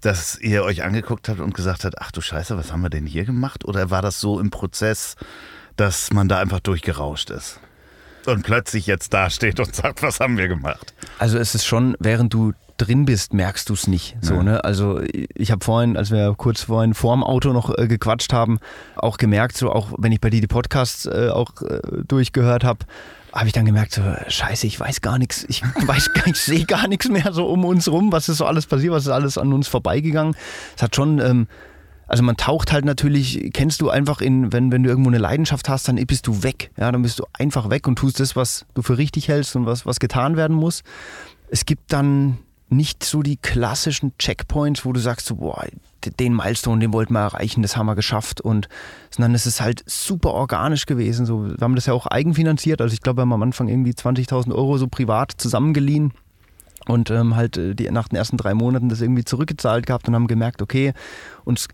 dass 0.00 0.38
ihr 0.38 0.62
euch 0.64 0.82
angeguckt 0.84 1.28
habt 1.28 1.40
und 1.40 1.54
gesagt 1.54 1.84
habt, 1.84 1.98
ach 1.98 2.10
du 2.10 2.20
Scheiße, 2.20 2.56
was 2.56 2.72
haben 2.72 2.82
wir 2.82 2.90
denn 2.90 3.06
hier 3.06 3.24
gemacht? 3.24 3.64
Oder 3.64 3.90
war 3.90 4.02
das 4.02 4.20
so 4.20 4.40
im 4.40 4.50
Prozess, 4.50 5.16
dass 5.76 6.12
man 6.12 6.28
da 6.28 6.38
einfach 6.38 6.60
durchgerauscht 6.60 7.30
ist? 7.30 7.60
Und 8.26 8.42
plötzlich 8.42 8.86
jetzt 8.86 9.14
da 9.14 9.30
steht 9.30 9.60
und 9.60 9.74
sagt, 9.74 10.02
was 10.02 10.20
haben 10.20 10.36
wir 10.36 10.48
gemacht? 10.48 10.94
Also 11.18 11.38
es 11.38 11.54
ist 11.54 11.64
schon, 11.64 11.96
während 12.00 12.34
du 12.34 12.52
drin 12.76 13.06
bist, 13.06 13.32
merkst 13.32 13.68
du 13.68 13.74
es 13.74 13.86
nicht. 13.86 14.16
So, 14.20 14.42
ne? 14.42 14.62
Also 14.64 15.00
ich 15.34 15.50
habe 15.50 15.64
vorhin, 15.64 15.96
als 15.96 16.10
wir 16.10 16.34
kurz 16.36 16.62
vorhin 16.62 16.94
vorm 16.94 17.24
Auto 17.24 17.52
noch 17.52 17.76
äh, 17.76 17.86
gequatscht 17.86 18.32
haben, 18.32 18.58
auch 18.96 19.16
gemerkt, 19.16 19.56
so 19.56 19.72
auch 19.72 19.92
wenn 19.98 20.12
ich 20.12 20.20
bei 20.20 20.30
dir 20.30 20.40
die 20.40 20.46
Podcasts 20.46 21.06
äh, 21.06 21.30
auch 21.32 21.62
äh, 21.62 21.80
durchgehört 22.06 22.64
habe, 22.64 22.80
habe 23.36 23.46
ich 23.46 23.52
dann 23.52 23.66
gemerkt, 23.66 23.92
so 23.92 24.02
scheiße, 24.28 24.66
ich 24.66 24.80
weiß 24.80 25.00
gar 25.02 25.18
nichts, 25.18 25.44
ich 25.48 25.62
weiß 25.86 26.12
gar 26.14 26.26
ich 26.26 26.36
sehe 26.36 26.64
gar 26.64 26.88
nichts 26.88 27.08
mehr 27.08 27.32
so 27.32 27.46
um 27.46 27.64
uns 27.64 27.88
rum, 27.88 28.12
was 28.12 28.28
ist 28.28 28.38
so 28.38 28.46
alles 28.46 28.66
passiert, 28.66 28.92
was 28.92 29.04
ist 29.04 29.12
alles 29.12 29.38
an 29.38 29.52
uns 29.52 29.68
vorbeigegangen. 29.68 30.34
Es 30.76 30.82
hat 30.82 30.96
schon 30.96 31.18
ähm, 31.18 31.46
also 32.08 32.22
man 32.22 32.36
taucht 32.36 32.72
halt 32.72 32.84
natürlich, 32.84 33.50
kennst 33.52 33.80
du 33.80 33.90
einfach 33.90 34.20
in, 34.20 34.52
wenn, 34.52 34.70
wenn 34.70 34.84
du 34.84 34.88
irgendwo 34.88 35.10
eine 35.10 35.18
Leidenschaft 35.18 35.68
hast, 35.68 35.88
dann 35.88 35.96
bist 36.06 36.26
du 36.26 36.42
weg. 36.42 36.70
Ja, 36.78 36.92
dann 36.92 37.02
bist 37.02 37.18
du 37.18 37.24
einfach 37.32 37.68
weg 37.68 37.88
und 37.88 37.96
tust 37.96 38.20
das, 38.20 38.36
was 38.36 38.64
du 38.74 38.82
für 38.82 38.96
richtig 38.96 39.28
hältst 39.28 39.56
und 39.56 39.66
was, 39.66 39.86
was 39.86 39.98
getan 39.98 40.36
werden 40.36 40.56
muss. 40.56 40.84
Es 41.48 41.66
gibt 41.66 41.92
dann 41.92 42.38
nicht 42.68 43.04
so 43.04 43.22
die 43.22 43.36
klassischen 43.36 44.16
Checkpoints, 44.18 44.84
wo 44.84 44.92
du 44.92 45.00
sagst, 45.00 45.26
so, 45.26 45.36
boah, 45.36 45.64
den 46.18 46.34
Milestone, 46.34 46.80
den 46.80 46.92
wollten 46.92 47.12
wir 47.14 47.20
erreichen, 47.20 47.62
das 47.62 47.76
haben 47.76 47.86
wir 47.86 47.94
geschafft. 47.94 48.40
Und 48.40 48.68
sondern 49.10 49.34
es 49.34 49.46
ist 49.46 49.60
halt 49.60 49.82
super 49.86 50.32
organisch 50.32 50.86
gewesen. 50.86 51.26
So, 51.26 51.48
wir 51.48 51.56
haben 51.60 51.74
das 51.74 51.86
ja 51.86 51.92
auch 51.92 52.06
eigenfinanziert. 52.06 52.80
Also 52.80 52.94
ich 52.94 53.00
glaube, 53.00 53.18
wir 53.18 53.22
haben 53.22 53.32
am 53.32 53.42
Anfang 53.42 53.68
irgendwie 53.68 53.92
20.000 53.92 54.52
Euro 54.52 54.78
so 54.78 54.88
privat 54.88 55.32
zusammengeliehen 55.36 56.12
und 56.86 57.10
ähm, 57.10 57.36
halt 57.36 57.56
äh, 57.56 57.74
die, 57.74 57.90
nach 57.90 58.08
den 58.08 58.16
ersten 58.16 58.36
drei 58.36 58.54
Monaten 58.54 58.88
das 58.88 59.00
irgendwie 59.00 59.24
zurückgezahlt 59.24 59.86
gehabt 59.86 60.08
und 60.08 60.14
haben 60.14 60.26
gemerkt, 60.26 60.62
okay, 60.62 60.92
uns 61.44 61.68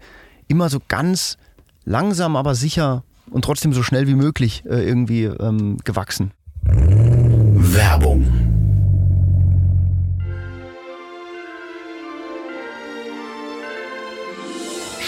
immer 0.48 0.68
so 0.68 0.78
ganz 0.88 1.36
langsam, 1.84 2.36
aber 2.36 2.54
sicher 2.54 3.04
und 3.30 3.44
trotzdem 3.44 3.72
so 3.72 3.82
schnell 3.82 4.06
wie 4.06 4.14
möglich 4.14 4.64
äh, 4.66 4.86
irgendwie 4.86 5.24
ähm, 5.24 5.78
gewachsen. 5.84 6.32
Werbung. 6.64 8.51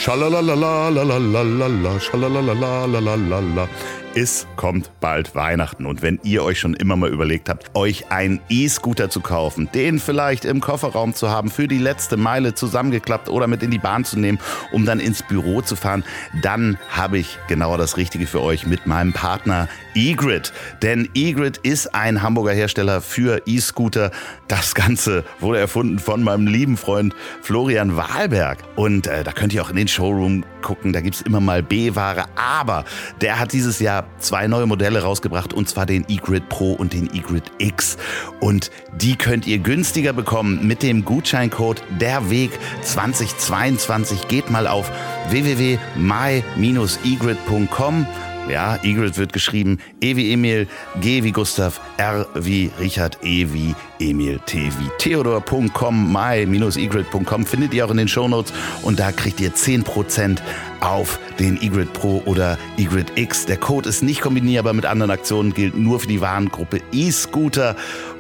Sha 0.05 0.15
la 0.17 0.29
la 0.29 0.43
la 0.43 0.55
la 0.55 1.03
la 1.03 1.19
la 1.19 1.43
la 1.43 1.67
la 1.67 1.99
sha 1.99 2.19
la 2.19 2.29
la 2.29 2.41
la 2.43 2.53
la 2.53 2.87
la 2.87 3.01
la 3.01 3.17
la 3.17 3.41
la. 3.57 4.04
Es 4.17 4.47
kommt 4.55 4.93
bald 5.01 5.35
Weihnachten 5.35 5.87
und 5.87 6.01
wenn 6.01 6.21
ihr 6.23 6.45
euch 6.45 6.61
schon 6.61 6.75
immer 6.75 6.95
mal 6.95 7.11
überlegt 7.11 7.49
habt, 7.49 7.75
euch 7.75 8.13
einen 8.13 8.39
E-Scooter 8.49 9.11
zu 9.11 9.21
kaufen, 9.21 9.69
den 9.75 9.99
vielleicht 9.99 10.45
im 10.45 10.61
Kofferraum 10.61 11.15
zu 11.15 11.31
haben, 11.31 11.51
für 11.51 11.67
die 11.67 11.79
letzte 11.79 12.17
Meile 12.17 12.55
zusammengeklappt 12.55 13.29
oder 13.29 13.49
mit 13.49 13.65
in 13.65 13.73
die 13.73 13.81
Bahn 13.81 14.05
zu 14.05 14.17
nehmen, 14.17 14.39
um 14.71 14.87
dann 14.87 15.01
ins 15.01 15.25
Büro 15.25 15.63
zu 15.63 15.75
fahren, 15.75 16.05
dann 16.43 16.79
habe 16.91 17.19
ich 17.19 17.39
genau 17.49 17.77
das 17.77 17.97
Richtige 17.97 18.29
für 18.29 18.41
euch 18.41 18.69
mit 18.69 18.87
meinem 18.87 19.13
Partner 19.13 19.69
eGrid. 19.97 20.53
Denn 20.83 21.09
eGrid 21.15 21.57
ist 21.59 21.93
ein 21.97 22.23
Hamburger 22.23 22.53
Hersteller 22.53 23.01
für 23.01 23.43
E-Scooter. 23.47 24.13
Das 24.47 24.77
Ganze 24.77 25.25
wurde 25.41 25.59
erfunden 25.59 25.99
von 25.99 26.23
meinem 26.23 26.47
lieben 26.47 26.77
Freund 26.77 27.17
Florian 27.43 27.97
Wahlberg. 27.97 28.59
Und 28.77 29.09
äh, 29.09 29.25
da 29.25 29.33
könnt 29.33 29.53
ihr 29.53 29.63
auch 29.63 29.71
in 29.71 29.77
den 29.77 29.89
Showroom 29.89 30.45
gucken, 30.63 30.93
da 30.93 31.01
gibt 31.01 31.17
es 31.17 31.23
immer 31.23 31.41
mal 31.41 31.63
B-Ware. 31.63 32.27
Aber 32.37 32.85
der 33.21 33.39
hat 33.39 33.53
dieses 33.53 33.81
Jahr 33.81 34.04
habe 34.05 34.19
zwei 34.19 34.47
neue 34.47 34.67
Modelle 34.67 35.03
rausgebracht 35.03 35.53
und 35.53 35.69
zwar 35.69 35.85
den 35.87 36.05
eGrid 36.09 36.49
Pro 36.49 36.73
und 36.73 36.93
den 36.93 37.13
eGrid 37.15 37.51
X. 37.59 37.97
Und 38.41 38.71
die 38.97 39.17
könnt 39.17 39.47
ihr 39.47 39.59
günstiger 39.59 40.13
bekommen 40.13 40.67
mit 40.67 40.83
dem 40.83 41.05
Gutscheincode 41.05 41.83
Der 42.01 42.31
Weg 42.31 42.51
2022. 42.83 44.27
Geht 44.29 44.51
mal 44.51 44.67
auf 44.67 44.91
www.my-egrid.com 45.31 48.07
ja, 48.51 48.77
Egrid 48.83 49.17
wird 49.17 49.33
geschrieben 49.33 49.79
E 50.01 50.17
wie 50.17 50.33
Emil, 50.33 50.67
G 51.01 51.23
wie 51.23 51.33
Gustav, 51.33 51.81
R 51.97 52.27
wie 52.35 52.71
Richard, 52.79 53.19
E 53.23 53.47
wie 53.53 53.75
Emil, 53.99 54.41
T 54.47 54.71
wie 54.79 54.91
Theodor.com, 54.99 56.13
my-egrid.com 56.13 57.47
findet 57.47 57.75
ihr 57.75 57.87
auch 57.87 57.91
in 57.91 57.97
den 57.97 58.09
Shownotes 58.09 58.53
und 58.83 58.99
da 58.99 59.13
kriegt 59.13 59.41
ihr 59.41 59.53
10% 59.53 60.39
auf 60.81 61.19
den 61.39 61.61
eGrid 61.61 61.93
Pro 61.93 62.23
oder 62.27 62.59
eGrid 62.77 63.13
X. 63.17 63.47
Der 63.47 63.57
Code 63.57 63.89
ist 63.89 64.03
nicht 64.03 64.21
kombinierbar 64.21 64.75
mit 64.75 64.85
anderen 64.85 65.11
Aktionen, 65.11 65.55
gilt 65.55 65.77
nur 65.77 66.01
für 66.01 66.09
die 66.09 66.21
Warengruppe 66.21 66.81
E-Scooter 66.93 67.77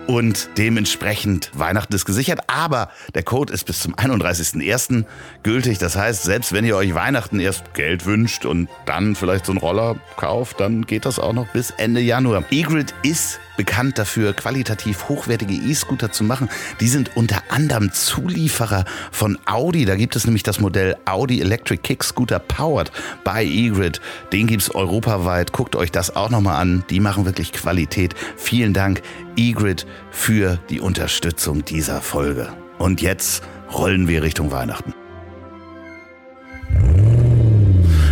und 0.07 0.49
dementsprechend 0.59 1.51
Weihnachten 1.55 1.95
ist 1.95 2.05
gesichert. 2.05 2.41
Aber 2.47 2.91
der 3.15 3.23
Code 3.23 3.53
ist 3.53 3.65
bis 3.65 3.81
zum 3.81 3.95
31.01. 3.95 5.05
gültig. 5.43 5.79
Das 5.79 5.97
heißt, 5.97 6.23
selbst 6.23 6.53
wenn 6.53 6.65
ihr 6.65 6.77
euch 6.77 6.95
Weihnachten 6.95 7.41
erst 7.41 7.75
Geld 7.75 8.07
wünscht 8.07 8.45
und 8.45 8.69
dann 8.87 9.15
vielleicht 9.15 9.47
so 9.47 9.53
einen 9.53 9.59
Roller 9.59 9.97
kauft, 10.17 10.61
dann 10.61 10.87
geht 10.87 11.07
das 11.07 11.19
auch 11.19 11.33
noch 11.33 11.49
bis 11.49 11.71
Ende 11.71 12.01
Januar. 12.01 12.45
eGrid 12.51 12.95
ist 13.03 13.41
bekannt 13.57 13.99
dafür, 13.99 14.33
qualitativ 14.33 15.09
hochwertige 15.09 15.55
E-Scooter 15.55 16.13
zu 16.13 16.25
machen. 16.25 16.49
Die 16.81 16.89
sind 16.89 17.17
unter 17.17 17.43
anderem 17.49 17.93
Zulieferer 17.93 18.85
von 19.11 19.39
Audi. 19.47 19.85
Da 19.85 19.97
gibt 19.97 20.17
es 20.17 20.25
nämlich 20.25 20.43
das 20.43 20.61
Modell 20.61 20.97
Audi 21.05 21.41
Electric 21.41 21.83
Kick 21.83 22.05
Scooter 22.05 22.39
Powered 22.39 22.91
by 23.25 23.41
eGrid. 23.41 24.01
Den 24.33 24.47
gibt 24.47 24.63
es 24.63 24.75
europaweit. 24.75 25.53
Guckt 25.53 25.77
euch 25.77 25.91
das 25.91 26.15
auch 26.15 26.31
nochmal 26.31 26.61
an. 26.61 26.85
Die 26.91 27.01
machen 27.01 27.25
wirklich 27.25 27.53
Qualität. 27.53 28.15
Vielen 28.37 28.73
Dank, 28.73 29.03
eGrid, 29.37 29.87
für 30.11 30.59
die 30.71 30.81
Unterstützung 30.81 31.65
dieser 31.65 32.01
Folge. 32.01 32.53
Und 32.79 33.03
jetzt 33.03 33.43
rollen 33.73 34.09
wir 34.09 34.23
Richtung 34.23 34.51
Weihnachten. 34.51 34.95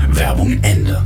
Werbung 0.08 0.58
Ende. 0.62 1.02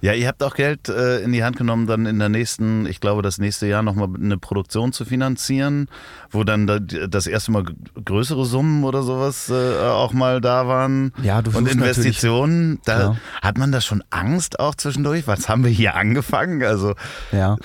Ja, 0.00 0.12
ihr 0.12 0.28
habt 0.28 0.42
auch 0.44 0.54
Geld 0.54 0.88
äh, 0.88 1.20
in 1.20 1.32
die 1.32 1.42
Hand 1.42 1.56
genommen, 1.56 1.86
dann 1.86 2.06
in 2.06 2.18
der 2.18 2.28
nächsten, 2.28 2.86
ich 2.86 3.00
glaube, 3.00 3.22
das 3.22 3.38
nächste 3.38 3.66
Jahr 3.66 3.82
nochmal 3.82 4.08
eine 4.14 4.38
Produktion 4.38 4.92
zu 4.92 5.04
finanzieren, 5.04 5.88
wo 6.30 6.44
dann 6.44 6.66
da, 6.68 6.78
das 6.78 7.26
erste 7.26 7.50
Mal 7.50 7.64
größere 8.04 8.44
Summen 8.44 8.84
oder 8.84 9.02
sowas 9.02 9.50
äh, 9.50 9.88
auch 9.88 10.12
mal 10.12 10.40
da 10.40 10.68
waren. 10.68 11.12
Ja, 11.22 11.42
du 11.42 11.56
Und 11.56 11.68
Investitionen. 11.68 12.80
Da 12.84 12.96
Klar. 12.96 13.16
hat 13.42 13.58
man 13.58 13.72
da 13.72 13.80
schon 13.80 14.04
Angst 14.10 14.60
auch 14.60 14.76
zwischendurch? 14.76 15.26
Was 15.26 15.48
haben 15.48 15.64
wir 15.64 15.70
hier 15.70 15.96
angefangen? 15.96 16.62
Also, 16.62 16.94
Ja, 17.32 17.56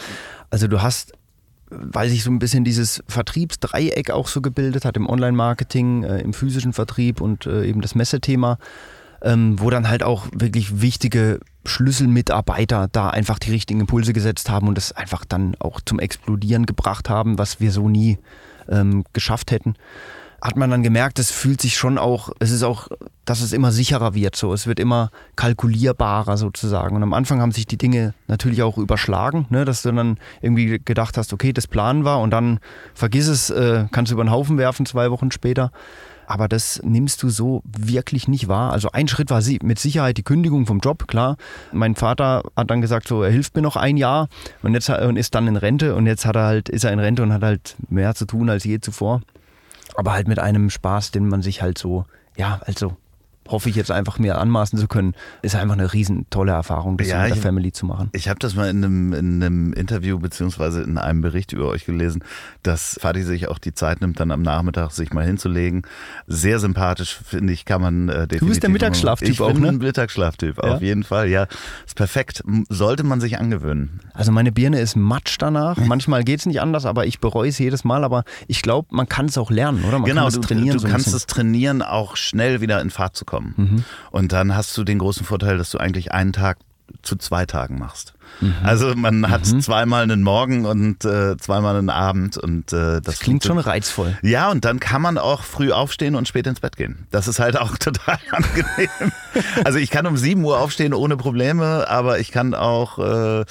also 0.50 0.68
du 0.68 0.82
hast, 0.82 1.14
weil 1.70 2.10
sich 2.10 2.24
so 2.24 2.32
ein 2.32 2.40
bisschen 2.40 2.64
dieses 2.64 3.04
Vertriebsdreieck 3.08 4.10
auch 4.10 4.28
so 4.28 4.42
gebildet 4.42 4.86
hat 4.86 4.98
im 4.98 5.08
Online-Marketing, 5.08 6.04
äh, 6.04 6.20
im 6.22 6.34
physischen 6.34 6.74
Vertrieb 6.74 7.22
und 7.22 7.46
äh, 7.46 7.66
eben 7.66 7.82
das 7.82 7.94
Messethema, 7.94 8.58
ähm, 9.22 9.60
wo 9.60 9.70
dann 9.70 9.88
halt 9.88 10.02
auch 10.04 10.28
wirklich 10.34 10.82
wichtige 10.82 11.40
Schlüsselmitarbeiter 11.66 12.90
da 12.92 13.10
einfach 13.10 13.40
die 13.40 13.52
richtigen 13.52 13.82
Impulse 13.82 14.14
gesetzt 14.14 14.50
haben 14.50 14.68
und 14.68 14.76
das 14.78 14.92
einfach 14.92 15.26
dann 15.26 15.56
auch 15.60 15.80
zum 15.82 16.00
Explodieren 16.00 16.66
gebracht 16.66 17.10
haben, 17.10 17.38
was 17.38 17.60
wir 17.60 17.72
so 17.72 17.90
nie 17.90 18.18
ähm, 18.70 19.04
geschafft 19.14 19.52
hätten. 19.52 19.76
Hat 20.42 20.58
man 20.58 20.70
dann 20.70 20.84
gemerkt, 20.84 21.20
es 21.20 21.32
fühlt 21.32 21.62
sich 21.62 21.78
schon 21.78 21.98
auch, 21.98 22.30
es 22.40 22.52
ist 22.52 22.64
auch, 22.64 22.90
dass 23.24 23.40
es 23.40 23.54
immer 23.54 23.72
sicherer 23.72 24.14
wird, 24.14 24.36
so. 24.36 24.54
Es 24.54 24.68
wird 24.68 24.78
immer 24.78 25.10
kalkulierbarer 25.38 26.36
sozusagen. 26.36 26.98
Und 26.98 27.04
am 27.04 27.14
Anfang 27.14 27.40
haben 27.40 27.54
sich 27.54 27.66
die 27.66 27.78
Dinge 27.78 28.14
natürlich 28.28 28.62
auch 28.62 28.78
überschlagen, 28.78 29.46
ne? 29.50 29.64
dass 29.64 29.84
du 29.84 29.94
dann 29.94 30.18
irgendwie 30.42 30.82
gedacht 30.84 31.18
hast, 31.18 31.32
okay, 31.32 31.54
das 31.54 31.68
planen 31.68 32.04
wir 32.04 32.20
und 32.20 32.32
dann 32.32 32.60
vergiss 32.94 33.28
es, 33.28 33.52
äh, 33.52 33.86
kannst 33.92 34.12
du 34.12 34.16
über 34.16 34.26
den 34.26 34.32
Haufen 34.32 34.58
werfen 34.58 34.86
zwei 34.86 35.12
Wochen 35.12 35.32
später. 35.32 35.72
Aber 36.34 36.48
das 36.48 36.82
nimmst 36.84 37.22
du 37.22 37.30
so 37.30 37.62
wirklich 37.64 38.28
nicht 38.28 38.48
wahr. 38.48 38.72
Also 38.74 38.90
ein 38.92 39.08
Schritt 39.08 39.30
war 39.30 39.44
sie- 39.44 39.60
mit 39.62 39.78
Sicherheit 39.78 40.18
die 40.18 40.24
Kündigung 40.24 40.66
vom 40.66 40.80
Job, 40.80 41.08
klar. 41.08 41.38
Mein 41.72 41.94
Vater 41.94 42.42
hat 42.58 42.72
dann 42.72 42.82
gesagt, 42.82 43.08
so 43.08 43.22
er 43.22 43.30
hilft 43.30 43.56
mir 43.56 43.62
noch 43.62 43.76
ein 43.76 43.98
Jahr 43.98 44.30
und 44.64 44.74
jetzt 44.74 44.90
und 44.90 45.16
ist 45.18 45.36
dann 45.36 45.48
in 45.48 45.58
Rente 45.58 45.94
und 45.94 46.08
jetzt 46.08 46.26
hat 46.26 46.36
er 46.36 46.46
halt 46.46 46.70
ist 46.70 46.86
er 46.86 46.92
in 46.92 46.98
Rente 46.98 47.22
und 47.22 47.32
hat 47.32 47.44
halt 47.44 47.76
mehr 47.88 48.16
zu 48.16 48.26
tun 48.26 48.50
als 48.50 48.64
je 48.64 48.80
zuvor. 48.80 49.22
Aber 49.96 50.14
halt 50.14 50.28
mit 50.28 50.40
einem 50.40 50.72
Spaß, 50.72 51.12
den 51.12 51.28
man 51.28 51.44
sich 51.44 51.62
halt 51.62 51.78
so, 51.78 52.06
ja, 52.36 52.60
also 52.66 52.98
hoffe 53.50 53.70
ich 53.70 53.76
jetzt 53.76 53.92
einfach 53.92 54.20
mir 54.20 54.38
anmaßen 54.38 54.80
zu 54.80 54.88
können, 54.88 55.14
ist 55.42 55.56
einfach 55.56 55.74
eine 55.74 55.94
riesen 55.94 56.26
tolle 56.30 56.52
Erfahrung, 56.54 56.98
das 56.98 57.08
Ja, 57.08 57.22
mit 57.22 57.30
der 57.32 57.36
ich- 57.38 57.42
Family 57.42 57.72
zu 57.72 57.86
machen. 57.86 58.10
Ich 58.14 58.30
habe 58.30 58.40
das 58.40 58.56
mal 58.56 58.70
in 58.70 58.84
einem, 58.84 59.14
in 59.14 59.44
einem 59.44 59.74
Interview 59.74 60.18
beziehungsweise 60.20 60.82
in 60.82 60.98
einem 60.98 61.22
Bericht 61.22 61.52
über 61.54 61.68
euch 61.68 61.86
gelesen, 61.86 62.24
dass 62.64 62.98
Fadi 63.02 63.24
sich 63.24 63.48
auch 63.50 63.60
die 63.60 63.74
Zeit 63.74 64.02
nimmt, 64.02 64.20
dann 64.20 64.32
am 64.32 64.42
Nachmittag 64.42 64.92
sich 64.92 65.14
mal 65.14 65.26
hinzulegen. 65.26 65.84
Sehr 66.28 66.60
sympathisch, 66.60 67.20
finde 67.26 67.54
ich, 67.54 67.66
kann 67.66 67.82
man 67.82 68.10
äh, 68.10 68.14
definitiv. 68.28 68.48
bist 68.50 68.64
der 68.64 68.70
Mittagsschlaftyp 68.70 69.30
ich 69.30 69.42
auch, 69.42 69.52
bin 69.54 69.62
ne? 69.62 69.68
ein 69.70 69.78
Mittagsschlaftyp, 69.78 70.58
Ja? 70.64 70.76
auf 70.76 70.82
jeden 70.82 71.04
Fall. 71.04 71.28
Ja, 71.30 71.48
ist 71.86 71.96
perfekt. 71.96 72.44
Sollte 72.70 73.04
man 73.04 73.20
sich 73.22 73.40
angewöhnen. 73.40 74.00
Also 74.14 74.32
meine 74.32 74.52
Birne 74.52 74.80
ist 74.80 74.96
matsch 74.96 75.36
danach. 75.40 75.78
Manchmal 75.86 76.24
geht 76.24 76.40
es 76.40 76.46
nicht 76.46 76.62
anders, 76.62 76.86
aber 76.86 77.06
ich 77.06 77.20
bereue 77.20 77.50
es 77.50 77.60
jedes 77.60 77.84
Mal. 77.84 78.04
Aber 78.04 78.24
ich 78.48 78.62
glaube, 78.62 78.88
man 78.92 79.08
kann 79.10 79.26
es 79.26 79.38
auch 79.38 79.52
lernen, 79.52 79.84
oder? 79.84 80.00
Man 80.00 80.08
genau, 80.08 80.22
kann 80.22 80.28
es 80.30 80.36
du, 80.36 80.42
trainieren. 80.42 80.78
du 80.78 80.80
so 80.80 80.88
kannst 80.88 81.06
bisschen. 81.08 81.18
es 81.18 81.26
trainieren, 81.28 81.82
auch 81.82 82.16
schnell 82.16 82.62
wieder 82.62 82.82
in 82.82 82.90
Fahrt 82.90 83.16
zu 83.16 83.26
kommen. 83.26 83.33
Mhm. 83.40 83.84
Und 84.12 84.32
dann 84.32 84.56
hast 84.56 84.78
du 84.78 84.84
den 84.84 85.00
großen 85.00 85.26
Vorteil, 85.26 85.58
dass 85.58 85.72
du 85.72 85.78
eigentlich 85.78 86.12
einen 86.12 86.34
Tag 86.34 86.58
zu 87.02 87.16
zwei 87.16 87.46
Tagen 87.46 87.80
machst. 87.80 88.14
Mhm. 88.40 88.56
Also 88.64 88.94
man 88.96 89.30
hat 89.30 89.46
zweimal 89.46 90.04
einen 90.04 90.22
Morgen 90.22 90.66
und 90.66 91.06
äh, 91.06 91.38
zweimal 91.38 91.76
einen 91.76 91.90
Abend 91.90 92.38
und 92.38 92.72
äh, 92.74 93.02
das, 93.02 93.02
Das 93.04 93.20
klingt 93.20 93.44
schon 93.44 93.58
reizvoll. 93.58 94.18
Ja, 94.22 94.52
und 94.52 94.66
dann 94.66 94.80
kann 94.80 95.02
man 95.02 95.18
auch 95.18 95.44
früh 95.44 95.72
aufstehen 95.72 96.16
und 96.16 96.28
spät 96.28 96.48
ins 96.48 96.60
Bett 96.60 96.78
gehen. 96.78 97.08
Das 97.12 97.28
ist 97.28 97.40
halt 97.40 97.58
auch 97.58 97.78
total 97.80 98.20
angenehm. 98.32 99.12
Also 99.64 99.80
ich 99.80 99.90
kann 99.90 100.06
um 100.08 100.18
7 100.18 100.44
Uhr 100.44 100.60
aufstehen 100.60 100.94
ohne 100.94 101.18
Probleme, 101.18 101.90
aber 101.90 102.20
ich 102.20 102.32
kann 102.32 102.54
auch 102.54 103.00
äh, 103.00 103.46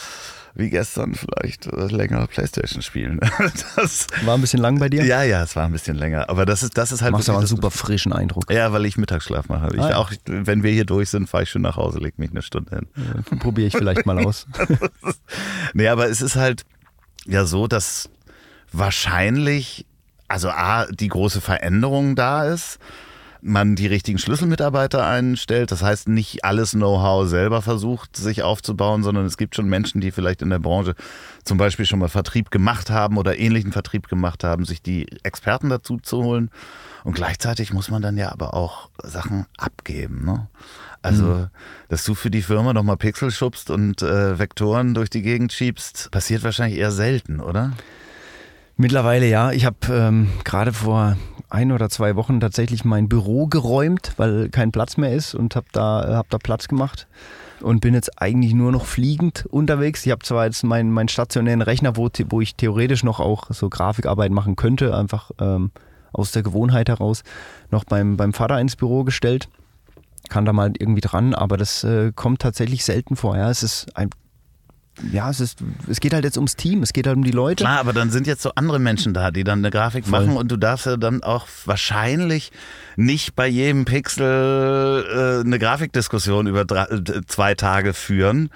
wie 0.54 0.68
gestern 0.70 1.14
vielleicht 1.14 1.66
äh, 1.66 1.86
länger 1.86 2.26
Playstation 2.26 2.82
spielen. 2.82 3.20
Das, 3.76 4.06
War 4.24 4.34
ein 4.34 4.40
bisschen 4.40 4.60
lang 4.60 4.78
bei 4.78 4.88
dir? 4.88 5.04
ja, 5.04 5.22
ja, 5.22 5.42
es 5.42 5.56
war 5.56 5.64
ein 5.64 5.72
bisschen 5.72 5.96
länger, 5.96 6.28
aber 6.28 6.44
das 6.46 6.62
ist, 6.62 6.76
das 6.76 6.92
ist 6.92 7.00
halt 7.02 7.12
Machst 7.12 7.28
aber 7.28 7.38
einen 7.38 7.46
super 7.46 7.70
frischen 7.70 8.12
Eindruck. 8.12 8.50
Ja, 8.50 8.72
weil 8.72 8.84
ich 8.86 8.96
Mittagsschlaf 8.98 9.48
mache. 9.48 9.68
Ich 9.74 9.80
Ah, 9.80 9.90
ja. 9.90 9.96
auch, 9.96 10.12
wenn 10.26 10.62
wir 10.62 10.70
hier 10.72 10.84
durch 10.84 11.08
sind, 11.10 11.28
fahre 11.28 11.44
ich 11.44 11.50
schon 11.50 11.62
nach 11.62 11.76
Hause, 11.76 11.98
leg 11.98 12.18
mich 12.18 12.30
eine 12.30 12.42
Stunde 12.42 12.76
hin. 12.76 13.38
Probiere 13.38 13.68
ich 13.68 13.76
vielleicht 13.76 14.06
mal 14.06 14.18
aus. 14.24 14.46
Nee, 15.74 15.88
aber 15.88 16.08
es 16.10 16.20
ist 16.20 16.36
halt 16.36 16.64
ja 17.26 17.44
so, 17.46 17.66
dass 17.66 18.10
wahrscheinlich, 18.72 19.86
also 20.28 20.50
A, 20.50 20.86
die 20.86 21.08
große 21.08 21.40
Veränderung 21.40 22.14
da 22.16 22.44
ist, 22.44 22.78
man 23.42 23.74
die 23.74 23.88
richtigen 23.88 24.18
Schlüsselmitarbeiter 24.18 25.04
einstellt. 25.04 25.72
Das 25.72 25.82
heißt, 25.82 26.08
nicht 26.08 26.44
alles 26.44 26.70
Know-how 26.70 27.28
selber 27.28 27.60
versucht, 27.60 28.16
sich 28.16 28.42
aufzubauen, 28.42 29.02
sondern 29.02 29.26
es 29.26 29.36
gibt 29.36 29.56
schon 29.56 29.68
Menschen, 29.68 30.00
die 30.00 30.12
vielleicht 30.12 30.42
in 30.42 30.50
der 30.50 30.60
Branche 30.60 30.94
zum 31.44 31.58
Beispiel 31.58 31.84
schon 31.84 31.98
mal 31.98 32.08
Vertrieb 32.08 32.52
gemacht 32.52 32.88
haben 32.90 33.18
oder 33.18 33.36
ähnlichen 33.36 33.72
Vertrieb 33.72 34.08
gemacht 34.08 34.44
haben, 34.44 34.64
sich 34.64 34.80
die 34.80 35.06
Experten 35.24 35.68
dazu 35.68 35.98
zu 35.98 36.22
holen. 36.22 36.50
Und 37.02 37.14
gleichzeitig 37.14 37.72
muss 37.72 37.90
man 37.90 38.00
dann 38.00 38.16
ja 38.16 38.30
aber 38.30 38.54
auch 38.54 38.90
Sachen 39.02 39.46
abgeben. 39.58 40.24
Ne? 40.24 40.46
Also, 41.02 41.48
dass 41.88 42.04
du 42.04 42.14
für 42.14 42.30
die 42.30 42.42
Firma 42.42 42.72
nochmal 42.72 42.96
Pixel 42.96 43.32
schubst 43.32 43.70
und 43.70 44.02
äh, 44.02 44.38
Vektoren 44.38 44.94
durch 44.94 45.10
die 45.10 45.22
Gegend 45.22 45.52
schiebst, 45.52 46.12
passiert 46.12 46.44
wahrscheinlich 46.44 46.78
eher 46.78 46.92
selten, 46.92 47.40
oder? 47.40 47.72
Mittlerweile 48.82 49.28
ja. 49.28 49.52
Ich 49.52 49.64
habe 49.64 49.76
ähm, 49.92 50.28
gerade 50.42 50.72
vor 50.72 51.16
ein 51.48 51.70
oder 51.70 51.88
zwei 51.88 52.16
Wochen 52.16 52.40
tatsächlich 52.40 52.84
mein 52.84 53.08
Büro 53.08 53.46
geräumt, 53.46 54.14
weil 54.16 54.48
kein 54.48 54.72
Platz 54.72 54.96
mehr 54.96 55.12
ist 55.12 55.36
und 55.36 55.54
habe 55.54 55.66
da, 55.70 56.16
hab 56.16 56.28
da 56.30 56.38
Platz 56.38 56.66
gemacht 56.66 57.06
und 57.60 57.80
bin 57.80 57.94
jetzt 57.94 58.20
eigentlich 58.20 58.54
nur 58.54 58.72
noch 58.72 58.86
fliegend 58.86 59.46
unterwegs. 59.48 60.04
Ich 60.04 60.10
habe 60.10 60.24
zwar 60.24 60.46
jetzt 60.46 60.64
meinen 60.64 60.90
meinen 60.90 61.06
stationären 61.06 61.62
Rechner, 61.62 61.96
wo, 61.96 62.08
wo 62.30 62.40
ich 62.40 62.56
theoretisch 62.56 63.04
noch 63.04 63.20
auch 63.20 63.44
so 63.50 63.68
Grafikarbeit 63.68 64.32
machen 64.32 64.56
könnte, 64.56 64.96
einfach 64.96 65.30
ähm, 65.38 65.70
aus 66.12 66.32
der 66.32 66.42
Gewohnheit 66.42 66.88
heraus, 66.88 67.22
noch 67.70 67.84
beim, 67.84 68.16
beim 68.16 68.32
Vater 68.32 68.58
ins 68.58 68.74
Büro 68.74 69.04
gestellt. 69.04 69.48
Kann 70.28 70.44
da 70.44 70.52
mal 70.52 70.72
irgendwie 70.76 71.02
dran, 71.02 71.34
aber 71.34 71.56
das 71.56 71.84
äh, 71.84 72.10
kommt 72.16 72.40
tatsächlich 72.40 72.84
selten 72.84 73.14
vor. 73.14 73.36
Ja, 73.36 73.48
es 73.48 73.62
ist 73.62 73.96
ein 73.96 74.10
ja, 75.10 75.28
es, 75.30 75.40
ist, 75.40 75.58
es 75.88 76.00
geht 76.00 76.12
halt 76.14 76.24
jetzt 76.24 76.36
ums 76.36 76.54
Team, 76.56 76.82
es 76.82 76.92
geht 76.92 77.06
halt 77.06 77.16
um 77.16 77.24
die 77.24 77.30
Leute. 77.32 77.64
Klar, 77.64 77.80
aber 77.80 77.92
dann 77.92 78.10
sind 78.10 78.26
jetzt 78.26 78.42
so 78.42 78.52
andere 78.54 78.78
Menschen 78.78 79.14
da, 79.14 79.30
die 79.30 79.42
dann 79.44 79.58
eine 79.60 79.70
Grafik 79.70 80.06
Voll. 80.06 80.20
machen 80.26 80.36
und 80.36 80.50
du 80.52 80.56
darfst 80.56 80.86
ja 80.86 80.96
dann 80.96 81.22
auch 81.22 81.46
wahrscheinlich 81.64 82.52
nicht 82.96 83.34
bei 83.34 83.46
jedem 83.48 83.84
Pixel 83.84 85.40
äh, 85.42 85.46
eine 85.46 85.58
Grafikdiskussion 85.58 86.46
über 86.46 86.64
drei, 86.64 86.84
äh, 86.84 87.22
zwei 87.26 87.54
Tage 87.54 87.94
führen, 87.94 88.50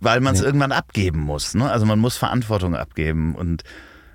weil 0.00 0.20
man 0.20 0.34
es 0.34 0.40
Nee. 0.40 0.46
irgendwann 0.46 0.72
abgeben 0.72 1.20
muss. 1.20 1.54
Ne? 1.54 1.70
Also 1.70 1.86
man 1.86 1.98
muss 1.98 2.16
Verantwortung 2.16 2.74
abgeben 2.74 3.34
und 3.34 3.62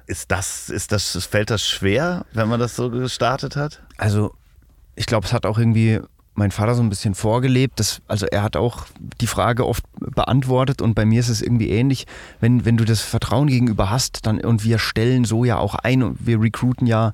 ist 0.08 0.32
das, 0.32 0.70
ist 0.70 0.92
das, 0.92 1.16
fällt 1.26 1.50
das 1.50 1.66
schwer, 1.68 2.26
wenn 2.34 2.48
man 2.48 2.60
das 2.60 2.76
so 2.76 2.90
gestartet 2.90 3.56
hat? 3.56 3.82
Also, 3.98 4.34
ich 4.96 5.06
glaube, 5.06 5.28
es 5.28 5.34
hat 5.34 5.46
auch 5.46 5.58
irgendwie 5.60 6.00
mein 6.38 6.52
Vater 6.52 6.76
so 6.76 6.84
ein 6.84 6.90
bisschen 6.90 7.16
vorgelebt. 7.16 7.80
Das, 7.80 8.02
also 8.08 8.28
er 8.28 8.44
hat 8.44 8.56
auch 8.56 8.86
die 9.20 9.28
Frage 9.28 9.68
oft 9.68 9.84
beantwortet 10.00 10.82
und 10.82 10.94
bei 10.94 11.04
mir 11.04 11.20
ist 11.20 11.30
es 11.30 11.42
irgendwie 11.42 11.70
ähnlich. 11.70 12.06
Wenn, 12.40 12.64
wenn 12.64 12.78
du 12.78 12.86
das 12.86 13.02
Vertrauen 13.02 13.48
gegenüber 13.48 13.90
hast, 13.90 14.26
dann 14.28 14.40
und 14.40 14.64
wir 14.64 14.78
stellen 14.78 15.26
so 15.26 15.46
ja 15.46 15.58
auch 15.58 15.74
ein 15.76 16.04
und 16.04 16.28
wir 16.28 16.40
recruiten 16.40 16.86
ja, 16.86 17.14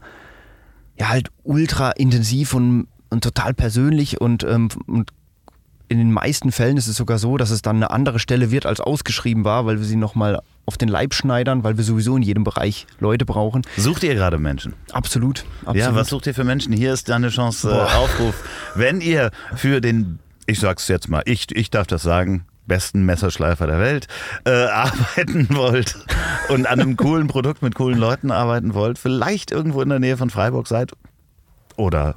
ja 1.00 1.08
halt 1.08 1.30
ultra 1.44 1.92
intensiv 1.92 2.54
und, 2.54 2.88
und 3.10 3.24
total 3.24 3.54
persönlich 3.54 4.20
und, 4.20 4.44
ähm, 4.44 4.68
und 4.88 5.12
in 5.90 5.98
den 5.98 6.12
meisten 6.12 6.52
Fällen 6.52 6.78
ist 6.78 6.88
es 6.88 6.96
sogar 6.96 7.18
so, 7.18 7.38
dass 7.38 7.50
es 7.50 7.62
dann 7.62 7.78
eine 7.78 7.92
andere 7.92 8.20
Stelle 8.20 8.52
wird, 8.52 8.66
als 8.66 8.80
ausgeschrieben 8.80 9.44
war, 9.44 9.66
weil 9.66 9.80
wir 9.80 9.86
sie 9.86 9.96
nochmal 9.96 10.42
auf 10.66 10.78
den 10.78 10.88
Leib 10.88 11.14
schneidern, 11.14 11.64
weil 11.64 11.78
wir 11.78 11.84
sowieso 11.84 12.16
in 12.16 12.24
jedem 12.24 12.44
Bereich 12.44 12.88
Leute 13.00 13.26
brauchen. 13.26 13.64
Sucht 13.78 14.04
ihr 14.04 14.16
gerade 14.16 14.40
Menschen? 14.40 14.74
Absolut, 14.92 15.46
absolut. 15.62 15.78
Ja, 15.78 15.96
was 15.96 16.08
sucht 16.08 16.28
ihr 16.28 16.34
für 16.34 16.44
Menschen? 16.44 16.74
Hier 16.74 16.94
ist 16.94 17.10
deine 17.10 17.30
Chance, 17.30 17.70
äh, 17.70 17.96
Aufruf. 17.96 18.44
Wenn 18.76 19.02
ihr 19.02 19.32
für 19.56 19.82
den, 19.82 20.20
ich 20.46 20.60
sag's 20.60 20.88
jetzt 20.88 21.10
mal, 21.10 21.22
ich, 21.26 21.48
ich 21.56 21.70
darf 21.70 21.88
das 21.88 22.02
sagen, 22.02 22.46
besten 22.66 23.06
Messerschleifer 23.06 23.68
der 23.68 23.80
Welt 23.80 24.08
äh, 24.46 24.52
arbeiten 24.68 25.48
wollt 25.52 25.98
und 26.50 26.66
an 26.66 26.80
einem 26.80 26.96
coolen 26.96 27.28
Produkt 27.28 27.62
mit 27.62 27.76
coolen 27.76 28.00
Leuten 28.00 28.32
arbeiten 28.32 28.74
wollt, 28.74 28.98
vielleicht 28.98 29.52
irgendwo 29.52 29.82
in 29.82 29.90
der 29.90 30.00
Nähe 30.00 30.18
von 30.18 30.30
Freiburg 30.30 30.68
seid 30.68 30.94
oder 31.76 32.16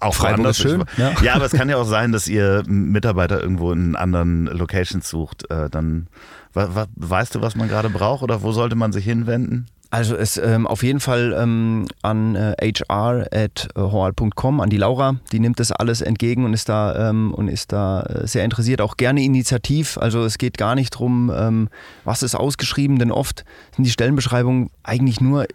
auch 0.00 0.14
Freiburg 0.14 0.54
schön. 0.54 0.84
Ja. 0.96 1.12
ja, 1.22 1.34
aber 1.34 1.44
es 1.44 1.52
kann 1.52 1.68
ja 1.68 1.76
auch 1.76 1.86
sein, 1.86 2.12
dass 2.12 2.28
ihr 2.28 2.62
Mitarbeiter 2.66 3.40
irgendwo 3.40 3.72
in 3.72 3.96
anderen 3.96 4.46
Locations 4.46 5.08
sucht. 5.08 5.50
Äh, 5.50 5.68
dann 5.70 6.08
weißt 6.54 7.34
du, 7.34 7.40
was 7.40 7.54
man 7.54 7.68
gerade 7.68 7.90
braucht 7.90 8.22
oder 8.22 8.42
wo 8.42 8.52
sollte 8.52 8.74
man 8.74 8.92
sich 8.92 9.04
hinwenden? 9.04 9.66
Also 9.90 10.16
es 10.16 10.36
ähm, 10.36 10.66
auf 10.66 10.82
jeden 10.82 11.00
Fall 11.00 11.34
ähm, 11.38 11.86
an 12.02 12.34
äh, 12.34 12.54
hr.hoal.com, 12.60 14.60
an 14.60 14.68
die 14.68 14.76
Laura, 14.76 15.16
die 15.32 15.40
nimmt 15.40 15.60
das 15.60 15.72
alles 15.72 16.02
entgegen 16.02 16.44
und 16.44 16.52
ist 16.52 16.68
da 16.68 17.08
ähm, 17.08 17.32
und 17.32 17.48
ist 17.48 17.72
da 17.72 18.02
äh, 18.02 18.26
sehr 18.26 18.44
interessiert, 18.44 18.82
auch 18.82 18.98
gerne 18.98 19.22
initiativ. 19.22 19.96
Also 19.96 20.24
es 20.24 20.36
geht 20.36 20.58
gar 20.58 20.74
nicht 20.74 20.90
drum, 20.90 21.32
ähm, 21.34 21.70
was 22.04 22.22
ist 22.22 22.34
ausgeschrieben, 22.34 22.98
denn 22.98 23.10
oft 23.10 23.46
sind 23.74 23.84
die 23.84 23.90
Stellenbeschreibungen 23.90 24.68
eigentlich 24.82 25.22
nur 25.22 25.46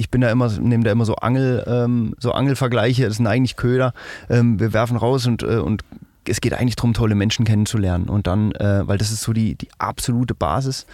ich 0.00 0.10
bin 0.10 0.22
da 0.22 0.30
immer, 0.30 0.48
nehme 0.48 0.82
da 0.82 0.90
immer 0.90 1.04
so 1.04 1.16
Angel, 1.16 1.62
ähm, 1.66 2.14
so 2.18 2.32
Angelvergleiche, 2.32 3.06
das 3.06 3.18
sind 3.18 3.26
eigentlich 3.26 3.56
Köder. 3.56 3.92
Ähm, 4.30 4.58
wir 4.58 4.72
werfen 4.72 4.96
raus 4.96 5.26
und, 5.26 5.42
äh, 5.42 5.58
und 5.58 5.84
es 6.26 6.40
geht 6.40 6.54
eigentlich 6.54 6.76
darum, 6.76 6.94
tolle 6.94 7.14
Menschen 7.14 7.44
kennenzulernen. 7.44 8.08
Und 8.08 8.26
dann, 8.26 8.52
äh, 8.52 8.88
weil 8.88 8.96
das 8.96 9.12
ist 9.12 9.22
so 9.22 9.34
die, 9.34 9.56
die 9.56 9.68
absolute 9.78 10.34
Basis. 10.34 10.86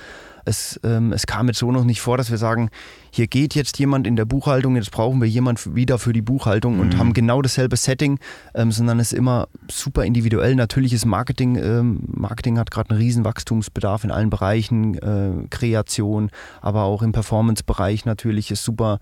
Es, 0.47 0.81
ähm, 0.85 1.13
es 1.13 1.27
kam 1.27 1.49
jetzt 1.49 1.59
so 1.59 1.73
noch 1.73 1.85
nicht 1.85 2.01
vor, 2.01 2.17
dass 2.17 2.31
wir 2.31 2.39
sagen, 2.39 2.71
hier 3.11 3.27
geht 3.27 3.55
jetzt 3.55 3.79
jemand 3.79 4.07
in 4.07 4.15
der 4.17 4.25
Buchhaltung, 4.25 4.77
jetzt 4.77 4.93
brauchen 4.93 5.21
wir 5.21 5.29
jemand 5.29 5.75
wieder 5.75 5.99
für 5.99 6.13
die 6.13 6.23
Buchhaltung 6.23 6.81
und 6.81 6.97
haben 6.99 7.13
genau 7.13 7.43
dasselbe 7.43 7.77
Setting, 7.77 8.19
ähm, 8.55 8.71
sondern 8.71 9.01
es 9.01 9.13
ist 9.13 9.19
immer 9.19 9.49
super 9.69 10.05
individuell. 10.05 10.55
Natürlich 10.55 10.93
ist 10.93 11.05
Marketing, 11.05 11.57
ähm, 11.57 12.01
Marketing 12.07 12.59
hat 12.59 12.71
gerade 12.71 12.91
einen 12.91 13.01
riesen 13.01 13.25
Wachstumsbedarf 13.25 14.05
in 14.05 14.11
allen 14.11 14.31
Bereichen, 14.31 14.95
äh, 14.95 15.49
Kreation, 15.51 16.31
aber 16.61 16.85
auch 16.85 17.03
im 17.03 17.13
Performance-Bereich 17.13 18.05
natürlich 18.05 18.51
ist 18.51 18.63
super 18.65 19.01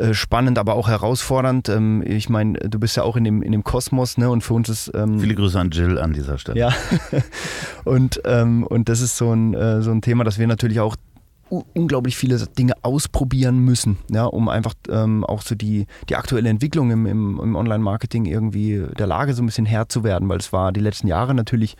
äh, 0.00 0.14
spannend, 0.14 0.58
aber 0.58 0.74
auch 0.74 0.88
herausfordernd. 0.88 1.68
Ähm, 1.68 2.02
ich 2.06 2.28
meine, 2.28 2.58
du 2.58 2.78
bist 2.80 2.96
ja 2.96 3.02
auch 3.02 3.16
in 3.16 3.24
dem, 3.24 3.42
in 3.42 3.52
dem 3.52 3.64
Kosmos, 3.64 4.16
ne? 4.16 4.30
Und 4.30 4.42
für 4.42 4.54
uns 4.54 4.68
ist 4.68 4.90
ähm, 4.94 5.20
Viele 5.20 5.34
Grüße 5.34 5.58
an 5.58 5.70
Jill 5.70 5.98
an 5.98 6.12
dieser 6.12 6.38
Stelle. 6.38 6.58
ja. 6.58 6.72
und, 7.84 8.20
ähm, 8.24 8.64
und 8.64 8.88
das 8.88 9.00
ist 9.00 9.16
so 9.16 9.32
ein, 9.32 9.54
äh, 9.54 9.82
so 9.82 9.90
ein 9.90 10.00
Thema, 10.00 10.24
dass 10.24 10.38
wir 10.38 10.46
natürlich 10.46 10.80
auch 10.80 10.96
unglaublich 11.50 12.16
viele 12.16 12.38
Dinge 12.46 12.74
ausprobieren 12.82 13.58
müssen, 13.58 13.98
ja, 14.08 14.24
um 14.24 14.48
einfach 14.48 14.74
ähm, 14.88 15.24
auch 15.24 15.42
so 15.42 15.54
die, 15.54 15.86
die 16.08 16.16
aktuelle 16.16 16.48
Entwicklung 16.48 16.90
im, 16.90 17.06
im, 17.06 17.40
im 17.42 17.56
Online-Marketing 17.56 18.24
irgendwie 18.24 18.86
der 18.98 19.06
Lage 19.06 19.34
so 19.34 19.42
ein 19.42 19.46
bisschen 19.46 19.66
Herr 19.66 19.88
zu 19.88 20.04
werden, 20.04 20.28
weil 20.28 20.38
es 20.38 20.52
war 20.52 20.72
die 20.72 20.80
letzten 20.80 21.08
Jahre 21.08 21.34
natürlich 21.34 21.76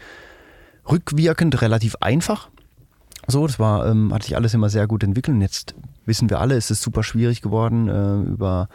rückwirkend 0.91 1.63
relativ 1.63 1.97
einfach. 2.01 2.51
So, 3.27 3.47
das 3.47 3.59
war, 3.59 3.87
ähm, 3.87 4.13
hat 4.13 4.25
sich 4.25 4.37
alles 4.37 4.55
immer 4.55 4.69
sehr 4.69 4.87
gut 4.87 5.03
entwickelt 5.03 5.37
und 5.37 5.43
jetzt 5.43 5.75
wissen 6.07 6.31
wir 6.31 6.41
alle, 6.41 6.57
es 6.57 6.71
ist 6.71 6.83
super 6.83 7.03
schwierig 7.03 7.43
geworden, 7.43 7.89
äh, 7.89 8.31
über 8.31 8.69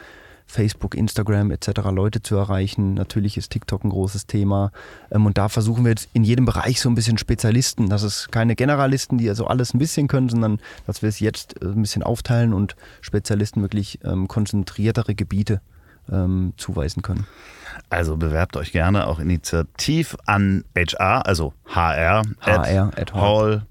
Facebook, 0.46 0.96
Instagram 0.96 1.52
etc. 1.52 1.70
Leute 1.92 2.22
zu 2.22 2.36
erreichen. 2.36 2.94
Natürlich 2.94 3.38
ist 3.38 3.52
TikTok 3.52 3.84
ein 3.84 3.90
großes 3.90 4.28
Thema. 4.28 4.72
Ähm, 5.12 5.26
und 5.26 5.38
da 5.38 5.50
versuchen 5.50 5.84
wir 5.84 5.90
jetzt 5.90 6.10
in 6.14 6.24
jedem 6.24 6.46
Bereich 6.46 6.80
so 6.80 6.90
ein 6.90 6.96
bisschen 6.96 7.18
Spezialisten. 7.18 7.90
Das 7.90 8.04
ist 8.04 8.32
keine 8.32 8.56
Generalisten, 8.56 9.18
die 9.18 9.28
also 9.28 9.48
alles 9.48 9.74
ein 9.74 9.80
bisschen 9.80 10.08
können, 10.08 10.30
sondern 10.30 10.60
dass 10.86 11.02
wir 11.02 11.10
es 11.10 11.20
jetzt 11.20 11.62
äh, 11.62 11.66
ein 11.66 11.82
bisschen 11.82 12.04
aufteilen 12.04 12.54
und 12.54 12.76
Spezialisten 13.02 13.62
wirklich 13.62 14.00
ähm, 14.04 14.28
konzentriertere 14.28 15.16
Gebiete 15.16 15.62
ähm, 16.12 16.54
zuweisen 16.58 17.02
können. 17.02 17.26
Also 17.90 18.16
bewerbt 18.16 18.56
euch 18.58 18.72
gerne 18.72 19.08
auch 19.08 19.20
initiativ 19.20 20.16
an 20.26 20.64
HR, 20.76 21.26
also 21.26 21.54
HR, 21.66 22.22
HR 22.42 22.92
at 22.96 23.14
hall, 23.14 23.66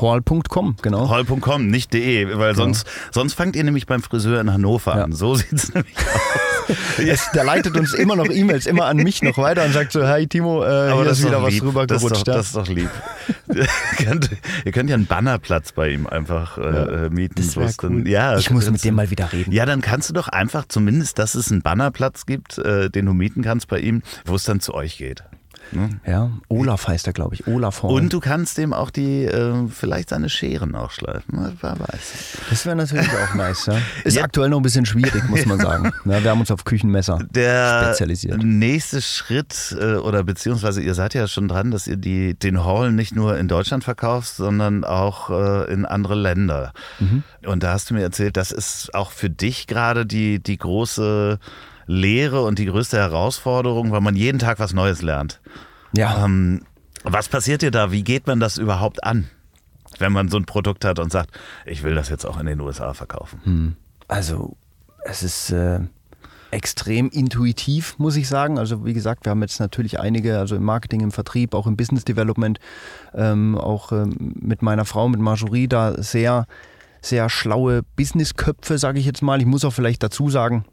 Hall.com, 0.00 0.76
genau. 0.82 1.08
hall.com, 1.08 1.66
nicht 1.68 1.92
de, 1.92 2.36
weil 2.38 2.54
sonst, 2.54 2.86
sonst 3.12 3.34
fangt 3.34 3.56
ihr 3.56 3.64
nämlich 3.64 3.86
beim 3.86 4.02
Friseur 4.02 4.40
in 4.40 4.52
Hannover 4.52 4.96
Ja. 4.96 5.04
an. 5.04 5.12
So 5.12 5.34
sieht's 5.36 5.72
nämlich 5.72 5.96
aus. 5.96 6.76
Es, 6.98 7.30
der 7.32 7.44
leitet 7.44 7.76
uns 7.76 7.94
immer 7.94 8.16
noch 8.16 8.26
E-Mails, 8.28 8.66
immer 8.66 8.86
an 8.86 8.96
mich 8.96 9.22
noch 9.22 9.38
weiter 9.38 9.64
und 9.64 9.72
sagt 9.72 9.92
so, 9.92 10.04
hey 10.06 10.26
Timo, 10.26 10.64
äh, 10.64 10.92
hier 10.92 11.06
ist 11.06 11.24
wieder 11.24 11.40
was 11.42 11.52
lieb. 11.52 11.62
das, 11.62 12.02
ist 12.02 12.10
rübergerutscht. 12.10 12.22
doch, 12.22 12.26
ja. 12.26 12.34
das 12.38 12.46
ist 12.48 12.56
doch 12.56 12.66
lieb. 12.68 12.90
ihr, 13.54 13.66
könnt, 14.04 14.30
ihr 14.64 14.72
könnt 14.72 14.90
ja 14.90 14.96
einen 14.96 15.06
Bannerplatz 15.06 15.70
bei 15.72 15.90
ihm 15.90 16.06
einfach 16.08 16.58
äh, 16.58 17.08
mieten. 17.10 17.34
Das 17.36 17.56
wär 17.56 17.62
wo 17.62 17.66
es 17.68 17.76
dann- 17.76 17.92
cool. 18.00 18.08
ja, 18.08 18.36
ich 18.36 18.50
muss 18.50 18.68
mit 18.70 18.82
dem 18.84 18.96
mal 18.96 19.10
wieder 19.10 19.32
reden. 19.32 19.52
Ja, 19.52 19.64
dann 19.64 19.80
kannst 19.80 20.08
du 20.10 20.14
doch 20.14 20.26
einfach 20.28 20.64
zumindest, 20.66 21.18
dass 21.20 21.36
es 21.36 21.52
einen 21.52 21.62
Bannerplatz 21.62 22.26
gibt, 22.26 22.58
äh, 22.58 22.90
den 22.90 23.06
du 23.06 23.12
mieten 23.14 23.42
kannst 23.42 23.68
bei 23.68 23.78
ihm, 23.78 24.02
wo 24.24 24.34
es 24.34 24.42
dann 24.44 24.58
zu 24.60 24.74
euch 24.74 24.98
geht. 24.98 25.22
Ne? 25.72 26.00
Ja, 26.06 26.30
Olaf 26.48 26.86
heißt 26.88 27.06
er, 27.06 27.12
glaube 27.12 27.34
ich. 27.34 27.46
Olaf 27.46 27.82
Horn. 27.82 27.92
Und 27.94 28.12
du 28.12 28.20
kannst 28.20 28.56
dem 28.58 28.72
auch 28.72 28.90
die, 28.90 29.24
äh, 29.24 29.66
vielleicht 29.68 30.10
seine 30.10 30.28
Scheren 30.28 30.74
auch 30.74 30.90
schleifen. 30.92 31.54
Wer 31.60 31.78
weiß. 31.80 32.36
das 32.50 32.64
wäre 32.66 32.76
natürlich 32.76 33.08
auch 33.10 33.34
nice, 33.34 33.66
ja. 33.66 33.78
Ist 34.04 34.16
Ja. 34.16 34.24
aktuell 34.24 34.48
noch 34.48 34.58
ein 34.58 34.62
bisschen 34.62 34.86
schwierig, 34.86 35.28
muss 35.28 35.44
man 35.46 35.58
sagen. 35.60 35.92
Ja, 36.04 36.22
wir 36.22 36.30
haben 36.30 36.40
uns 36.40 36.50
auf 36.50 36.64
Küchenmesser 36.64 37.18
Der 37.30 37.82
spezialisiert. 37.84 38.42
nächste 38.42 39.02
Schritt, 39.02 39.76
äh, 39.80 39.94
oder 39.96 40.22
beziehungsweise 40.24 40.80
ihr 40.82 40.94
seid 40.94 41.14
ja 41.14 41.26
schon 41.26 41.48
dran, 41.48 41.70
dass 41.70 41.86
ihr 41.86 41.96
die, 41.96 42.34
den 42.38 42.64
Hall 42.64 42.92
nicht 42.92 43.14
nur 43.16 43.36
in 43.36 43.48
Deutschland 43.48 43.82
verkauft, 43.84 44.28
sondern 44.34 44.84
auch 44.84 45.30
äh, 45.30 45.72
in 45.72 45.84
andere 45.84 46.14
Länder. 46.14 46.72
Mhm. 47.00 47.22
Und 47.44 47.62
da 47.62 47.72
hast 47.72 47.90
du 47.90 47.94
mir 47.94 48.02
erzählt, 48.02 48.36
das 48.36 48.52
ist 48.52 48.94
auch 48.94 49.10
für 49.10 49.30
dich 49.30 49.66
gerade 49.66 50.06
die, 50.06 50.42
die 50.42 50.56
große 50.58 51.38
Lehre 51.86 52.42
und 52.42 52.58
die 52.58 52.66
größte 52.66 52.96
Herausforderung, 52.96 53.92
weil 53.92 54.00
man 54.00 54.16
jeden 54.16 54.38
Tag 54.38 54.58
was 54.58 54.72
Neues 54.72 55.02
lernt. 55.02 55.40
Ja, 55.94 56.24
Ähm, 56.24 56.62
was 57.04 57.28
passiert 57.28 57.62
dir 57.62 57.70
da? 57.70 57.92
Wie 57.92 58.02
geht 58.02 58.26
man 58.26 58.40
das 58.40 58.58
überhaupt 58.58 59.04
an? 59.04 59.28
Wenn 59.98 60.12
man 60.12 60.28
so 60.28 60.36
ein 60.36 60.44
Produkt 60.44 60.84
hat 60.84 60.98
und 60.98 61.12
sagt, 61.12 61.30
ich 61.64 61.82
will 61.82 61.94
das 61.94 62.08
jetzt 62.08 62.24
auch 62.24 62.38
in 62.40 62.46
den 62.46 62.60
USA 62.60 62.92
verkaufen. 62.94 63.76
also 64.08 64.56
es 65.04 65.22
ist 65.22 65.50
äh, 65.50 65.80
extrem 66.50 67.08
intuitiv, 67.10 67.98
muss 67.98 68.16
ich 68.16 68.28
sagen. 68.28 68.58
Also 68.58 68.84
wie 68.84 68.92
gesagt, 68.92 69.24
wir 69.24 69.30
haben 69.30 69.42
jetzt 69.42 69.60
natürlich 69.60 70.00
einige, 70.00 70.38
also 70.38 70.56
im 70.56 70.64
Marketing, 70.64 71.00
im 71.00 71.12
Vertrieb, 71.12 71.54
auch 71.54 71.66
im 71.66 71.76
Business 71.76 72.04
Development, 72.04 72.58
ähm, 73.14 73.56
auch 73.56 73.92
ähm, 73.92 74.34
mit 74.40 74.62
meiner 74.62 74.84
Frau, 74.84 75.08
mit 75.08 75.20
Marjorie, 75.20 75.68
da 75.68 76.00
sehr, 76.02 76.46
sehr 77.00 77.28
schlaue 77.30 77.82
Businessköpfe, 77.96 78.78
sage 78.78 78.98
ich 78.98 79.06
jetzt 79.06 79.22
mal. 79.22 79.38
Ich 79.40 79.46
muss 79.46 79.64
auch 79.64 79.72
vielleicht 79.72 80.02
dazu 80.02 80.28
sagen, 80.28 80.64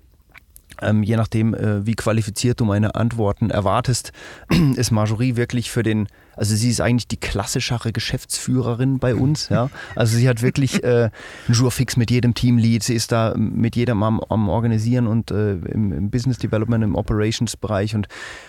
ähm, 0.84 1.04
je 1.04 1.16
nachdem, 1.16 1.54
äh, 1.54 1.86
wie 1.86 1.96
qualifiziert 1.96 2.60
du 2.60 2.66
meine 2.66 2.96
Antworten 2.96 3.50
erwartest, 3.50 4.12
ist 4.76 4.92
Marjorie 4.92 5.36
wirklich 5.36 5.72
für 5.72 5.84
den, 5.84 6.08
also 6.36 6.56
sie 6.56 6.70
ist 6.70 6.82
eigentlich 6.82 7.08
die 7.08 7.18
klassischere 7.18 7.92
Geschäftsführerin 7.92 9.00
bei 9.00 9.16
uns. 9.16 9.50
Ja? 9.50 9.70
Also 9.96 10.18
sie 10.18 10.28
hat 10.28 10.42
wirklich 10.42 10.84
äh, 10.84 10.88
einen 10.88 11.12
Jour-Fix 11.50 11.98
mit 11.98 12.12
jedem 12.12 12.34
Teamlead, 12.34 12.84
sie 12.84 12.96
ist 12.96 13.12
da 13.12 13.34
mit 13.38 13.76
jedem 13.76 14.04
am, 14.04 14.20
am 14.30 14.50
Organisieren 14.50 15.08
und 15.08 15.32
äh, 15.32 15.54
im, 15.54 15.92
im 15.92 16.10
Business 16.10 16.38
Development, 16.38 16.84
im 16.84 16.96
Operations-Bereich 16.96 17.96
und, 17.96 18.08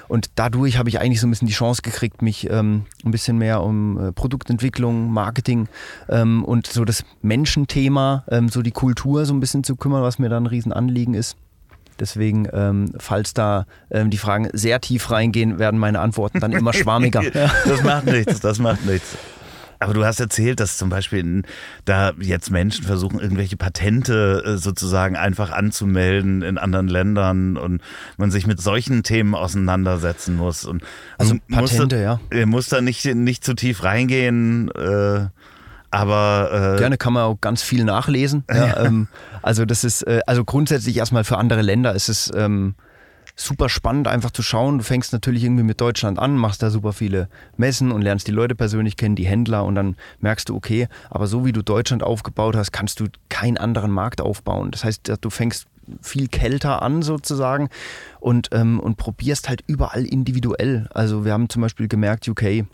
und 0.09 0.30
dadurch 0.35 0.78
habe 0.78 0.89
ich 0.89 1.01
eigentlich 1.01 1.20
so 1.20 1.26
ein 1.26 1.30
bisschen 1.30 1.49
die 1.49 1.55
Chance 1.55 1.82
gekriegt, 1.82 2.22
mich 2.22 2.49
ähm, 2.51 2.87
ein 3.05 3.11
bisschen 3.11 3.39
mehr 3.39 3.62
um 3.62 3.99
äh, 3.99 4.12
Produktentwicklung, 4.12 5.11
Marketing 5.11 5.68
ähm, 6.09 6.45
und 6.45 6.66
so 6.66 6.85
das 6.85 7.05
Menschenthema, 7.22 8.24
ähm, 8.28 8.49
so 8.49 8.62
die 8.62 8.72
Kultur 8.72 9.24
so 9.26 9.35
ein 9.35 9.41
bisschen 9.41 9.64
zu 9.64 9.76
kümmern, 9.76 10.03
was 10.03 10.18
mir 10.18 10.28
da 10.28 10.37
ein 10.37 10.47
Riesenanliegen 10.47 11.14
ist. 11.14 11.37
Deswegen, 12.01 12.49
ähm, 12.53 12.92
falls 12.99 13.34
da 13.34 13.66
ähm, 13.90 14.11
die 14.11 14.18
Fragen 14.18 14.49
sehr 14.53 14.80
tief 14.80 15.11
reingehen, 15.11 15.59
werden 15.59 15.78
meine 15.78 16.01
Antworten 16.01 16.40
dann 16.40 16.53
immer 16.53 16.72
schwammiger. 16.72 17.22
Das 17.66 17.82
macht 17.82 18.07
nichts, 18.07 18.40
das 18.40 18.59
macht 18.59 18.84
nichts. 18.84 19.16
Aber 19.84 19.92
du 19.92 20.05
hast 20.05 20.20
erzählt, 20.20 20.61
dass 20.61 20.78
zum 20.78 20.88
Beispiel 20.88 21.18
in, 21.18 21.42
da 21.84 22.12
jetzt 22.18 22.51
Menschen 22.51 22.84
versuchen, 22.84 23.20
irgendwelche 23.20 23.57
Patente 23.57 24.42
äh, 24.45 24.57
sozusagen 24.57 25.16
einfach 25.16 25.51
anzumelden 25.51 26.42
in 26.42 26.59
anderen 26.59 26.88
Ländern 26.88 27.57
und 27.57 27.82
man 28.16 28.30
sich 28.30 28.47
mit 28.47 28.61
solchen 28.61 29.03
Themen 29.03 29.34
auseinandersetzen 29.34 30.36
muss. 30.36 30.64
Und 30.64 30.82
Also 31.18 31.36
Patente, 31.51 31.97
da, 31.97 32.03
ja. 32.03 32.20
Ihr 32.32 32.47
muss 32.47 32.68
da 32.68 32.80
nicht, 32.80 33.05
nicht 33.05 33.45
zu 33.45 33.55
tief 33.55 33.82
reingehen, 33.82 34.70
äh, 34.70 35.26
aber 35.95 36.74
äh, 36.74 36.78
Gerne 36.78 36.97
kann 36.97 37.12
man 37.12 37.22
auch 37.24 37.40
ganz 37.40 37.62
viel 37.62 37.84
nachlesen. 37.84 38.45
Ja, 38.55 38.84
ähm, 38.84 39.09
also 39.42 39.64
das 39.64 39.84
ist, 39.84 40.03
äh, 40.03 40.20
also 40.26 40.45
grundsätzlich 40.45 40.97
erstmal 40.97 41.24
für 41.24 41.38
andere 41.38 41.61
Länder 41.61 41.95
ist 41.95 42.09
es, 42.09 42.32
ähm, 42.34 42.76
super 43.36 43.68
spannend, 43.68 44.07
einfach 44.07 44.30
zu 44.30 44.42
schauen. 44.42 44.78
Du 44.78 44.84
fängst 44.84 45.12
natürlich 45.12 45.42
irgendwie 45.42 45.64
mit 45.64 45.80
Deutschland 45.80 46.18
an, 46.18 46.36
machst 46.36 46.62
da 46.62 46.70
super 46.70 46.92
viele 46.92 47.28
Messen 47.57 47.90
und 47.90 48.03
lernst 48.03 48.28
die 48.28 48.32
Leute 48.32 48.55
persönlich 48.55 48.97
kennen, 48.97 49.16
die 49.16 49.26
Händler 49.26 49.64
und 49.64 49.74
dann 49.74 49.97
merkst 50.20 50.49
du, 50.49 50.57
okay, 50.57 50.88
aber 51.11 51.26
so 51.26 51.45
wie 51.45 51.53
du 51.53 51.62
Deutschland 51.62 52.03
aufgebaut 52.03 52.57
hast, 52.57 52.72
kannst 52.72 53.01
du 53.01 53.07
keinen 53.28 53.57
anderen 53.57 53.90
Markt 53.90 54.20
aufbauen. 54.20 54.70
Das 54.70 54.84
heißt, 54.84 55.12
du 55.20 55.30
fängst 55.30 55.66
viel 56.01 56.28
kälter 56.28 56.82
an 56.82 57.03
sozusagen 57.03 57.68
und, 58.20 58.51
ähm, 58.53 58.80
und 58.80 58.97
probierst 58.97 59.49
halt 59.49 59.64
überall 59.66 60.05
individuell. 60.05 60.88
Also 60.95 61.24
wir 61.24 61.32
haben 61.32 61.49
zum 61.49 61.62
Beispiel 61.62 61.88
gemerkt, 61.88 62.28
UK 62.28 62.64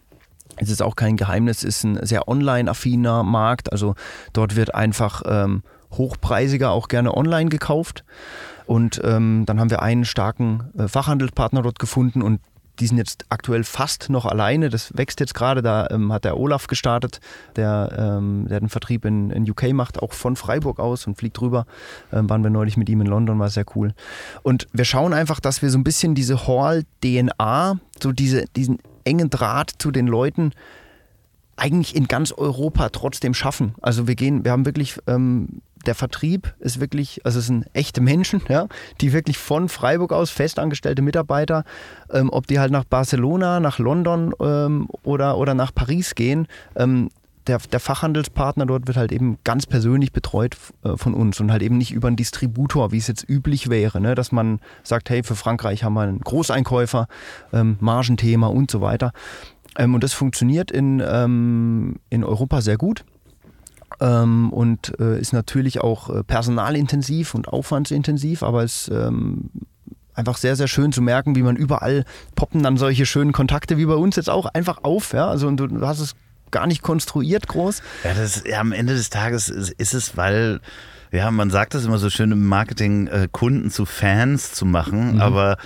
es 0.61 0.71
ist 0.71 0.83
auch 0.83 0.97
kein 0.97 1.17
Geheimnis, 1.17 1.65
ist 1.65 1.85
ein 1.85 2.05
sehr 2.05 2.29
online-affiner 2.29 3.23
Markt. 3.23 3.73
Also 3.73 3.95
dort 4.33 4.57
wird 4.57 4.75
einfach 4.75 5.23
ähm, 5.25 5.63
hochpreisiger 5.93 6.71
auch 6.71 6.89
gerne 6.89 7.17
online 7.17 7.49
gekauft. 7.49 8.05
Und 8.67 9.01
ähm, 9.03 9.45
dann 9.47 9.59
haben 9.59 9.71
wir 9.71 9.83
einen 9.83 10.05
starken 10.05 10.71
äh, 10.79 10.87
Fachhandelspartner 10.87 11.63
dort 11.63 11.79
gefunden 11.79 12.23
und 12.23 12.41
die 12.81 12.87
sind 12.87 12.97
jetzt 12.97 13.27
aktuell 13.29 13.65
fast 13.65 14.09
noch 14.09 14.25
alleine. 14.27 14.71
Das 14.71 14.97
wächst 14.97 15.21
jetzt 15.21 15.35
gerade. 15.35 15.63
Da 15.63 15.89
ähm, 15.91 16.13
hat 16.13 16.25
der 16.25 16.39
Olaf 16.39 16.67
gestartet, 16.67 17.21
der, 17.57 18.19
ähm, 18.19 18.47
der 18.49 18.61
den 18.61 18.69
Vertrieb 18.69 19.05
in, 19.05 19.31
in 19.31 19.49
UK 19.49 19.73
macht, 19.73 20.03
auch 20.03 20.13
von 20.13 20.37
Freiburg 20.37 20.81
aus 20.81 21.07
und 21.07 21.17
fliegt 21.17 21.41
rüber. 21.41 21.67
Ähm, 22.13 22.29
waren 22.31 22.43
wir 22.43 22.51
neulich 22.51 22.77
mit 22.77 22.89
ihm 22.89 23.01
in 23.01 23.07
London, 23.07 23.39
war 23.39 23.51
sehr 23.51 23.67
cool. 23.77 23.93
Und 24.43 24.67
wir 24.73 24.85
schauen 24.85 25.13
einfach, 25.13 25.41
dass 25.41 25.63
wir 25.63 25.71
so 25.71 25.79
ein 25.79 25.85
bisschen 25.85 26.15
diese 26.15 26.47
Hall-DNA, 26.47 27.79
so 28.03 28.13
diese, 28.13 28.47
diesen 28.57 28.79
engen 29.05 29.31
Draht 29.31 29.73
zu 29.79 29.91
den 29.91 30.07
Leuten 30.07 30.53
eigentlich 31.57 31.95
in 31.95 32.09
ganz 32.09 32.33
Europa 32.33 32.89
trotzdem 32.89 33.35
schaffen. 33.35 33.75
Also 33.83 34.09
wir 34.09 34.15
gehen, 34.15 34.45
wir 34.45 34.53
haben 34.53 34.65
wirklich 34.65 34.99
ähm, 35.07 35.61
der 35.87 35.95
Vertrieb 35.95 36.55
ist 36.59 36.81
wirklich, 36.81 37.25
also 37.25 37.39
es 37.39 37.47
sind 37.47 37.67
echte 37.73 38.01
Menschen, 38.01 38.43
ja, 38.49 38.67
die 39.01 39.13
wirklich 39.13 39.39
von 39.39 39.69
Freiburg 39.69 40.13
aus 40.13 40.31
festangestellte 40.31 41.03
Mitarbeiter, 41.03 41.65
ähm, 42.13 42.31
ob 42.31 42.47
die 42.47 42.59
halt 42.59 42.71
nach 42.71 42.85
Barcelona, 42.85 43.61
nach 43.61 43.79
London 43.79 44.35
ähm, 44.41 44.89
oder, 45.03 45.39
oder 45.39 45.55
nach 45.55 45.75
Paris 45.75 46.15
gehen, 46.15 46.47
ähm, 46.77 47.09
der, 47.47 47.59
der, 47.59 47.81
Fachhandelspartner 47.81 48.67
dort 48.67 48.87
wird 48.87 48.99
halt 48.99 49.13
eben 49.13 49.39
ganz 49.45 49.67
persönlich 49.67 50.13
betreut 50.13 50.57
äh, 50.85 50.97
von 50.97 51.15
uns 51.15 51.41
und 51.41 51.51
halt 51.51 51.63
eben 51.63 51.79
nicht 51.79 51.91
über 51.91 52.09
einen 52.09 52.17
Distributor, 52.17 52.93
wie 52.93 52.99
es 52.99 53.07
jetzt 53.07 53.29
üblich 53.29 53.71
wäre, 53.71 54.01
ne? 54.01 54.15
dass 54.15 54.31
man 54.31 54.61
sagt, 54.83 55.09
hey, 55.09 55.23
für 55.23 55.35
Frankreich 55.35 55.83
haben 55.83 55.95
wir 55.95 56.03
einen 56.03 56.21
Großeinkäufer, 56.21 57.09
ähm, 57.53 57.77
Margenthema 57.81 58.49
und 58.49 58.71
so 58.71 58.83
weiter. 58.83 59.13
Ähm, 59.79 59.95
und 59.95 60.05
das 60.05 60.13
funktioniert 60.13 60.71
in, 60.71 61.03
ähm, 61.05 61.97
in 62.11 62.25
Europa 62.25 62.61
sehr 62.61 62.77
gut 62.77 63.05
ähm, 64.01 64.53
und 64.53 64.99
äh, 64.99 65.19
ist 65.21 65.33
natürlich 65.33 65.81
auch 65.81 66.11
äh, 66.11 66.25
personalintensiv 66.25 67.35
und 67.35 67.49
aufwandsintensiv, 67.49 68.43
aber 68.43 68.65
es 68.65 68.89
ist 68.89 68.95
ähm, 68.95 69.51
einfach 70.15 70.37
sehr, 70.37 70.57
sehr 70.57 70.69
schön 70.69 70.93
zu 70.93 71.03
merken, 71.03 71.35
wie 71.37 71.43
man 71.43 71.57
überall 71.57 72.05
poppen 72.35 72.63
dann 72.63 72.77
solche 72.77 73.07
schönen 73.07 73.33
Kontakte 73.33 73.77
wie 73.77 73.87
bei 73.87 73.95
uns 73.95 74.17
jetzt 74.17 74.31
auch 74.31 74.47
einfach 74.47 74.85
auf. 74.85 75.13
Ja? 75.13 75.29
Also 75.29 75.49
und 75.49 75.57
du 75.57 75.87
hast 75.87 76.01
es 76.01 76.15
gar 76.51 76.67
nicht 76.67 76.83
konstruiert 76.83 77.49
groß. 77.49 77.83
Ja, 78.05 78.15
das, 78.15 78.43
ja, 78.45 78.61
am 78.61 78.73
Ende 78.73 78.95
des 78.95 79.11
Tages 79.11 79.49
ist, 79.49 79.71
ist 79.71 79.95
es, 79.95 80.17
weil 80.17 80.61
ja, 81.13 81.31
man 81.31 81.51
sagt 81.51 81.75
das 81.75 81.85
immer 81.85 81.99
so 81.99 82.11
schön 82.11 82.33
im 82.33 82.47
Marketing, 82.47 83.07
äh, 83.09 83.29
Kunden 83.31 83.71
zu 83.71 83.85
Fans 83.85 84.53
zu 84.53 84.65
machen, 84.65 85.15
mhm. 85.15 85.21
aber 85.21 85.57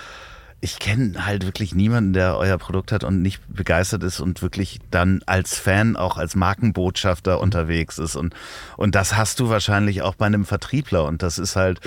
ich 0.65 0.79
kenne 0.79 1.27
halt 1.27 1.45
wirklich 1.45 1.75
niemanden, 1.75 2.13
der 2.13 2.37
euer 2.37 2.57
Produkt 2.57 2.91
hat 2.91 3.03
und 3.03 3.21
nicht 3.21 3.39
begeistert 3.47 4.01
ist 4.01 4.19
und 4.19 4.41
wirklich 4.41 4.79
dann 4.89 5.21
als 5.27 5.59
Fan, 5.59 5.95
auch 5.95 6.17
als 6.17 6.35
Markenbotschafter 6.35 7.39
unterwegs 7.39 7.99
ist. 7.99 8.15
Und, 8.15 8.33
und 8.75 8.95
das 8.95 9.15
hast 9.15 9.39
du 9.39 9.49
wahrscheinlich 9.49 10.01
auch 10.01 10.15
bei 10.15 10.25
einem 10.25 10.43
Vertriebler. 10.43 11.05
Und 11.05 11.21
das 11.21 11.37
ist 11.37 11.55
halt, 11.55 11.81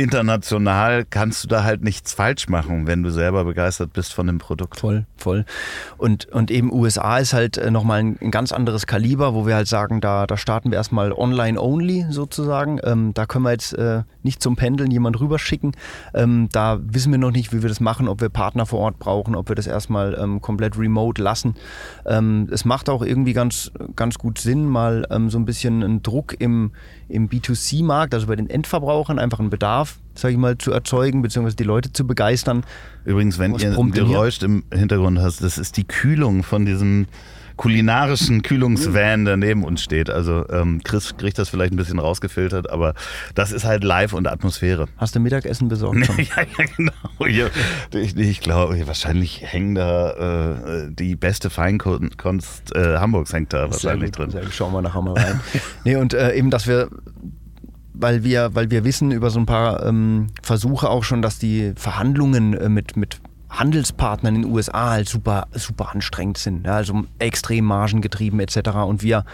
international 0.00 1.04
kannst 1.08 1.44
du 1.44 1.48
da 1.48 1.64
halt 1.64 1.82
nichts 1.82 2.12
falsch 2.12 2.48
machen, 2.48 2.86
wenn 2.86 3.02
du 3.02 3.10
selber 3.10 3.44
begeistert 3.44 3.92
bist 3.92 4.12
von 4.12 4.26
dem 4.26 4.38
Produkt. 4.38 4.80
Voll, 4.80 5.06
voll. 5.16 5.44
Und, 5.98 6.26
und 6.26 6.50
eben 6.50 6.72
USA 6.72 7.18
ist 7.18 7.32
halt 7.32 7.58
äh, 7.58 7.70
nochmal 7.70 8.00
ein, 8.00 8.18
ein 8.20 8.30
ganz 8.30 8.52
anderes 8.52 8.86
Kaliber, 8.86 9.34
wo 9.34 9.46
wir 9.46 9.54
halt 9.54 9.68
sagen, 9.68 10.00
da, 10.00 10.26
da 10.26 10.36
starten 10.36 10.70
wir 10.70 10.78
erstmal 10.78 11.12
online-only 11.12 12.06
sozusagen. 12.10 12.80
Ähm, 12.84 13.12
da 13.14 13.26
können 13.26 13.44
wir 13.44 13.52
jetzt 13.52 13.72
äh, 13.74 14.02
nicht 14.22 14.42
zum 14.42 14.56
Pendeln 14.56 14.90
jemand 14.90 15.20
rüberschicken. 15.20 15.72
Ähm, 16.14 16.48
da 16.52 16.78
wissen 16.82 17.12
wir 17.12 17.18
noch 17.18 17.30
nicht, 17.30 17.52
wie 17.52 17.62
wir 17.62 17.68
das 17.68 17.80
machen, 17.80 18.08
ob 18.08 18.20
wir 18.20 18.28
Partner 18.28 18.66
vor 18.66 18.80
Ort 18.80 18.98
brauchen, 18.98 19.34
ob 19.34 19.48
wir 19.48 19.56
das 19.56 19.66
erstmal 19.66 20.18
ähm, 20.20 20.40
komplett 20.40 20.78
remote 20.78 21.22
lassen. 21.22 21.54
Ähm, 22.06 22.48
es 22.50 22.64
macht 22.64 22.88
auch 22.88 23.02
irgendwie 23.02 23.32
ganz, 23.32 23.70
ganz 23.96 24.18
gut 24.18 24.38
Sinn, 24.38 24.66
mal 24.66 25.06
ähm, 25.10 25.30
so 25.30 25.38
ein 25.38 25.44
bisschen 25.44 25.82
einen 25.82 26.02
Druck 26.02 26.36
im, 26.38 26.72
im 27.08 27.28
B2C-Markt, 27.28 28.14
also 28.14 28.26
bei 28.26 28.36
den 28.36 28.48
Endverbrauchern, 28.48 29.18
einfach 29.18 29.40
einen 29.40 29.50
Bedarf, 29.50 29.89
sage 30.14 30.32
ich 30.32 30.38
mal, 30.38 30.58
zu 30.58 30.72
erzeugen, 30.72 31.22
beziehungsweise 31.22 31.56
die 31.56 31.64
Leute 31.64 31.92
zu 31.92 32.06
begeistern. 32.06 32.64
Übrigens, 33.04 33.38
wenn 33.38 33.54
ihr 33.54 33.78
ein 33.78 33.90
Geräusch 33.92 34.42
im 34.42 34.64
Hintergrund 34.72 35.18
hast, 35.18 35.42
das 35.42 35.58
ist 35.58 35.76
die 35.76 35.84
Kühlung 35.84 36.42
von 36.42 36.66
diesem 36.66 37.06
kulinarischen 37.60 38.40
Kühlungsvan, 38.40 39.26
der 39.26 39.36
neben 39.36 39.64
uns 39.64 39.82
steht. 39.82 40.08
Also 40.08 40.48
ähm, 40.48 40.80
Chris 40.82 41.14
kriegt 41.18 41.38
das 41.38 41.50
vielleicht 41.50 41.74
ein 41.74 41.76
bisschen 41.76 41.98
rausgefiltert, 41.98 42.70
aber 42.70 42.94
das 43.34 43.52
ist 43.52 43.66
halt 43.66 43.84
live 43.84 44.14
und 44.14 44.26
Atmosphäre. 44.26 44.86
Hast 44.96 45.14
du 45.14 45.20
Mittagessen 45.20 45.68
besorgt? 45.68 46.06
Schon? 46.06 46.16
ja, 46.18 46.42
ja, 46.58 46.64
genau. 46.74 47.52
Ich, 47.92 48.16
ich 48.16 48.40
glaube, 48.40 48.86
wahrscheinlich 48.86 49.42
hängen 49.44 49.74
da 49.74 50.86
äh, 50.86 50.90
die 50.90 51.16
beste 51.16 51.50
Feinkunst 51.50 52.74
äh, 52.74 52.96
Hamburgs 52.96 53.34
hängt 53.34 53.52
da 53.52 53.70
wahrscheinlich 53.70 54.12
drin. 54.12 54.30
Sehr, 54.30 54.50
schauen 54.50 54.72
wir 54.72 54.80
nachher 54.80 55.02
mal 55.02 55.12
rein. 55.12 55.40
nee, 55.84 55.96
und 55.96 56.14
äh, 56.14 56.32
eben, 56.32 56.48
dass 56.48 56.66
wir 56.66 56.88
weil 58.00 58.24
wir, 58.24 58.54
weil 58.54 58.70
wir 58.70 58.84
wissen 58.84 59.10
über 59.10 59.30
so 59.30 59.38
ein 59.38 59.46
paar 59.46 59.84
ähm, 59.86 60.28
Versuche 60.42 60.88
auch 60.88 61.04
schon, 61.04 61.22
dass 61.22 61.38
die 61.38 61.72
Verhandlungen 61.76 62.54
äh, 62.54 62.68
mit, 62.68 62.96
mit 62.96 63.20
Handelspartnern 63.50 64.36
in 64.36 64.42
den 64.42 64.50
USA 64.52 64.90
halt 64.90 65.08
super, 65.08 65.48
super 65.52 65.90
anstrengend 65.92 66.38
sind. 66.38 66.66
Ja, 66.66 66.76
also 66.76 67.04
extrem 67.18 67.64
margengetrieben 67.64 68.40
etc. 68.40 68.70
Und 68.86 69.02
wir 69.02 69.24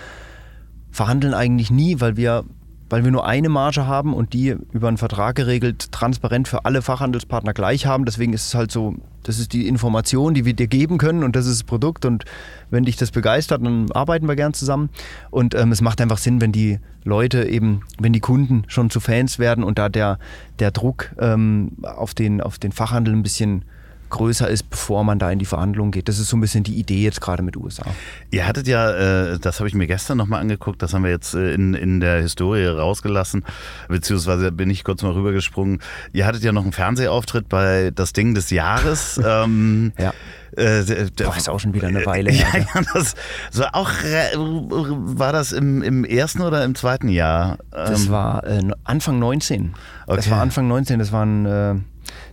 verhandeln 0.90 1.34
eigentlich 1.34 1.70
nie, 1.70 2.00
weil 2.00 2.16
wir, 2.16 2.44
weil 2.88 3.04
wir 3.04 3.10
nur 3.10 3.26
eine 3.26 3.48
Marge 3.48 3.86
haben 3.86 4.14
und 4.14 4.32
die 4.32 4.56
über 4.72 4.88
einen 4.88 4.96
Vertrag 4.96 5.36
geregelt 5.36 5.90
transparent 5.92 6.48
für 6.48 6.64
alle 6.64 6.82
Fachhandelspartner 6.82 7.52
gleich 7.52 7.86
haben. 7.86 8.04
Deswegen 8.04 8.32
ist 8.32 8.46
es 8.46 8.54
halt 8.54 8.70
so, 8.70 8.94
das 9.24 9.38
ist 9.38 9.52
die 9.52 9.66
Information, 9.66 10.34
die 10.34 10.44
wir 10.44 10.54
dir 10.54 10.68
geben 10.68 10.98
können 10.98 11.24
und 11.24 11.34
das 11.34 11.46
ist 11.46 11.60
das 11.60 11.64
Produkt. 11.64 12.04
Und 12.04 12.24
wenn 12.70 12.84
dich 12.84 12.96
das 12.96 13.10
begeistert, 13.10 13.64
dann 13.64 13.90
arbeiten 13.90 14.28
wir 14.28 14.36
gern 14.36 14.54
zusammen. 14.54 14.90
Und 15.30 15.54
ähm, 15.54 15.72
es 15.72 15.80
macht 15.80 16.00
einfach 16.00 16.18
Sinn, 16.18 16.40
wenn 16.40 16.52
die 16.52 16.78
Leute 17.02 17.48
eben, 17.48 17.82
wenn 17.98 18.12
die 18.12 18.20
Kunden 18.20 18.64
schon 18.68 18.90
zu 18.90 19.00
Fans 19.00 19.38
werden 19.38 19.64
und 19.64 19.78
da 19.78 19.88
der, 19.88 20.18
der 20.58 20.70
Druck 20.70 21.14
ähm, 21.18 21.72
auf, 21.82 22.14
den, 22.14 22.40
auf 22.40 22.58
den 22.58 22.72
Fachhandel 22.72 23.14
ein 23.14 23.22
bisschen 23.22 23.64
größer 24.10 24.48
ist, 24.48 24.70
bevor 24.70 25.04
man 25.04 25.18
da 25.18 25.30
in 25.30 25.38
die 25.38 25.44
Verhandlungen 25.44 25.90
geht. 25.90 26.08
Das 26.08 26.18
ist 26.18 26.28
so 26.28 26.36
ein 26.36 26.40
bisschen 26.40 26.64
die 26.64 26.74
Idee 26.74 27.02
jetzt 27.02 27.20
gerade 27.20 27.42
mit 27.42 27.56
USA. 27.56 27.84
Ihr 28.30 28.46
hattet 28.46 28.68
ja, 28.68 28.90
äh, 29.32 29.38
das 29.38 29.58
habe 29.58 29.68
ich 29.68 29.74
mir 29.74 29.86
gestern 29.86 30.18
nochmal 30.18 30.40
angeguckt, 30.40 30.82
das 30.82 30.94
haben 30.94 31.04
wir 31.04 31.10
jetzt 31.10 31.34
äh, 31.34 31.54
in, 31.54 31.74
in 31.74 32.00
der 32.00 32.20
Historie 32.20 32.66
rausgelassen, 32.66 33.44
beziehungsweise 33.88 34.52
bin 34.52 34.70
ich 34.70 34.84
kurz 34.84 35.02
mal 35.02 35.12
rübergesprungen. 35.12 35.80
Ihr 36.12 36.26
hattet 36.26 36.42
ja 36.42 36.52
noch 36.52 36.62
einen 36.62 36.72
Fernsehauftritt 36.72 37.48
bei 37.48 37.90
Das 37.94 38.12
Ding 38.12 38.34
des 38.34 38.50
Jahres. 38.50 39.20
ähm, 39.24 39.92
ja. 39.98 40.12
Äh, 40.56 41.10
Boah, 41.16 41.36
ist 41.36 41.50
auch 41.50 41.60
schon 41.60 41.74
wieder 41.74 41.88
eine 41.88 42.06
Weile 42.06 42.30
her. 42.30 42.46
Ja, 42.54 42.80
ja, 42.80 42.86
das, 42.94 43.14
so 43.50 43.64
auch 43.72 43.90
war 43.90 45.32
das 45.32 45.52
im, 45.52 45.82
im 45.82 46.04
ersten 46.04 46.40
oder 46.40 46.64
im 46.64 46.74
zweiten 46.74 47.08
Jahr? 47.08 47.58
Das 47.70 48.06
ähm, 48.06 48.10
war 48.10 48.44
äh, 48.44 48.62
Anfang 48.84 49.18
19. 49.18 49.74
Okay. 50.06 50.16
Das 50.16 50.30
war 50.30 50.40
Anfang 50.40 50.68
19, 50.68 50.98
das 50.98 51.12
waren 51.12 51.46
äh, 51.46 51.74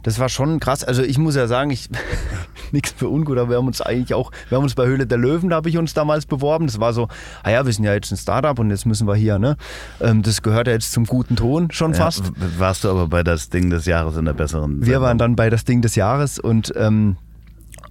das 0.03 0.19
war 0.19 0.29
schon 0.29 0.59
krass. 0.59 0.83
Also 0.83 1.01
ich 1.01 1.17
muss 1.17 1.35
ja 1.35 1.47
sagen, 1.47 1.71
ich 1.71 1.89
nichts 2.71 2.91
für 2.91 3.07
ungut, 3.07 3.37
aber 3.37 3.51
wir 3.51 3.57
haben 3.57 3.67
uns 3.67 3.81
eigentlich 3.81 4.13
auch, 4.13 4.31
wir 4.49 4.57
haben 4.57 4.63
uns 4.63 4.75
bei 4.75 4.85
Höhle 4.85 5.07
der 5.07 5.17
Löwen, 5.17 5.49
da 5.49 5.57
habe 5.57 5.69
ich 5.69 5.77
uns 5.77 5.93
damals 5.93 6.25
beworben. 6.25 6.67
Das 6.67 6.79
war 6.79 6.93
so, 6.93 7.07
ah 7.43 7.49
ja, 7.49 7.65
wir 7.65 7.73
sind 7.73 7.85
ja 7.85 7.93
jetzt 7.93 8.11
ein 8.11 8.17
Startup 8.17 8.57
und 8.59 8.69
jetzt 8.69 8.85
müssen 8.85 9.07
wir 9.07 9.15
hier, 9.15 9.39
ne? 9.39 9.57
Ähm, 10.01 10.21
das 10.21 10.41
gehört 10.41 10.67
ja 10.67 10.73
jetzt 10.73 10.91
zum 10.91 11.05
guten 11.05 11.35
Ton 11.35 11.71
schon 11.71 11.93
ja, 11.93 11.97
fast. 11.97 12.31
Warst 12.57 12.83
du 12.83 12.89
aber 12.89 13.07
bei 13.07 13.23
das 13.23 13.49
Ding 13.49 13.69
des 13.69 13.85
Jahres 13.85 14.17
in 14.17 14.25
der 14.25 14.33
besseren? 14.33 14.85
Wir 14.85 15.01
waren 15.01 15.17
dann 15.17 15.35
bei 15.35 15.49
das 15.49 15.63
Ding 15.65 15.81
des 15.81 15.95
Jahres 15.95 16.39
und 16.39 16.73
ähm, 16.75 17.17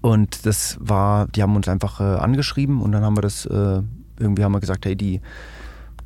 und 0.01 0.47
das 0.47 0.79
war, 0.81 1.29
die 1.29 1.43
haben 1.43 1.55
uns 1.55 1.69
einfach 1.69 2.01
äh, 2.01 2.03
angeschrieben 2.03 2.83
und 2.83 2.93
dann 2.93 3.05
haben 3.05 3.17
wir 3.17 3.23
das 3.23 3.47
äh, 3.47 3.83
irgendwie 4.19 4.45
haben 4.45 4.53
wir 4.53 4.61
gesagt, 4.61 4.85
hey, 4.85 4.97
die 4.97 5.21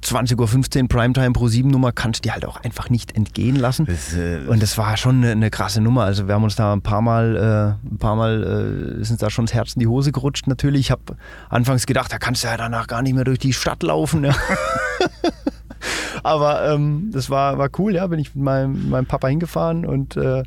20.15 0.06 0.82
Uhr 0.82 0.88
Primetime 0.88 1.32
Pro 1.32 1.48
7 1.48 1.68
Nummer 1.68 1.92
kannst 1.92 2.20
du 2.20 2.28
dir 2.28 2.34
halt 2.34 2.44
auch 2.44 2.62
einfach 2.62 2.90
nicht 2.90 3.16
entgehen 3.16 3.56
lassen. 3.56 3.86
Das, 3.86 4.14
äh, 4.14 4.40
und 4.46 4.62
das 4.62 4.78
war 4.78 4.96
schon 4.96 5.16
eine, 5.16 5.32
eine, 5.32 5.50
krasse 5.50 5.80
Nummer. 5.80 6.04
Also 6.04 6.28
wir 6.28 6.34
haben 6.34 6.44
uns 6.44 6.56
da 6.56 6.72
ein 6.72 6.82
paar 6.82 7.00
Mal, 7.00 7.36
äh, 7.36 7.92
ein 7.92 7.98
paar 7.98 8.16
Mal 8.16 8.98
äh, 9.00 9.04
sind 9.04 9.22
da 9.22 9.30
schon 9.30 9.46
das 9.46 9.54
Herz 9.54 9.74
in 9.74 9.80
die 9.80 9.86
Hose 9.86 10.12
gerutscht 10.12 10.46
natürlich. 10.46 10.80
Ich 10.80 10.90
habe 10.90 11.16
anfangs 11.48 11.86
gedacht, 11.86 12.12
da 12.12 12.18
kannst 12.18 12.44
du 12.44 12.48
ja 12.48 12.56
danach 12.56 12.86
gar 12.86 13.02
nicht 13.02 13.14
mehr 13.14 13.24
durch 13.24 13.38
die 13.38 13.52
Stadt 13.52 13.82
laufen. 13.82 14.24
Ja. 14.24 14.34
Aber 16.22 16.68
ähm, 16.68 17.10
das 17.12 17.30
war, 17.30 17.58
war 17.58 17.68
cool, 17.78 17.94
ja. 17.94 18.06
Bin 18.06 18.18
ich 18.18 18.34
mit 18.34 18.44
meinem, 18.44 18.90
meinem 18.90 19.06
Papa 19.06 19.28
hingefahren 19.28 19.86
und 19.86 20.16
äh, 20.16 20.42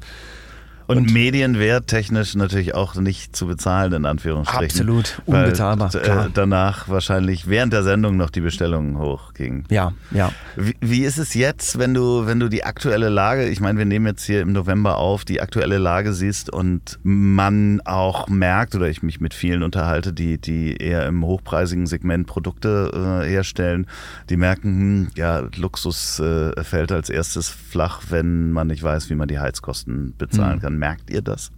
Und, 0.89 0.97
Und- 0.97 1.13
medienwerttechnisch 1.13 2.33
natürlich 2.33 2.73
auch 2.73 2.95
nicht 2.95 3.35
zu 3.35 3.45
bezahlen, 3.45 3.93
in 3.93 4.05
Anführungsstrichen. 4.05 4.65
Absolut, 4.65 5.21
unbezahlbar, 5.27 5.93
äh, 5.93 6.29
danach 6.33 6.89
wahrscheinlich 6.89 7.47
während 7.47 7.73
der 7.73 7.83
Sendung 7.83 8.17
noch 8.17 8.31
die 8.31 8.41
Bestellungen 8.41 8.97
hochgingen. 8.97 9.65
Ja, 9.69 9.93
ja. 10.09 10.31
Wie, 10.55 10.75
wie 10.81 11.03
ist 11.05 11.19
es 11.19 11.35
jetzt, 11.35 11.77
wenn 11.77 11.93
du, 11.93 12.25
wenn 12.25 12.39
du 12.39 12.49
die 12.49 12.63
aktuelle 12.63 13.09
Lage, 13.09 13.47
ich 13.49 13.59
meine, 13.59 13.77
wir 13.77 13.85
nehmen 13.85 14.07
jetzt 14.07 14.23
hier 14.25 14.41
im 14.41 14.51
November 14.51 14.97
auf, 14.97 15.25
die 15.25 15.41
aktuelle 15.41 15.77
Lage 15.77 16.11
siehst 16.13 16.49
und 16.49 16.97
man 17.03 17.81
auch 17.85 18.27
merkt, 18.27 18.73
oder 18.73 18.87
ich 18.89 19.03
mich 19.03 19.19
mit 19.21 19.35
vielen 19.35 19.61
unterhalte, 19.61 20.11
die, 20.11 20.39
die 20.39 20.75
eher 20.77 21.05
im 21.05 21.23
hochpreisigen 21.23 21.85
Segment 21.85 22.25
Produkte 22.25 23.21
äh, 23.23 23.29
herstellen, 23.29 23.85
die 24.31 24.37
merken, 24.37 24.69
hm, 24.79 25.07
ja, 25.15 25.43
Luxus 25.55 26.19
äh, 26.19 26.63
fällt 26.63 26.91
als 26.91 27.11
erstes 27.11 27.47
flach, 27.49 28.01
wenn 28.09 28.51
man 28.51 28.65
nicht 28.65 28.81
weiß, 28.81 29.11
wie 29.11 29.15
man 29.15 29.27
die 29.27 29.37
Heizkosten 29.39 30.15
bezahlen 30.17 30.53
Hm. 30.53 30.59
kann. 30.61 30.78
Merkt 30.79 31.09
ihr 31.09 31.21
das? 31.21 31.51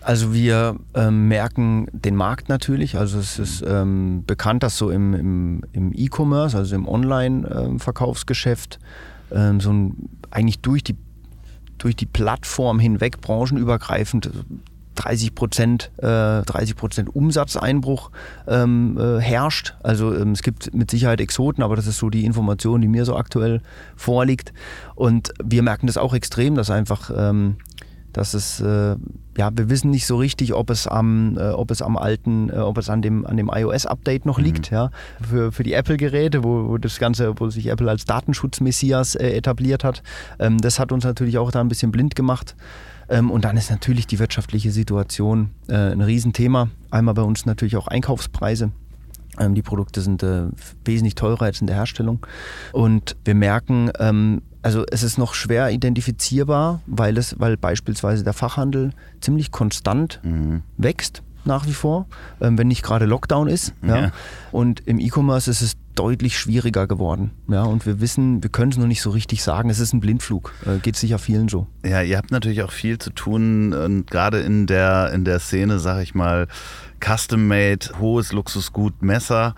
Also 0.00 0.34
wir 0.34 0.76
ähm, 0.94 1.28
merken 1.28 1.86
den 1.92 2.16
Markt 2.16 2.50
natürlich. 2.50 2.98
Also 2.98 3.18
es 3.18 3.38
ist 3.38 3.64
ähm, 3.66 4.24
bekannt, 4.26 4.62
dass 4.62 4.76
so 4.76 4.90
im, 4.90 5.14
im, 5.14 5.62
im 5.72 5.92
E-Commerce, 5.94 6.56
also 6.58 6.74
im 6.74 6.86
Online-Verkaufsgeschäft, 6.86 8.80
ähm, 9.32 9.60
so 9.60 9.72
ein, 9.72 10.10
eigentlich 10.30 10.58
durch 10.60 10.84
die, 10.84 10.96
durch 11.78 11.96
die 11.96 12.04
Plattform 12.04 12.78
hinweg 12.78 13.22
branchenübergreifend 13.22 14.30
30 14.96 15.34
Prozent, 15.34 15.90
äh, 15.98 16.42
30 16.42 16.76
Prozent 16.76 17.14
Umsatzeinbruch 17.14 18.10
ähm, 18.46 18.98
äh, 18.98 19.20
herrscht. 19.20 19.74
Also 19.82 20.14
ähm, 20.14 20.32
es 20.32 20.42
gibt 20.42 20.74
mit 20.74 20.90
Sicherheit 20.90 21.20
Exoten, 21.20 21.62
aber 21.62 21.76
das 21.76 21.86
ist 21.86 21.98
so 21.98 22.10
die 22.10 22.24
Information, 22.24 22.80
die 22.80 22.88
mir 22.88 23.04
so 23.04 23.16
aktuell 23.16 23.60
vorliegt. 23.96 24.52
Und 24.94 25.32
wir 25.42 25.62
merken 25.62 25.86
das 25.86 25.96
auch 25.96 26.14
extrem, 26.14 26.54
dass 26.54 26.70
einfach 26.70 27.10
ähm, 27.16 27.56
dass 28.14 28.32
es, 28.32 28.60
äh, 28.60 28.96
ja, 29.36 29.50
wir 29.52 29.68
wissen 29.68 29.90
nicht 29.90 30.06
so 30.06 30.16
richtig, 30.16 30.54
ob 30.54 30.70
es 30.70 30.86
am, 30.86 31.36
äh, 31.36 31.50
ob 31.50 31.70
es 31.70 31.82
am 31.82 31.96
alten, 31.98 32.48
äh, 32.48 32.54
ob 32.54 32.78
es 32.78 32.88
an 32.88 33.02
dem, 33.02 33.26
an 33.26 33.36
dem 33.36 33.50
iOS-Update 33.52 34.24
noch 34.24 34.38
liegt, 34.38 34.70
ja, 34.70 34.90
für, 35.20 35.52
für 35.52 35.64
die 35.64 35.74
Apple-Geräte, 35.74 36.44
wo, 36.44 36.68
wo 36.68 36.78
das 36.78 36.98
Ganze, 36.98 37.34
wo 37.38 37.50
sich 37.50 37.66
Apple 37.66 37.90
als 37.90 38.04
Datenschutz-Messias 38.06 39.16
äh, 39.16 39.30
etabliert 39.30 39.84
hat. 39.84 40.02
Ähm, 40.38 40.58
das 40.58 40.78
hat 40.78 40.92
uns 40.92 41.04
natürlich 41.04 41.38
auch 41.38 41.50
da 41.50 41.60
ein 41.60 41.68
bisschen 41.68 41.90
blind 41.90 42.14
gemacht. 42.14 42.56
Ähm, 43.08 43.30
und 43.30 43.44
dann 43.44 43.56
ist 43.56 43.70
natürlich 43.70 44.06
die 44.06 44.18
wirtschaftliche 44.18 44.70
Situation 44.70 45.50
äh, 45.68 45.74
ein 45.74 46.00
Riesenthema. 46.00 46.68
Einmal 46.90 47.14
bei 47.14 47.22
uns 47.22 47.44
natürlich 47.44 47.76
auch 47.76 47.88
Einkaufspreise. 47.88 48.70
Ähm, 49.38 49.54
die 49.54 49.62
Produkte 49.62 50.00
sind 50.00 50.22
äh, 50.22 50.44
wesentlich 50.84 51.16
teurer 51.16 51.42
als 51.42 51.60
in 51.60 51.66
der 51.66 51.76
Herstellung. 51.76 52.24
Und 52.72 53.16
wir 53.24 53.34
merken, 53.34 53.90
ähm, 53.98 54.42
also 54.64 54.84
es 54.90 55.02
ist 55.02 55.18
noch 55.18 55.34
schwer 55.34 55.70
identifizierbar, 55.70 56.80
weil 56.86 57.18
es, 57.18 57.38
weil 57.38 57.56
beispielsweise 57.56 58.24
der 58.24 58.32
Fachhandel 58.32 58.90
ziemlich 59.20 59.50
konstant 59.50 60.20
wächst 60.78 61.22
nach 61.44 61.66
wie 61.66 61.74
vor, 61.74 62.06
ähm, 62.40 62.56
wenn 62.58 62.68
nicht 62.68 62.82
gerade 62.82 63.04
Lockdown 63.04 63.48
ist. 63.48 63.74
Ja. 63.82 63.96
Ja. 63.96 64.12
Und 64.50 64.82
im 64.86 64.98
E-Commerce 64.98 65.50
ist 65.50 65.60
es 65.60 65.74
deutlich 65.94 66.38
schwieriger 66.38 66.86
geworden. 66.86 67.30
Ja. 67.48 67.64
Und 67.64 67.86
wir 67.86 68.00
wissen, 68.00 68.42
wir 68.42 68.50
können 68.50 68.72
es 68.72 68.78
noch 68.78 68.86
nicht 68.86 69.02
so 69.02 69.10
richtig 69.10 69.42
sagen. 69.42 69.70
Es 69.70 69.78
ist 69.78 69.92
ein 69.92 70.00
Blindflug. 70.00 70.52
Äh, 70.66 70.78
geht 70.78 70.96
sicher 70.96 71.18
vielen 71.18 71.48
so. 71.48 71.66
Ja, 71.84 72.02
ihr 72.02 72.16
habt 72.16 72.30
natürlich 72.30 72.62
auch 72.62 72.72
viel 72.72 72.98
zu 72.98 73.10
tun 73.10 73.72
und 73.72 74.10
gerade 74.10 74.40
in 74.40 74.66
der, 74.66 75.12
in 75.12 75.24
der 75.24 75.38
Szene, 75.38 75.78
sag 75.78 76.02
ich 76.02 76.14
mal, 76.14 76.48
Custom-Made, 77.04 77.98
hohes 78.00 78.32
Luxusgut, 78.32 79.02
Messer, 79.02 79.54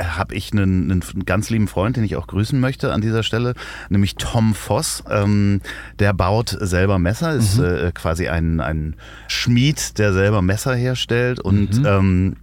habe 0.00 0.34
ich 0.34 0.52
einen, 0.52 0.90
einen 0.90 1.24
ganz 1.24 1.50
lieben 1.50 1.68
Freund, 1.68 1.96
den 1.96 2.04
ich 2.04 2.16
auch 2.16 2.26
grüßen 2.26 2.58
möchte 2.58 2.92
an 2.92 3.00
dieser 3.00 3.22
Stelle, 3.22 3.54
nämlich 3.88 4.16
Tom 4.16 4.54
Voss. 4.54 5.04
Ähm, 5.10 5.60
der 5.98 6.12
baut 6.12 6.56
selber 6.60 6.98
Messer, 6.98 7.34
ist 7.34 7.58
äh, 7.58 7.92
quasi 7.94 8.28
ein, 8.28 8.60
ein 8.60 8.96
Schmied, 9.28 9.98
der 9.98 10.12
selber 10.12 10.42
Messer 10.42 10.74
herstellt 10.74 11.40
und 11.40 11.82
ähm, 11.84 12.36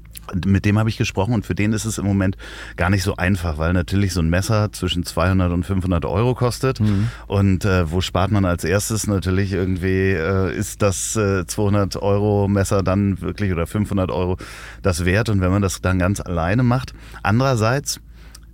mit 0.45 0.65
dem 0.65 0.77
habe 0.77 0.89
ich 0.89 0.97
gesprochen 0.97 1.34
und 1.34 1.45
für 1.45 1.55
den 1.55 1.73
ist 1.73 1.86
es 1.86 1.97
im 1.97 2.05
Moment 2.05 2.38
gar 2.77 2.89
nicht 2.89 3.03
so 3.03 3.15
einfach, 3.15 3.57
weil 3.57 3.73
natürlich 3.73 4.13
so 4.13 4.21
ein 4.21 4.29
Messer 4.29 4.71
zwischen 4.71 5.03
200 5.03 5.51
und 5.51 5.65
500 5.65 6.05
Euro 6.05 6.36
kostet. 6.36 6.79
Und 7.27 7.65
äh, 7.65 7.91
wo 7.91 8.01
spart 8.01 8.32
man 8.32 8.45
als 8.45 8.63
erstes? 8.63 9.07
Natürlich 9.07 9.53
irgendwie 9.53 10.11
äh, 10.11 10.55
ist 10.55 10.82
das 10.82 11.15
äh, 11.15 11.45
200 11.45 11.97
Euro 11.97 12.47
Messer 12.47 12.84
dann 12.84 13.21
wirklich 13.21 13.51
oder 13.51 13.67
500 13.67 14.11
Euro 14.11 14.38
das 14.82 15.05
wert. 15.05 15.29
Und 15.29 15.41
wenn 15.41 15.51
man 15.51 15.61
das 15.61 15.82
dann 15.82 15.99
ganz 15.99 16.19
alleine 16.19 16.63
macht. 16.63 16.93
Andererseits 17.23 17.99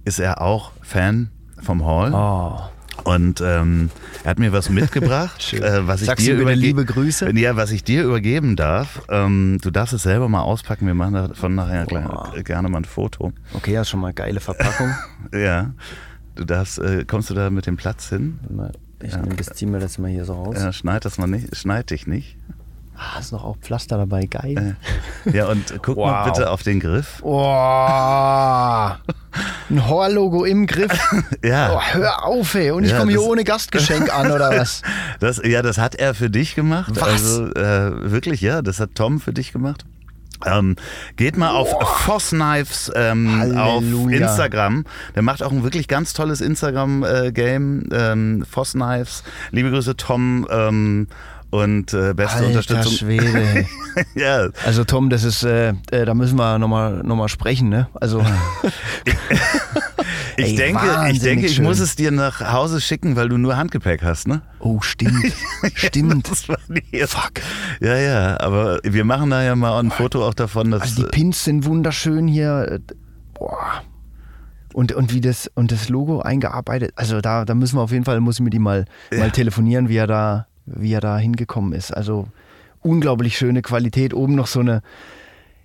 ist 0.05 0.19
er 0.19 0.41
auch 0.41 0.71
Fan 0.81 1.29
vom 1.61 1.85
Hall. 1.85 2.13
Oh. 2.13 2.76
Und 3.03 3.41
ähm, 3.41 3.89
er 4.23 4.31
hat 4.31 4.39
mir 4.39 4.51
was 4.51 4.69
mitgebracht, 4.69 5.53
äh, 5.53 5.87
was 5.87 6.01
ich 6.01 6.07
Sagst 6.07 6.25
dir 6.27 6.35
überge- 6.35 6.53
liebe 6.55 6.83
Grüße? 6.85 7.31
Ja, 7.37 7.55
was 7.55 7.71
ich 7.71 7.83
dir 7.83 8.03
übergeben 8.03 8.55
darf. 8.55 9.01
Ähm, 9.09 9.59
du 9.61 9.71
darfst 9.71 9.93
es 9.93 10.03
selber 10.03 10.27
mal 10.27 10.41
auspacken. 10.41 10.87
Wir 10.87 10.93
machen 10.93 11.13
davon 11.13 11.55
nachher 11.55 11.85
Boah. 11.85 12.33
gerne 12.43 12.67
mal 12.69 12.79
ein 12.79 12.85
Foto. 12.85 13.31
Okay, 13.53 13.79
ist 13.79 13.89
schon 13.89 14.01
mal 14.01 14.13
geile 14.13 14.39
Verpackung. 14.39 14.93
Ja. 15.33 15.71
Du 16.35 16.45
darfst, 16.45 16.77
äh, 16.79 17.03
kommst 17.05 17.29
du 17.29 17.33
da 17.33 17.49
mit 17.49 17.65
dem 17.65 17.77
Platz 17.77 18.09
hin? 18.09 18.39
Ich 19.01 19.15
nehme 19.15 19.35
das, 19.35 19.47
zieh 19.47 19.65
mir 19.65 19.79
das 19.79 19.97
mal 19.97 20.09
hier 20.09 20.23
so 20.25 20.33
raus. 20.33 20.55
Ja, 20.59 20.71
schneid 20.71 21.03
das 21.05 21.17
mal 21.17 21.27
nicht, 21.27 21.55
schneid 21.55 21.89
dich 21.89 22.05
nicht. 22.07 22.37
Ah, 22.99 23.19
ist 23.19 23.31
noch 23.31 23.43
auch 23.43 23.57
Pflaster 23.57 23.97
dabei, 23.97 24.25
geil. 24.25 24.75
Ja, 25.31 25.45
und 25.47 25.71
guck 25.83 25.97
mal 25.97 26.25
Wow. 26.25 26.33
bitte 26.33 26.49
auf 26.49 26.63
den 26.63 26.79
Griff. 26.79 27.19
Oh, 27.21 27.29
ein 29.69 29.87
Horror-Logo 29.87 30.45
im 30.45 30.65
Griff. 30.65 30.91
Ja. 31.43 31.73
Oh, 31.75 31.81
hör 31.93 32.25
auf, 32.25 32.55
ey. 32.55 32.71
Und 32.71 32.83
ich 32.85 32.91
Ja, 32.91 32.97
komme 32.99 33.11
hier 33.11 33.21
ohne 33.21 33.43
Gastgeschenk 33.43 34.11
an, 34.13 34.31
oder 34.31 34.49
was? 34.49 34.81
Das, 35.19 35.39
ja, 35.43 35.61
das 35.61 35.77
hat 35.77 35.95
er 35.95 36.13
für 36.15 36.29
dich 36.29 36.55
gemacht. 36.55 36.91
Was? 36.95 37.03
Also 37.03 37.45
äh, 37.53 38.11
wirklich, 38.11 38.41
ja, 38.41 38.61
das 38.61 38.79
hat 38.79 38.95
Tom 38.95 39.19
für 39.19 39.33
dich 39.33 39.51
gemacht. 39.53 39.85
Ähm, 40.45 40.75
geht 41.15 41.35
mal 41.37 41.49
auf 41.51 41.69
Foss 42.05 42.29
Knives 42.29 42.91
ähm, 42.95 43.57
auf. 43.57 43.83
Instagram. 43.83 44.85
Der 45.15 45.23
macht 45.23 45.41
auch 45.41 45.51
ein 45.51 45.63
wirklich 45.63 45.87
ganz 45.87 46.13
tolles 46.13 46.41
Instagram-Game. 46.41 47.89
ähm, 47.91 48.45
Foss 48.49 48.73
Knives. 48.73 49.23
Liebe 49.51 49.71
Grüße, 49.71 49.97
Tom. 49.97 50.47
Ähm, 50.51 51.07
und 51.49 51.93
äh, 51.93 52.13
beste 52.13 52.37
Alter 52.37 52.47
Unterstützung. 52.47 52.91
Schwede. 52.93 53.65
ja, 54.15 54.49
Also 54.65 54.83
Tom, 54.83 55.09
das 55.09 55.23
ist, 55.23 55.43
äh, 55.43 55.69
äh, 55.91 56.05
da 56.05 56.13
müssen 56.13 56.37
wir 56.37 56.57
nochmal 56.59 57.01
noch 57.03 57.15
mal 57.15 57.29
sprechen, 57.29 57.69
ne? 57.69 57.87
Also, 57.93 58.21
ich 60.37 60.45
Ey, 60.45 60.55
denke, 60.55 60.85
ich 61.11 61.19
denke, 61.19 61.45
ich 61.47 61.55
schön. 61.55 61.65
muss 61.65 61.79
es 61.79 61.95
dir 61.95 62.11
nach 62.11 62.51
Hause 62.53 62.81
schicken, 62.81 63.15
weil 63.15 63.29
du 63.29 63.37
nur 63.37 63.57
Handgepäck 63.57 64.03
hast, 64.03 64.27
ne? 64.27 64.41
oh, 64.59 64.81
stimmt, 64.81 65.33
stimmt. 65.73 66.29
Das 66.29 66.47
war 66.49 66.57
die- 66.67 67.05
Fuck. 67.07 67.33
Ja, 67.79 67.95
ja, 67.97 68.39
aber 68.39 68.79
wir 68.83 69.03
machen 69.05 69.29
da 69.29 69.43
ja 69.43 69.55
mal 69.55 69.79
ein 69.79 69.91
Foto 69.91 70.25
auch 70.27 70.33
davon, 70.33 70.71
dass 70.71 70.81
Also 70.81 71.03
die 71.03 71.07
Pins 71.09 71.43
sind 71.43 71.65
wunderschön 71.65 72.27
hier. 72.27 72.79
Boah. 73.33 73.83
Und, 74.73 74.91
und 74.91 75.13
wie 75.13 75.21
das 75.21 75.49
und 75.55 75.71
das 75.71 75.89
Logo 75.89 76.19
eingearbeitet. 76.21 76.91
Also 76.95 77.19
da, 77.21 77.45
da 77.45 77.55
müssen 77.55 77.77
wir 77.77 77.81
auf 77.81 77.91
jeden 77.91 78.05
Fall, 78.05 78.19
muss 78.19 78.35
ich 78.35 78.41
mit 78.41 78.53
ihm 78.53 78.61
mal, 78.63 78.85
mal 79.15 79.31
telefonieren, 79.31 79.89
wie 79.89 79.95
er 79.95 80.05
da, 80.07 80.46
wie 80.67 80.93
er 80.93 81.01
da 81.01 81.17
hingekommen 81.17 81.73
ist. 81.73 81.91
Also 81.91 82.27
unglaublich 82.81 83.37
schöne 83.37 83.61
Qualität. 83.61 84.13
Oben 84.13 84.35
noch 84.35 84.47
so 84.47 84.59
eine, 84.59 84.81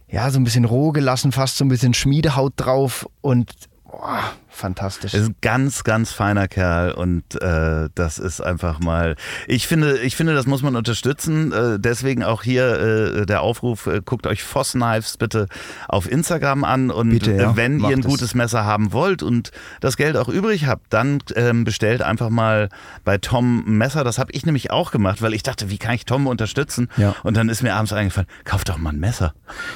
ja, 0.09 0.30
so 0.30 0.38
ein 0.38 0.44
bisschen 0.44 0.64
roh 0.64 0.92
gelassen, 0.92 1.32
fast 1.32 1.59
so 1.59 1.64
ein 1.64 1.68
bisschen 1.68 1.94
Schmiedehaut 1.94 2.55
drauf 2.57 3.09
und 3.20 3.53
boah, 3.84 4.32
fantastisch. 4.53 5.14
Er 5.14 5.20
ist 5.20 5.28
ein 5.30 5.36
ganz, 5.40 5.84
ganz 5.84 6.12
feiner 6.12 6.48
Kerl 6.48 6.92
und 6.92 7.40
äh, 7.40 7.88
das 7.94 8.18
ist 8.18 8.40
einfach 8.40 8.80
mal. 8.80 9.16
Ich 9.46 9.66
finde, 9.66 9.98
ich 9.98 10.16
finde, 10.16 10.34
das 10.34 10.46
muss 10.46 10.62
man 10.62 10.76
unterstützen. 10.76 11.53
Äh, 11.53 11.78
deswegen 11.78 12.22
auch 12.22 12.42
hier 12.42 13.22
äh, 13.22 13.26
der 13.26 13.42
Aufruf: 13.42 13.86
äh, 13.86 14.00
guckt 14.05 14.26
euch 14.26 14.42
Foss 14.42 14.72
Knives 14.72 15.16
bitte 15.16 15.46
auf 15.88 16.11
Instagram 16.11 16.64
an 16.64 16.90
und 16.90 17.11
Bitte, 17.11 17.32
ja, 17.32 17.53
äh, 17.53 17.57
wenn 17.57 17.80
ihr 17.80 17.88
ein 17.88 18.00
es. 18.00 18.07
gutes 18.07 18.34
Messer 18.34 18.64
haben 18.64 18.92
wollt 18.92 19.22
und 19.22 19.50
das 19.80 19.96
Geld 19.96 20.16
auch 20.16 20.28
übrig 20.28 20.66
habt, 20.66 20.92
dann 20.92 21.18
ähm, 21.34 21.64
bestellt 21.64 22.03
einfach 22.03 22.30
mal 22.30 22.68
bei 23.05 23.18
Tom 23.18 23.64
ein 23.66 23.78
Messer. 23.78 24.05
Das 24.05 24.18
habe 24.18 24.32
ich 24.32 24.46
nämlich 24.46 24.70
auch 24.70 24.90
gemacht, 24.90 25.22
weil 25.22 25.34
ich 25.34 25.42
dachte, 25.42 25.70
wie 25.70 25.78
kann 25.78 25.94
ich 25.94 26.05
Tom 26.05 26.26
unterstützen? 26.26 26.88
Ja. 26.96 27.14
Und 27.22 27.36
dann 27.36 27.48
ist 27.48 27.62
mir 27.62 27.74
abends 27.74 27.92
eingefallen: 27.92 28.28
Kauf 28.44 28.64
doch 28.64 28.78
mal 28.78 28.90
ein 28.90 29.00
Messer. 29.00 29.34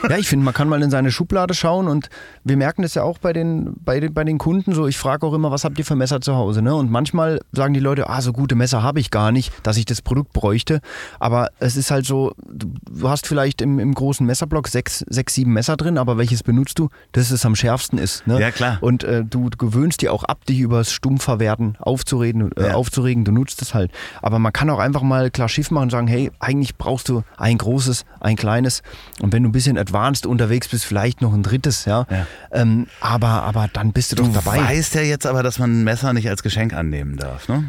Ja, 0.08 0.16
ich 0.16 0.28
finde, 0.28 0.44
man 0.44 0.54
kann 0.54 0.68
mal 0.68 0.82
in 0.82 0.90
seine 0.90 1.10
Schublade 1.10 1.54
schauen 1.54 1.88
und 1.88 2.08
wir 2.44 2.56
merken 2.56 2.82
das 2.82 2.94
ja 2.94 3.02
auch 3.02 3.18
bei 3.18 3.32
den, 3.32 3.74
bei 3.84 4.00
den, 4.00 4.14
bei 4.14 4.24
den 4.24 4.38
Kunden 4.38 4.65
so. 4.74 4.86
Ich 4.86 4.98
frage 4.98 5.26
auch 5.26 5.32
immer, 5.32 5.50
was 5.50 5.64
habt 5.64 5.78
ihr 5.78 5.84
für 5.84 5.96
Messer 5.96 6.20
zu 6.20 6.34
Hause? 6.34 6.62
Ne? 6.62 6.74
Und 6.74 6.90
manchmal 6.90 7.40
sagen 7.52 7.74
die 7.74 7.80
Leute, 7.80 8.08
ah, 8.08 8.20
so 8.20 8.32
gute 8.32 8.54
Messer 8.54 8.82
habe 8.82 9.00
ich 9.00 9.10
gar 9.10 9.32
nicht, 9.32 9.52
dass 9.62 9.76
ich 9.76 9.84
das 9.84 10.02
Produkt 10.02 10.32
bräuchte. 10.32 10.80
Aber 11.20 11.48
es 11.58 11.76
ist 11.76 11.90
halt 11.90 12.06
so, 12.06 12.32
du 12.48 13.08
hast 13.08 13.26
vielleicht 13.26 13.60
im, 13.62 13.78
im 13.78 13.94
großen 13.94 14.26
Messerblock 14.26 14.68
sechs, 14.68 15.04
sechs, 15.08 15.34
sieben 15.34 15.52
Messer 15.52 15.76
drin, 15.76 15.98
aber 15.98 16.18
welches 16.18 16.42
benutzt 16.42 16.78
du? 16.78 16.88
Das 17.12 17.30
es 17.30 17.44
am 17.46 17.54
schärfsten 17.56 17.98
ist. 17.98 18.26
Ne? 18.26 18.40
Ja, 18.40 18.50
klar. 18.50 18.78
Und 18.80 19.04
äh, 19.04 19.24
du 19.24 19.48
gewöhnst 19.50 20.02
dir 20.02 20.12
auch 20.12 20.24
ab, 20.24 20.44
dich 20.46 20.58
über 20.60 20.78
das 20.78 20.92
Stummverwerten 20.92 21.76
aufzureden, 21.80 22.50
äh, 22.56 22.68
Ja. 22.68 22.74
aufzuregen. 22.74 23.24
Du 23.24 23.32
nutzt 23.32 23.62
es 23.62 23.74
halt. 23.74 23.90
Aber 24.22 24.38
man 24.38 24.52
kann 24.52 24.68
auch 24.70 24.78
einfach 24.78 25.02
mal 25.02 25.30
klar 25.30 25.48
Schiff 25.48 25.70
machen 25.70 25.84
und 25.84 25.90
sagen, 25.90 26.06
hey, 26.08 26.30
eigentlich 26.40 26.76
brauchst 26.76 27.08
du 27.08 27.22
ein 27.36 27.58
großes, 27.58 28.04
ein 28.20 28.36
kleines. 28.36 28.82
Und 29.20 29.32
wenn 29.32 29.42
du 29.42 29.48
ein 29.48 29.52
bisschen 29.52 29.78
advanced 29.78 30.26
unterwegs 30.26 30.68
bist, 30.68 30.84
vielleicht 30.84 31.22
noch 31.22 31.32
ein 31.32 31.42
drittes, 31.42 31.84
ja. 31.84 32.06
Ja. 32.10 32.26
Ähm, 32.52 32.86
aber, 33.00 33.28
aber 33.42 33.68
dann 33.72 33.92
bist 33.92 34.12
du, 34.12 34.16
Du 34.16 34.24
doch 34.24 34.34
dabei. 34.34 34.55
Weißt 34.56 34.94
ja 34.94 35.02
jetzt 35.02 35.26
aber, 35.26 35.42
dass 35.42 35.58
man 35.58 35.80
ein 35.80 35.84
Messer 35.84 36.12
nicht 36.12 36.28
als 36.28 36.42
Geschenk 36.42 36.72
annehmen 36.72 37.16
darf, 37.16 37.48
ne? 37.48 37.64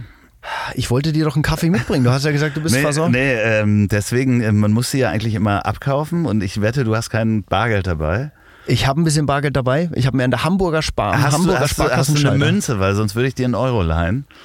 Ich 0.76 0.90
wollte 0.90 1.12
dir 1.12 1.26
doch 1.26 1.36
einen 1.36 1.44
Kaffee 1.44 1.70
mitbringen. 1.70 2.04
Du 2.04 2.12
hast 2.12 2.24
ja 2.24 2.32
gesagt, 2.32 2.56
du 2.56 2.62
bist 2.62 2.76
nee, 2.76 2.82
versorgt. 2.82 3.12
Nee, 3.12 3.34
ähm, 3.34 3.88
deswegen, 3.90 4.42
äh, 4.42 4.52
man 4.52 4.72
muss 4.72 4.92
sie 4.92 5.00
ja 5.00 5.10
eigentlich 5.10 5.36
immer 5.36 5.66
abkaufen 5.66 6.26
und 6.26 6.42
ich 6.42 6.62
wette, 6.62 6.84
du 6.84 6.96
hast 6.96 7.10
kein 7.10 7.44
Bargeld 7.44 7.88
dabei. 7.88 8.32
Ich 8.68 8.86
habe 8.86 9.00
ein 9.02 9.04
bisschen 9.04 9.26
Bargeld 9.26 9.56
dabei. 9.56 9.90
Ich 9.96 10.06
habe 10.08 10.18
mir 10.18 10.24
an 10.26 10.32
der 10.32 10.44
Hamburger 10.44 10.82
Spar 10.82 11.22
Hast, 11.22 11.34
Hamburger 11.34 11.60
du, 11.60 11.64
hast, 11.64 11.78
du, 11.80 11.84
hast 11.90 12.24
du 12.24 12.28
eine. 12.30 12.38
Münze, 12.38 12.80
weil 12.80 12.96
sonst 12.96 13.16
würde 13.16 13.28
ich 13.30 13.36
dir 13.36 13.46
einen 13.46 13.56
Euro 13.56 13.82
leihen. 13.82 14.26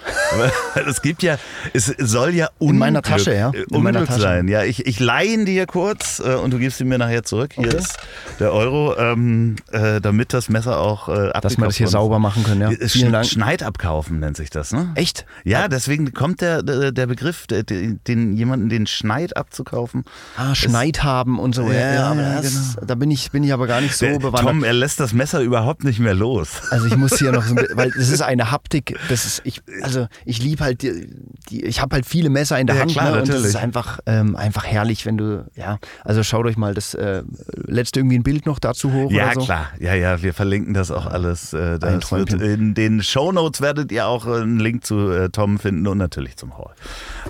Es 0.86 1.02
gibt 1.02 1.22
ja, 1.22 1.36
es 1.74 1.86
soll 1.98 2.30
ja 2.34 2.48
Unglück, 2.58 2.72
In 2.72 2.78
meiner 2.78 3.02
Tasche, 3.02 3.34
ja. 3.34 3.50
äh, 3.50 3.64
In 3.70 3.82
meiner 3.82 4.00
Unglück 4.00 4.08
Tasche. 4.08 4.20
sein. 4.22 4.48
Ja, 4.48 4.62
ich, 4.64 4.86
ich 4.86 4.98
leihe 4.98 5.28
ihn 5.34 5.44
dir 5.44 5.66
kurz 5.66 6.20
äh, 6.24 6.34
und 6.34 6.50
du 6.52 6.58
gibst 6.58 6.80
ihn 6.80 6.88
mir 6.88 6.96
nachher 6.98 7.22
zurück. 7.24 7.52
Hier 7.54 7.66
Okay. 7.68 7.76
ist 7.76 7.96
der 8.40 8.52
Euro, 8.52 8.96
ähm, 8.96 9.56
äh, 9.72 10.00
damit 10.00 10.32
das 10.32 10.48
Messer 10.48 10.78
auch 10.80 11.08
äh, 11.08 11.12
abgekauft 11.12 11.44
Dass 11.44 11.58
wir 11.58 11.66
das 11.66 11.76
hier 11.76 11.88
sauber 11.88 12.18
machen 12.18 12.42
können, 12.44 12.60
ja. 12.62 12.70
Es 12.70 12.92
Vielen 12.92 13.12
Dank. 13.12 13.26
Schneid 13.26 13.62
abkaufen 13.62 14.18
nennt 14.20 14.36
sich 14.38 14.48
das, 14.50 14.72
ne? 14.72 14.90
Echt? 14.94 15.26
Ja, 15.44 15.68
deswegen 15.68 16.12
kommt 16.14 16.40
der, 16.40 16.62
der, 16.62 16.90
der 16.92 17.06
Begriff, 17.06 17.46
der, 17.46 17.62
den, 17.64 18.00
den 18.08 18.32
jemanden 18.36 18.68
den 18.70 18.86
Schneid 18.86 19.36
abzukaufen. 19.36 20.04
Ah, 20.36 20.54
Schneid 20.54 21.04
haben 21.04 21.38
und 21.38 21.54
so. 21.54 21.70
Ja, 21.70 21.92
Ja, 21.92 22.14
ja, 22.14 22.40
das, 22.40 22.76
Da 22.86 22.94
bin 22.94 23.10
ich, 23.10 23.30
bin 23.30 23.44
ich 23.44 23.52
aber 23.52 23.66
gar 23.66 23.80
nicht 23.82 23.94
so 23.96 24.06
Der, 24.12 24.18
bewandert. 24.30 24.52
Tom, 24.54 24.64
er 24.64 24.72
lässt 24.72 25.00
das 25.00 25.12
Messer 25.12 25.40
überhaupt 25.40 25.84
nicht 25.84 25.98
mehr 26.00 26.14
los. 26.14 26.48
Also 26.70 26.86
ich 26.86 26.96
muss 26.96 27.18
hier 27.18 27.32
noch 27.32 27.42
so 27.44 27.50
ein 27.50 27.56
bisschen, 27.56 27.76
weil 27.76 27.90
das 27.90 28.08
ist 28.08 28.22
eine 28.22 28.50
Haptik, 28.50 28.98
das 29.08 29.24
ist, 29.24 29.42
ich, 29.44 29.62
also 29.82 30.06
ich 30.24 30.42
liebe 30.42 30.62
halt 30.64 30.82
die, 30.82 31.08
die 31.50 31.64
ich 31.64 31.80
habe 31.80 31.94
halt 31.96 32.06
viele 32.06 32.30
Messer 32.30 32.58
in 32.58 32.66
der 32.66 32.76
Ja, 32.76 32.82
Hand 32.82 32.92
klar, 32.92 33.04
ne, 33.06 33.12
und 33.12 33.20
das 33.22 33.28
natürlich. 33.28 33.48
ist 33.48 33.56
einfach, 33.56 33.98
ähm, 34.06 34.36
einfach 34.36 34.64
herrlich, 34.64 35.06
wenn 35.06 35.16
du, 35.16 35.46
ja, 35.54 35.78
also 36.04 36.22
schaut 36.22 36.46
euch 36.46 36.56
mal 36.56 36.74
das 36.74 36.94
äh, 36.94 37.22
letzte 37.66 38.00
irgendwie 38.00 38.16
ein 38.18 38.22
Bild 38.22 38.46
noch 38.46 38.58
dazu 38.58 38.92
hoch 38.92 39.10
Ja, 39.10 39.32
so. 39.34 39.40
klar. 39.40 39.68
Ja, 39.78 39.94
ja, 39.94 40.22
wir 40.22 40.34
verlinken 40.34 40.74
das 40.74 40.90
auch 40.90 41.06
alles. 41.06 41.52
Äh, 41.52 41.78
das 41.78 42.10
wird 42.12 42.32
in 42.34 42.74
den 42.74 43.02
Shownotes 43.02 43.60
werdet 43.60 43.92
ihr 43.92 44.06
auch 44.06 44.26
äh, 44.26 44.40
einen 44.42 44.58
Link 44.60 44.84
zu 44.84 45.10
äh, 45.10 45.28
Tom 45.30 45.58
finden 45.58 45.86
und 45.86 45.98
natürlich 45.98 46.36
zum 46.36 46.56
Hall. 46.58 46.72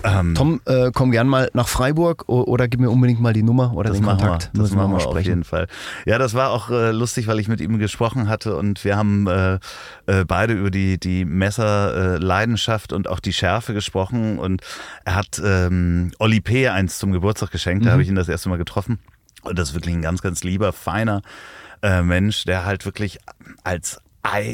Ähm, 0.03 0.35
Tom, 0.35 0.61
äh, 0.65 0.91
komm 0.93 1.11
gern 1.11 1.27
mal 1.27 1.49
nach 1.53 1.67
Freiburg 1.67 2.27
oder 2.27 2.67
gib 2.67 2.79
mir 2.79 2.89
unbedingt 2.89 3.19
mal 3.21 3.33
die 3.33 3.43
Nummer 3.43 3.73
oder 3.73 3.89
das 3.89 3.97
den 3.99 4.05
Kontakt. 4.05 4.49
wir, 4.53 4.61
das 4.61 4.71
machen 4.71 4.91
mal 4.91 4.99
wir 4.99 5.07
auf 5.07 5.19
jeden 5.21 5.43
Fall. 5.43 5.67
Ja, 6.05 6.17
das 6.17 6.33
war 6.33 6.51
auch 6.51 6.69
äh, 6.73 6.91
lustig, 6.91 7.27
weil 7.27 7.39
ich 7.39 7.47
mit 7.47 7.61
ihm 7.61 7.77
gesprochen 7.79 8.27
hatte 8.29 8.55
und 8.55 8.83
wir 8.83 8.97
haben 8.97 9.27
äh, 9.27 9.59
äh, 10.07 10.25
beide 10.25 10.53
über 10.53 10.71
die, 10.71 10.99
die 10.99 11.25
Messerleidenschaft 11.25 12.23
Leidenschaft 12.23 12.93
und 12.93 13.07
auch 13.07 13.19
die 13.19 13.33
Schärfe 13.33 13.73
gesprochen 13.73 14.39
und 14.39 14.61
er 15.05 15.15
hat 15.15 15.41
ähm, 15.43 16.11
Oli 16.19 16.41
P. 16.41 16.67
eins 16.67 16.99
zum 16.99 17.11
Geburtstag 17.11 17.51
geschenkt, 17.51 17.85
da 17.85 17.89
Mhm. 17.89 17.91
habe 17.93 18.01
ich 18.03 18.09
ihn 18.09 18.15
das 18.15 18.29
erste 18.29 18.49
Mal 18.49 18.57
getroffen 18.57 18.99
und 19.43 19.57
das 19.59 19.69
ist 19.69 19.75
wirklich 19.75 19.95
ein 19.95 20.01
ganz, 20.01 20.21
ganz 20.21 20.43
lieber, 20.43 20.73
feiner 20.73 21.21
äh, 21.81 22.01
Mensch, 22.01 22.45
der 22.45 22.65
halt 22.65 22.85
wirklich 22.85 23.19
als 23.63 23.99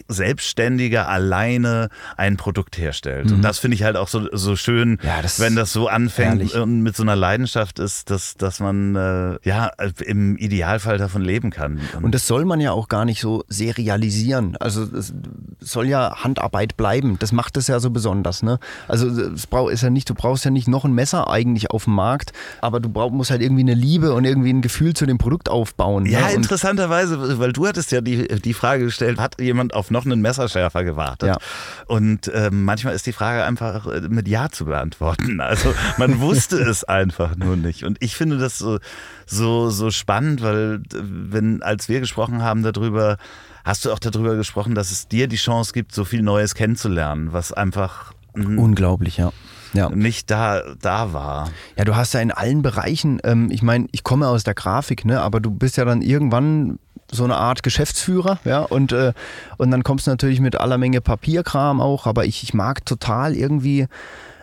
Selbstständiger 0.07 1.07
alleine 1.07 1.89
ein 2.17 2.37
Produkt 2.37 2.77
herstellt. 2.77 3.31
Und 3.31 3.41
das 3.41 3.59
finde 3.59 3.75
ich 3.75 3.83
halt 3.83 3.95
auch 3.95 4.07
so, 4.07 4.27
so 4.35 4.55
schön, 4.55 4.89
Mhm. 4.89 4.97
Ja, 5.03 5.21
das 5.21 5.39
wenn 5.39 5.55
das 5.55 5.71
so 5.73 5.87
anfängt 5.87 6.53
und 6.53 6.81
mit 6.81 6.95
so 6.95 7.03
einer 7.03 7.15
Leidenschaft 7.15 7.79
ist, 7.79 8.09
dass, 8.09 8.35
dass 8.35 8.59
man 8.59 8.95
äh, 8.95 9.37
ja 9.43 9.71
im 10.05 10.37
Idealfall 10.37 10.97
davon 10.97 11.21
leben 11.21 11.49
kann. 11.49 11.79
Und 12.01 12.13
das 12.15 12.27
soll 12.27 12.45
man 12.45 12.59
ja 12.59 12.71
auch 12.71 12.87
gar 12.87 13.05
nicht 13.05 13.21
so 13.21 13.43
serialisieren. 13.47 14.57
Also 14.57 14.83
es 14.83 15.13
soll 15.59 15.87
ja 15.87 16.23
Handarbeit 16.23 16.77
bleiben. 16.77 17.17
Das 17.19 17.31
macht 17.31 17.57
es 17.57 17.67
ja 17.67 17.79
so 17.79 17.89
besonders. 17.89 18.43
Ne? 18.43 18.59
Also 18.87 19.07
es 19.07 19.47
brauch, 19.47 19.69
ist 19.69 19.83
ja 19.83 19.89
nicht, 19.89 20.09
du 20.09 20.13
brauchst 20.13 20.45
ja 20.45 20.51
nicht 20.51 20.67
noch 20.67 20.85
ein 20.85 20.93
Messer 20.93 21.29
eigentlich 21.29 21.71
auf 21.71 21.85
dem 21.85 21.95
Markt, 21.95 22.33
aber 22.61 22.79
du 22.79 22.89
brauch, 22.89 23.11
musst 23.11 23.31
halt 23.31 23.41
irgendwie 23.41 23.61
eine 23.61 23.73
Liebe 23.73 24.13
und 24.13 24.25
irgendwie 24.25 24.51
ein 24.51 24.61
Gefühl 24.61 24.93
zu 24.93 25.05
dem 25.05 25.17
Produkt 25.17 25.49
aufbauen. 25.49 26.05
ja, 26.05 26.21
ne? 26.21 26.25
und, 26.27 26.35
interessanterweise, 26.35 27.39
weil 27.39 27.53
du 27.53 27.67
hattest 27.67 27.91
ja 27.91 28.01
die, 28.01 28.27
die 28.27 28.53
Frage 28.53 28.85
gestellt, 28.85 29.19
hat 29.19 29.39
jemand 29.39 29.58
auf 29.69 29.91
noch 29.91 30.05
einen 30.05 30.21
Messerschärfer 30.21 30.83
gewartet? 30.83 31.29
Ja. 31.29 31.37
Und 31.87 32.31
ähm, 32.33 32.63
manchmal 32.65 32.95
ist 32.95 33.05
die 33.05 33.13
Frage 33.13 33.43
einfach 33.43 33.85
äh, 33.87 34.01
mit 34.01 34.27
Ja 34.27 34.49
zu 34.49 34.65
beantworten. 34.65 35.39
Also 35.49 35.73
man 35.97 36.19
wusste 36.19 36.57
es 36.57 36.83
einfach 36.83 37.35
nur 37.35 37.55
nicht. 37.55 37.83
Und 37.83 37.97
ich 38.01 38.15
finde 38.15 38.37
das 38.37 38.59
so, 38.59 38.77
so, 39.25 39.71
so 39.71 39.89
spannend, 39.89 40.43
weil 40.43 40.81
äh, 40.93 40.97
wenn, 41.01 41.63
als 41.63 41.89
wir 41.89 41.99
gesprochen 42.01 42.43
haben 42.43 42.61
darüber, 42.61 43.17
hast 43.65 43.85
du 43.85 43.91
auch 43.91 43.99
darüber 43.99 44.35
gesprochen, 44.35 44.75
dass 44.75 44.91
es 44.91 45.07
dir 45.07 45.27
die 45.27 45.37
Chance 45.37 45.73
gibt, 45.73 45.93
so 45.93 46.05
viel 46.05 46.21
Neues 46.21 46.53
kennenzulernen, 46.53 47.33
was 47.33 47.51
einfach 47.51 48.13
Unglaublich, 48.33 49.17
ja. 49.17 49.31
Ja. 49.73 49.89
nicht 49.89 50.31
da, 50.31 50.61
da 50.81 51.13
war. 51.13 51.49
Ja, 51.77 51.85
du 51.85 51.95
hast 51.95 52.13
ja 52.13 52.19
in 52.21 52.31
allen 52.31 52.61
Bereichen, 52.61 53.19
ähm, 53.23 53.49
ich 53.51 53.61
meine, 53.61 53.87
ich 53.91 54.03
komme 54.03 54.27
aus 54.27 54.43
der 54.43 54.53
Grafik, 54.53 55.05
ne, 55.05 55.21
aber 55.21 55.39
du 55.39 55.51
bist 55.51 55.77
ja 55.77 55.85
dann 55.85 56.01
irgendwann 56.01 56.79
so 57.11 57.23
eine 57.23 57.37
Art 57.37 57.63
Geschäftsführer, 57.63 58.39
ja, 58.45 58.59
und, 58.61 58.91
äh, 58.91 59.13
und 59.57 59.71
dann 59.71 59.83
kommst 59.83 60.07
du 60.07 60.11
natürlich 60.11 60.39
mit 60.39 60.59
aller 60.59 60.77
Menge 60.77 61.01
Papierkram 61.01 61.81
auch, 61.81 62.05
aber 62.05 62.25
ich, 62.25 62.43
ich 62.43 62.53
mag 62.53 62.85
total 62.85 63.35
irgendwie 63.35 63.87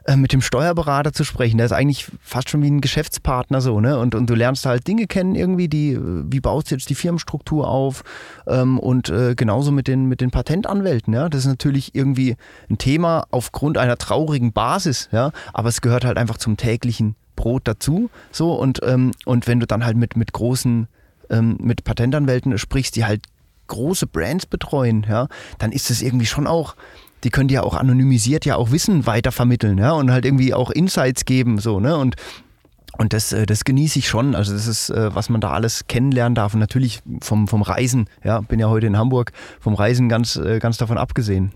äh, 0.06 0.16
mit 0.16 0.32
dem 0.32 0.40
Steuerberater 0.40 1.12
zu 1.12 1.24
sprechen. 1.24 1.56
Der 1.56 1.66
ist 1.66 1.72
eigentlich 1.72 2.10
fast 2.20 2.48
schon 2.48 2.62
wie 2.62 2.70
ein 2.70 2.80
Geschäftspartner 2.80 3.60
so, 3.60 3.80
ne? 3.80 3.98
Und, 3.98 4.14
und 4.14 4.30
du 4.30 4.34
lernst 4.34 4.64
halt 4.64 4.86
Dinge 4.86 5.06
kennen 5.06 5.34
irgendwie, 5.34 5.68
die, 5.68 5.94
äh, 5.94 6.00
wie 6.00 6.40
baust 6.40 6.70
du 6.70 6.76
jetzt 6.76 6.88
die 6.88 6.94
Firmenstruktur 6.94 7.66
auf 7.68 8.04
ähm, 8.46 8.78
und 8.78 9.08
äh, 9.08 9.34
genauso 9.34 9.72
mit 9.72 9.88
den, 9.88 10.06
mit 10.06 10.20
den 10.20 10.30
Patentanwälten, 10.30 11.12
ja. 11.12 11.28
Das 11.28 11.40
ist 11.40 11.48
natürlich 11.48 11.94
irgendwie 11.94 12.36
ein 12.70 12.78
Thema 12.78 13.26
aufgrund 13.30 13.78
einer 13.78 13.96
traurigen 13.96 14.52
Basis, 14.52 15.08
ja, 15.10 15.32
aber 15.52 15.68
es 15.68 15.80
gehört 15.80 16.04
halt 16.04 16.18
einfach 16.18 16.38
zum 16.38 16.56
täglichen 16.56 17.16
Brot 17.34 17.62
dazu, 17.64 18.08
so 18.30 18.54
und, 18.54 18.80
ähm, 18.84 19.10
und 19.24 19.46
wenn 19.46 19.60
du 19.60 19.66
dann 19.66 19.84
halt 19.84 19.96
mit, 19.96 20.16
mit 20.16 20.32
großen, 20.32 20.86
ähm, 21.30 21.58
mit 21.60 21.84
Patentanwälten 21.84 22.56
sprichst, 22.58 22.94
die 22.96 23.04
halt 23.04 23.22
große 23.66 24.06
Brands 24.06 24.46
betreuen, 24.46 25.04
ja, 25.08 25.26
dann 25.58 25.72
ist 25.72 25.90
es 25.90 26.02
irgendwie 26.02 26.26
schon 26.26 26.46
auch, 26.46 26.76
die 27.24 27.30
können 27.30 27.48
dir 27.48 27.54
ja 27.54 27.62
auch 27.62 27.74
anonymisiert 27.74 28.44
ja 28.44 28.56
auch 28.56 28.70
Wissen 28.70 29.06
weitervermitteln, 29.06 29.78
ja, 29.78 29.92
und 29.92 30.10
halt 30.10 30.24
irgendwie 30.24 30.54
auch 30.54 30.70
Insights 30.70 31.24
geben, 31.24 31.58
so, 31.58 31.80
ne, 31.80 31.96
und 31.96 32.16
und 32.98 33.12
das, 33.12 33.32
äh, 33.32 33.46
das 33.46 33.64
genieße 33.64 33.98
ich 33.98 34.08
schon. 34.08 34.34
Also 34.34 34.54
das 34.54 34.66
ist, 34.66 34.90
äh, 34.90 35.14
was 35.14 35.28
man 35.28 35.40
da 35.40 35.50
alles 35.50 35.86
kennenlernen 35.86 36.34
darf. 36.34 36.54
Und 36.54 36.60
natürlich 36.60 37.02
vom, 37.20 37.46
vom 37.46 37.62
Reisen, 37.62 38.08
ja, 38.24 38.40
bin 38.40 38.58
ja 38.58 38.68
heute 38.68 38.86
in 38.86 38.96
Hamburg, 38.96 39.32
vom 39.60 39.74
Reisen 39.74 40.08
ganz, 40.08 40.36
äh, 40.36 40.58
ganz 40.60 40.78
davon 40.78 40.96
abgesehen. 40.98 41.52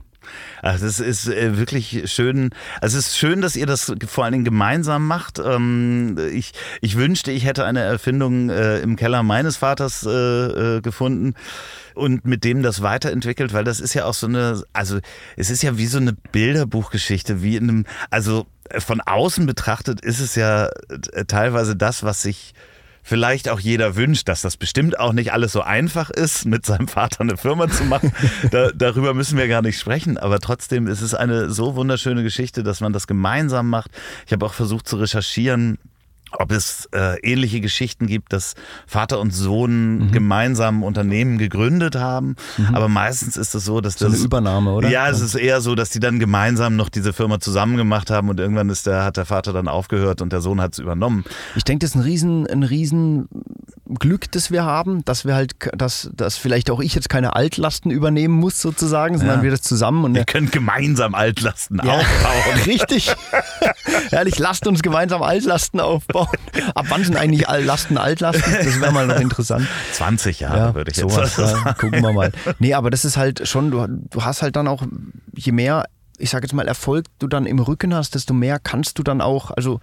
Also 0.62 0.86
das 0.86 1.00
ist 1.00 1.28
äh, 1.28 1.56
wirklich 1.56 2.10
schön. 2.12 2.50
Also 2.80 2.98
es 2.98 3.08
ist 3.08 3.18
schön, 3.18 3.40
dass 3.40 3.56
ihr 3.56 3.66
das 3.66 3.92
vor 4.06 4.24
allen 4.24 4.32
Dingen 4.32 4.44
gemeinsam 4.44 5.06
macht. 5.06 5.38
Ähm, 5.38 6.16
ich, 6.32 6.52
ich 6.80 6.96
wünschte, 6.96 7.32
ich 7.32 7.44
hätte 7.44 7.64
eine 7.64 7.80
Erfindung 7.80 8.50
äh, 8.50 8.80
im 8.80 8.96
Keller 8.96 9.22
meines 9.22 9.56
Vaters 9.56 10.04
äh, 10.04 10.80
gefunden 10.80 11.34
und 11.94 12.24
mit 12.24 12.44
dem 12.44 12.62
das 12.62 12.82
weiterentwickelt, 12.82 13.52
weil 13.52 13.64
das 13.64 13.80
ist 13.80 13.94
ja 13.94 14.04
auch 14.04 14.14
so 14.14 14.26
eine, 14.26 14.62
also 14.72 14.98
es 15.36 15.50
ist 15.50 15.62
ja 15.62 15.76
wie 15.76 15.86
so 15.86 15.98
eine 15.98 16.12
Bilderbuchgeschichte, 16.12 17.42
wie 17.42 17.56
in 17.56 17.68
einem, 17.68 17.86
also 18.10 18.46
von 18.78 19.00
außen 19.00 19.46
betrachtet 19.46 20.00
ist 20.00 20.20
es 20.20 20.36
ja 20.36 20.68
teilweise 21.26 21.76
das, 21.76 22.04
was 22.04 22.22
sich 22.22 22.54
vielleicht 23.10 23.48
auch 23.48 23.58
jeder 23.58 23.96
wünscht, 23.96 24.28
dass 24.28 24.40
das 24.40 24.56
bestimmt 24.56 24.96
auch 24.96 25.12
nicht 25.12 25.32
alles 25.32 25.50
so 25.50 25.62
einfach 25.62 26.10
ist, 26.10 26.44
mit 26.44 26.64
seinem 26.64 26.86
Vater 26.86 27.22
eine 27.22 27.36
Firma 27.36 27.68
zu 27.68 27.82
machen. 27.84 28.12
Da, 28.50 28.70
darüber 28.74 29.14
müssen 29.14 29.36
wir 29.36 29.48
gar 29.48 29.62
nicht 29.62 29.78
sprechen, 29.78 30.16
aber 30.16 30.38
trotzdem 30.38 30.86
ist 30.86 31.02
es 31.02 31.14
eine 31.14 31.50
so 31.50 31.74
wunderschöne 31.74 32.22
Geschichte, 32.22 32.62
dass 32.62 32.80
man 32.80 32.92
das 32.92 33.06
gemeinsam 33.06 33.68
macht. 33.68 33.90
Ich 34.26 34.32
habe 34.32 34.46
auch 34.46 34.54
versucht 34.54 34.88
zu 34.88 34.96
recherchieren, 34.96 35.78
ob 36.38 36.52
es 36.52 36.88
äh, 36.94 37.18
ähnliche 37.20 37.60
Geschichten 37.60 38.06
gibt, 38.06 38.32
dass 38.32 38.54
Vater 38.86 39.20
und 39.20 39.32
Sohn 39.32 39.98
Mhm. 40.06 40.12
gemeinsam 40.12 40.80
ein 40.80 40.82
Unternehmen 40.82 41.38
gegründet 41.38 41.96
haben. 41.96 42.36
Aber 42.72 42.88
meistens 42.88 43.36
ist 43.36 43.54
es 43.54 43.64
so, 43.64 43.80
dass 43.80 43.94
So 43.94 44.06
eine 44.06 44.14
das 44.14 44.24
Übernahme, 44.24 44.72
oder? 44.72 44.88
ja, 44.88 45.08
es 45.08 45.20
ist 45.20 45.34
eher 45.34 45.60
so, 45.60 45.74
dass 45.74 45.90
die 45.90 46.00
dann 46.00 46.18
gemeinsam 46.18 46.76
noch 46.76 46.88
diese 46.88 47.12
Firma 47.12 47.40
zusammen 47.40 47.76
gemacht 47.76 48.10
haben 48.10 48.28
und 48.28 48.38
irgendwann 48.40 48.68
ist 48.70 48.86
der, 48.86 49.04
hat 49.04 49.16
der 49.16 49.24
Vater 49.26 49.52
dann 49.52 49.68
aufgehört 49.68 50.22
und 50.22 50.32
der 50.32 50.40
Sohn 50.40 50.60
hat 50.60 50.72
es 50.74 50.78
übernommen. 50.78 51.24
Ich 51.56 51.64
denke, 51.64 51.84
das 51.84 51.90
ist 51.90 51.96
ein 51.96 52.02
riesen, 52.02 52.46
ein 52.46 52.62
riesen 52.62 53.28
Glück, 53.98 54.30
das 54.30 54.50
wir 54.52 54.64
haben, 54.64 55.04
dass 55.04 55.24
wir 55.24 55.34
halt, 55.34 55.54
dass, 55.76 56.10
dass 56.14 56.36
vielleicht 56.36 56.70
auch 56.70 56.80
ich 56.80 56.94
jetzt 56.94 57.08
keine 57.08 57.34
Altlasten 57.34 57.90
übernehmen 57.90 58.34
muss 58.34 58.60
sozusagen, 58.60 59.18
sondern 59.18 59.38
Ja. 59.38 59.42
wir 59.42 59.50
das 59.50 59.62
zusammen 59.62 60.04
und 60.04 60.14
Wir 60.14 60.24
können 60.24 60.50
gemeinsam 60.50 61.14
Altlasten 61.14 61.80
aufbauen. 61.80 62.60
Richtig. 62.66 63.12
Ehrlich, 64.12 64.38
lasst 64.38 64.66
uns 64.66 64.82
gemeinsam 64.82 65.22
Altlasten 65.22 65.80
aufbauen. 65.80 66.19
Ab 66.74 66.86
wann 66.88 67.04
sind 67.04 67.16
eigentlich 67.16 67.48
All- 67.48 67.64
Lasten 67.64 67.96
Altlasten? 67.98 68.52
Das 68.52 68.80
wäre 68.80 68.92
mal 68.92 69.06
noch 69.06 69.20
interessant. 69.20 69.66
20 69.92 70.40
Jahre 70.40 70.74
würde 70.74 70.90
ich 70.90 70.96
jetzt 70.96 71.10
sowas, 71.12 71.36
sagen. 71.36 71.62
ja, 71.64 71.72
gucken 71.74 72.02
wir 72.02 72.12
mal. 72.12 72.32
Nee, 72.58 72.74
aber 72.74 72.90
das 72.90 73.04
ist 73.04 73.16
halt 73.16 73.46
schon, 73.48 73.70
du, 73.70 73.86
du 73.88 74.24
hast 74.24 74.42
halt 74.42 74.56
dann 74.56 74.68
auch, 74.68 74.82
je 75.34 75.52
mehr, 75.52 75.84
ich 76.18 76.30
sage 76.30 76.44
jetzt 76.46 76.52
mal, 76.52 76.66
Erfolg 76.68 77.06
du 77.18 77.26
dann 77.28 77.46
im 77.46 77.58
Rücken 77.58 77.94
hast, 77.94 78.14
desto 78.14 78.34
mehr 78.34 78.58
kannst 78.58 78.98
du 78.98 79.02
dann 79.02 79.20
auch, 79.20 79.50
also 79.52 79.80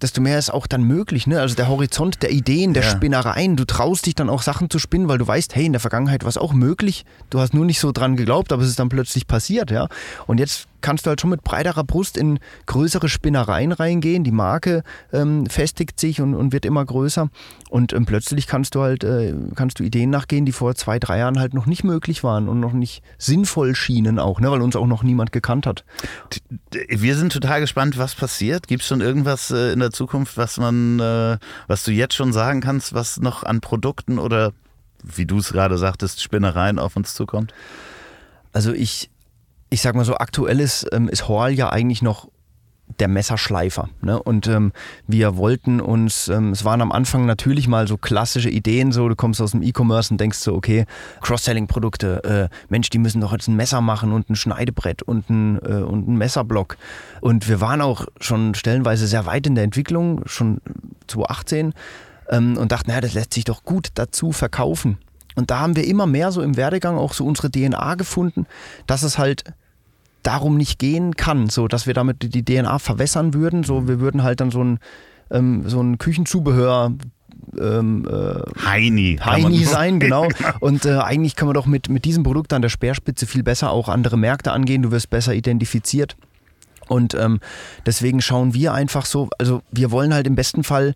desto 0.00 0.20
mehr 0.20 0.38
ist 0.38 0.52
auch 0.52 0.66
dann 0.66 0.82
möglich. 0.82 1.26
Ne? 1.28 1.40
Also 1.40 1.54
der 1.54 1.68
Horizont 1.68 2.22
der 2.22 2.32
Ideen, 2.32 2.74
der 2.74 2.82
Ja. 2.82 2.90
Spinnereien. 2.90 3.54
Du 3.56 3.64
traust 3.64 4.06
dich 4.06 4.16
dann 4.16 4.28
auch 4.30 4.42
Sachen 4.42 4.68
zu 4.68 4.80
spinnen, 4.80 5.06
weil 5.08 5.18
du 5.18 5.26
weißt, 5.28 5.54
hey, 5.54 5.64
in 5.66 5.72
der 5.72 5.80
Vergangenheit 5.80 6.22
war 6.24 6.28
es 6.28 6.38
auch 6.38 6.52
möglich. 6.52 7.04
Du 7.30 7.38
hast 7.38 7.54
nur 7.54 7.64
nicht 7.64 7.78
so 7.78 7.92
dran 7.92 8.16
geglaubt, 8.16 8.52
aber 8.52 8.62
es 8.62 8.68
ist 8.68 8.80
dann 8.80 8.88
plötzlich 8.88 9.28
passiert. 9.28 9.70
ja. 9.70 9.86
Und 10.26 10.38
jetzt 10.40 10.66
kannst 10.82 11.06
du 11.06 11.10
halt 11.10 11.20
schon 11.20 11.30
mit 11.30 11.42
breiterer 11.42 11.84
Brust 11.84 12.16
in 12.16 12.38
größere 12.66 13.08
Spinnereien 13.08 13.72
reingehen. 13.72 14.24
Die 14.24 14.32
Marke 14.32 14.82
ähm, 15.12 15.46
festigt 15.46 15.98
sich 15.98 16.20
und, 16.20 16.34
und, 16.34 16.52
wird 16.52 16.66
immer 16.66 16.84
größer. 16.84 17.30
Und 17.70 17.92
ähm, 17.92 18.04
plötzlich 18.04 18.46
kannst 18.46 18.74
du 18.74 18.82
halt, 18.82 19.04
äh, 19.04 19.34
kannst 19.54 19.78
du 19.78 19.84
Ideen 19.84 20.10
nachgehen, 20.10 20.44
die 20.44 20.52
vor 20.52 20.74
zwei, 20.74 20.98
drei 20.98 21.18
Jahren 21.18 21.38
halt 21.38 21.54
noch 21.54 21.66
nicht 21.66 21.84
möglich 21.84 22.22
waren 22.24 22.48
und 22.48 22.60
noch 22.60 22.72
nicht 22.72 23.02
sinnvoll 23.18 23.74
schienen 23.74 24.18
auch, 24.18 24.40
ne? 24.40 24.50
weil 24.50 24.60
uns 24.60 24.76
auch 24.76 24.86
noch 24.86 25.02
niemand 25.02 25.32
gekannt 25.32 25.66
hat. 25.66 25.84
Wir 26.88 27.16
sind 27.16 27.32
total 27.32 27.60
gespannt, 27.60 27.96
was 27.98 28.14
passiert. 28.14 28.68
Gibt 28.68 28.82
es 28.82 28.88
schon 28.88 29.00
irgendwas 29.00 29.50
äh, 29.50 29.72
in 29.72 29.78
der 29.78 29.90
Zukunft, 29.90 30.36
was 30.36 30.58
man, 30.58 31.00
äh, 31.00 31.38
was 31.68 31.84
du 31.84 31.92
jetzt 31.92 32.14
schon 32.14 32.32
sagen 32.32 32.60
kannst, 32.60 32.92
was 32.92 33.20
noch 33.20 33.44
an 33.44 33.60
Produkten 33.60 34.18
oder 34.18 34.52
wie 35.02 35.26
du 35.26 35.38
es 35.38 35.52
gerade 35.52 35.78
sagtest, 35.78 36.22
Spinnereien 36.22 36.78
auf 36.78 36.96
uns 36.96 37.14
zukommt? 37.14 37.52
Also 38.52 38.72
ich, 38.72 39.10
ich 39.72 39.80
sag 39.80 39.94
mal 39.94 40.04
so, 40.04 40.16
aktuell 40.16 40.60
ist, 40.60 40.86
ähm, 40.92 41.08
ist 41.08 41.28
Horl 41.28 41.52
ja 41.52 41.70
eigentlich 41.70 42.02
noch 42.02 42.28
der 43.00 43.08
Messerschleifer. 43.08 43.88
Ne? 44.02 44.22
Und 44.22 44.46
ähm, 44.46 44.72
wir 45.06 45.38
wollten 45.38 45.80
uns, 45.80 46.28
ähm, 46.28 46.50
es 46.50 46.66
waren 46.66 46.82
am 46.82 46.92
Anfang 46.92 47.24
natürlich 47.24 47.68
mal 47.68 47.88
so 47.88 47.96
klassische 47.96 48.50
Ideen, 48.50 48.92
so 48.92 49.08
du 49.08 49.16
kommst 49.16 49.40
aus 49.40 49.52
dem 49.52 49.62
E-Commerce 49.62 50.12
und 50.12 50.20
denkst 50.20 50.38
so, 50.38 50.54
okay, 50.54 50.84
Cross-Selling-Produkte, 51.22 52.50
äh, 52.50 52.54
Mensch, 52.68 52.90
die 52.90 52.98
müssen 52.98 53.22
doch 53.22 53.32
jetzt 53.32 53.48
ein 53.48 53.56
Messer 53.56 53.80
machen 53.80 54.12
und 54.12 54.28
ein 54.28 54.36
Schneidebrett 54.36 55.02
und 55.02 55.30
ein, 55.30 55.58
äh, 55.64 55.82
und 55.82 56.06
ein 56.06 56.16
Messerblock. 56.18 56.76
Und 57.22 57.48
wir 57.48 57.62
waren 57.62 57.80
auch 57.80 58.04
schon 58.20 58.54
stellenweise 58.54 59.06
sehr 59.06 59.24
weit 59.24 59.46
in 59.46 59.54
der 59.54 59.64
Entwicklung, 59.64 60.20
schon 60.26 60.60
2018 61.06 61.72
ähm, 62.28 62.58
und 62.58 62.72
dachten, 62.72 62.90
naja, 62.90 63.00
das 63.00 63.14
lässt 63.14 63.32
sich 63.32 63.44
doch 63.44 63.64
gut 63.64 63.88
dazu 63.94 64.32
verkaufen. 64.32 64.98
Und 65.34 65.50
da 65.50 65.60
haben 65.60 65.76
wir 65.76 65.86
immer 65.86 66.06
mehr 66.06 66.30
so 66.30 66.42
im 66.42 66.58
Werdegang 66.58 66.98
auch 66.98 67.14
so 67.14 67.24
unsere 67.24 67.50
DNA 67.50 67.94
gefunden, 67.94 68.46
dass 68.86 69.02
es 69.02 69.16
halt 69.16 69.44
darum 70.22 70.56
nicht 70.56 70.78
gehen 70.78 71.16
kann, 71.16 71.48
so 71.48 71.68
dass 71.68 71.86
wir 71.86 71.94
damit 71.94 72.34
die 72.34 72.44
DNA 72.44 72.78
verwässern 72.78 73.34
würden. 73.34 73.64
So, 73.64 73.88
wir 73.88 74.00
würden 74.00 74.22
halt 74.22 74.40
dann 74.40 74.50
so 74.50 74.62
ein, 74.62 74.78
ähm, 75.30 75.64
so 75.66 75.80
ein 75.80 75.98
Küchenzubehör 75.98 76.92
ähm, 77.58 78.06
äh, 78.08 78.64
Heini. 78.64 79.18
Heini 79.22 79.64
sein, 79.64 80.00
genau. 80.00 80.28
Und 80.60 80.84
äh, 80.84 80.98
eigentlich 80.98 81.36
kann 81.36 81.46
man 81.46 81.54
doch 81.54 81.66
mit, 81.66 81.88
mit 81.88 82.04
diesem 82.04 82.22
Produkt 82.22 82.52
an 82.52 82.62
der 82.62 82.68
Speerspitze 82.68 83.26
viel 83.26 83.42
besser 83.42 83.70
auch 83.70 83.88
andere 83.88 84.16
Märkte 84.16 84.52
angehen. 84.52 84.82
Du 84.82 84.90
wirst 84.90 85.10
besser 85.10 85.34
identifiziert. 85.34 86.16
Und 86.88 87.14
ähm, 87.14 87.40
deswegen 87.86 88.20
schauen 88.20 88.54
wir 88.54 88.74
einfach 88.74 89.06
so, 89.06 89.28
also 89.38 89.62
wir 89.70 89.90
wollen 89.90 90.12
halt 90.12 90.26
im 90.26 90.34
besten 90.34 90.64
Fall 90.64 90.94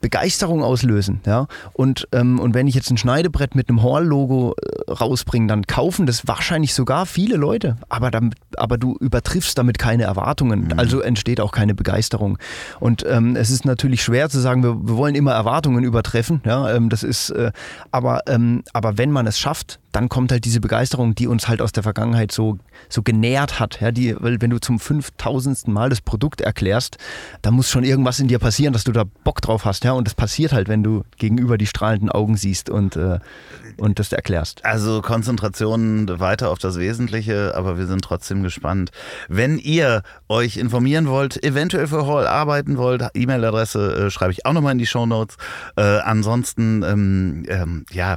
Begeisterung 0.00 0.62
auslösen. 0.62 1.20
Ja? 1.26 1.46
Und, 1.72 2.06
ähm, 2.12 2.38
und 2.38 2.54
wenn 2.54 2.66
ich 2.66 2.74
jetzt 2.74 2.90
ein 2.90 2.98
Schneidebrett 2.98 3.54
mit 3.54 3.68
einem 3.68 3.82
Hall-Logo 3.82 4.54
äh, 4.54 4.90
rausbringe, 4.92 5.48
dann 5.48 5.66
kaufen 5.66 6.06
das 6.06 6.26
wahrscheinlich 6.28 6.74
sogar 6.74 7.06
viele 7.06 7.36
Leute. 7.36 7.76
Aber, 7.88 8.10
damit, 8.10 8.34
aber 8.56 8.78
du 8.78 8.96
übertriffst 9.00 9.58
damit 9.58 9.78
keine 9.78 10.04
Erwartungen. 10.04 10.64
Mhm. 10.64 10.78
Also 10.78 11.00
entsteht 11.00 11.40
auch 11.40 11.52
keine 11.52 11.74
Begeisterung. 11.74 12.38
Und 12.78 13.04
ähm, 13.08 13.34
es 13.34 13.50
ist 13.50 13.64
natürlich 13.64 14.02
schwer 14.02 14.30
zu 14.30 14.38
sagen, 14.38 14.62
wir, 14.62 14.74
wir 14.86 14.96
wollen 14.96 15.14
immer 15.14 15.32
Erwartungen 15.32 15.82
übertreffen. 15.82 16.42
Ja? 16.44 16.70
Ähm, 16.72 16.88
das 16.90 17.02
ist, 17.02 17.30
äh, 17.30 17.50
aber, 17.90 18.22
ähm, 18.28 18.62
aber 18.72 18.98
wenn 18.98 19.10
man 19.10 19.26
es 19.26 19.38
schafft, 19.38 19.80
dann 19.92 20.08
kommt 20.08 20.30
halt 20.30 20.44
diese 20.44 20.60
Begeisterung, 20.60 21.14
die 21.14 21.26
uns 21.26 21.48
halt 21.48 21.60
aus 21.60 21.72
der 21.72 21.82
Vergangenheit 21.82 22.30
so, 22.30 22.58
so 22.88 23.02
genährt 23.02 23.60
hat. 23.60 23.80
Ja, 23.80 23.90
die, 23.90 24.16
weil 24.18 24.40
wenn 24.40 24.50
du 24.50 24.58
zum 24.58 24.78
5000. 24.78 25.68
Mal 25.68 25.88
das 25.88 26.00
Produkt 26.00 26.40
erklärst, 26.40 26.98
dann 27.42 27.54
muss 27.54 27.70
schon 27.70 27.84
irgendwas 27.84 28.20
in 28.20 28.28
dir 28.28 28.38
passieren, 28.38 28.72
dass 28.72 28.84
du 28.84 28.92
da 28.92 29.04
Bock 29.24 29.40
drauf 29.40 29.64
hast. 29.64 29.84
Ja, 29.84 29.92
und 29.92 30.06
das 30.06 30.14
passiert 30.14 30.52
halt, 30.52 30.68
wenn 30.68 30.82
du 30.82 31.04
gegenüber 31.16 31.58
die 31.58 31.66
strahlenden 31.66 32.10
Augen 32.10 32.36
siehst 32.36 32.70
und, 32.70 32.96
äh, 32.96 33.18
und 33.76 33.98
das 33.98 34.12
erklärst. 34.12 34.64
Also 34.64 35.02
Konzentration 35.02 36.08
weiter 36.20 36.50
auf 36.50 36.58
das 36.58 36.78
Wesentliche, 36.78 37.54
aber 37.54 37.78
wir 37.78 37.86
sind 37.86 38.02
trotzdem 38.02 38.42
gespannt. 38.42 38.90
Wenn 39.28 39.58
ihr 39.58 40.02
euch 40.28 40.56
informieren 40.56 41.08
wollt, 41.08 41.42
eventuell 41.42 41.86
für 41.86 42.06
Hall 42.06 42.26
arbeiten 42.26 42.76
wollt, 42.76 43.04
E-Mail-Adresse 43.14 44.06
äh, 44.06 44.10
schreibe 44.10 44.32
ich 44.32 44.46
auch 44.46 44.52
nochmal 44.52 44.72
in 44.72 44.78
die 44.78 44.86
Show 44.86 45.06
Notes. 45.06 45.36
Äh, 45.76 45.82
ansonsten, 45.82 46.82
ähm, 46.82 47.44
ähm, 47.48 47.86
ja, 47.90 48.16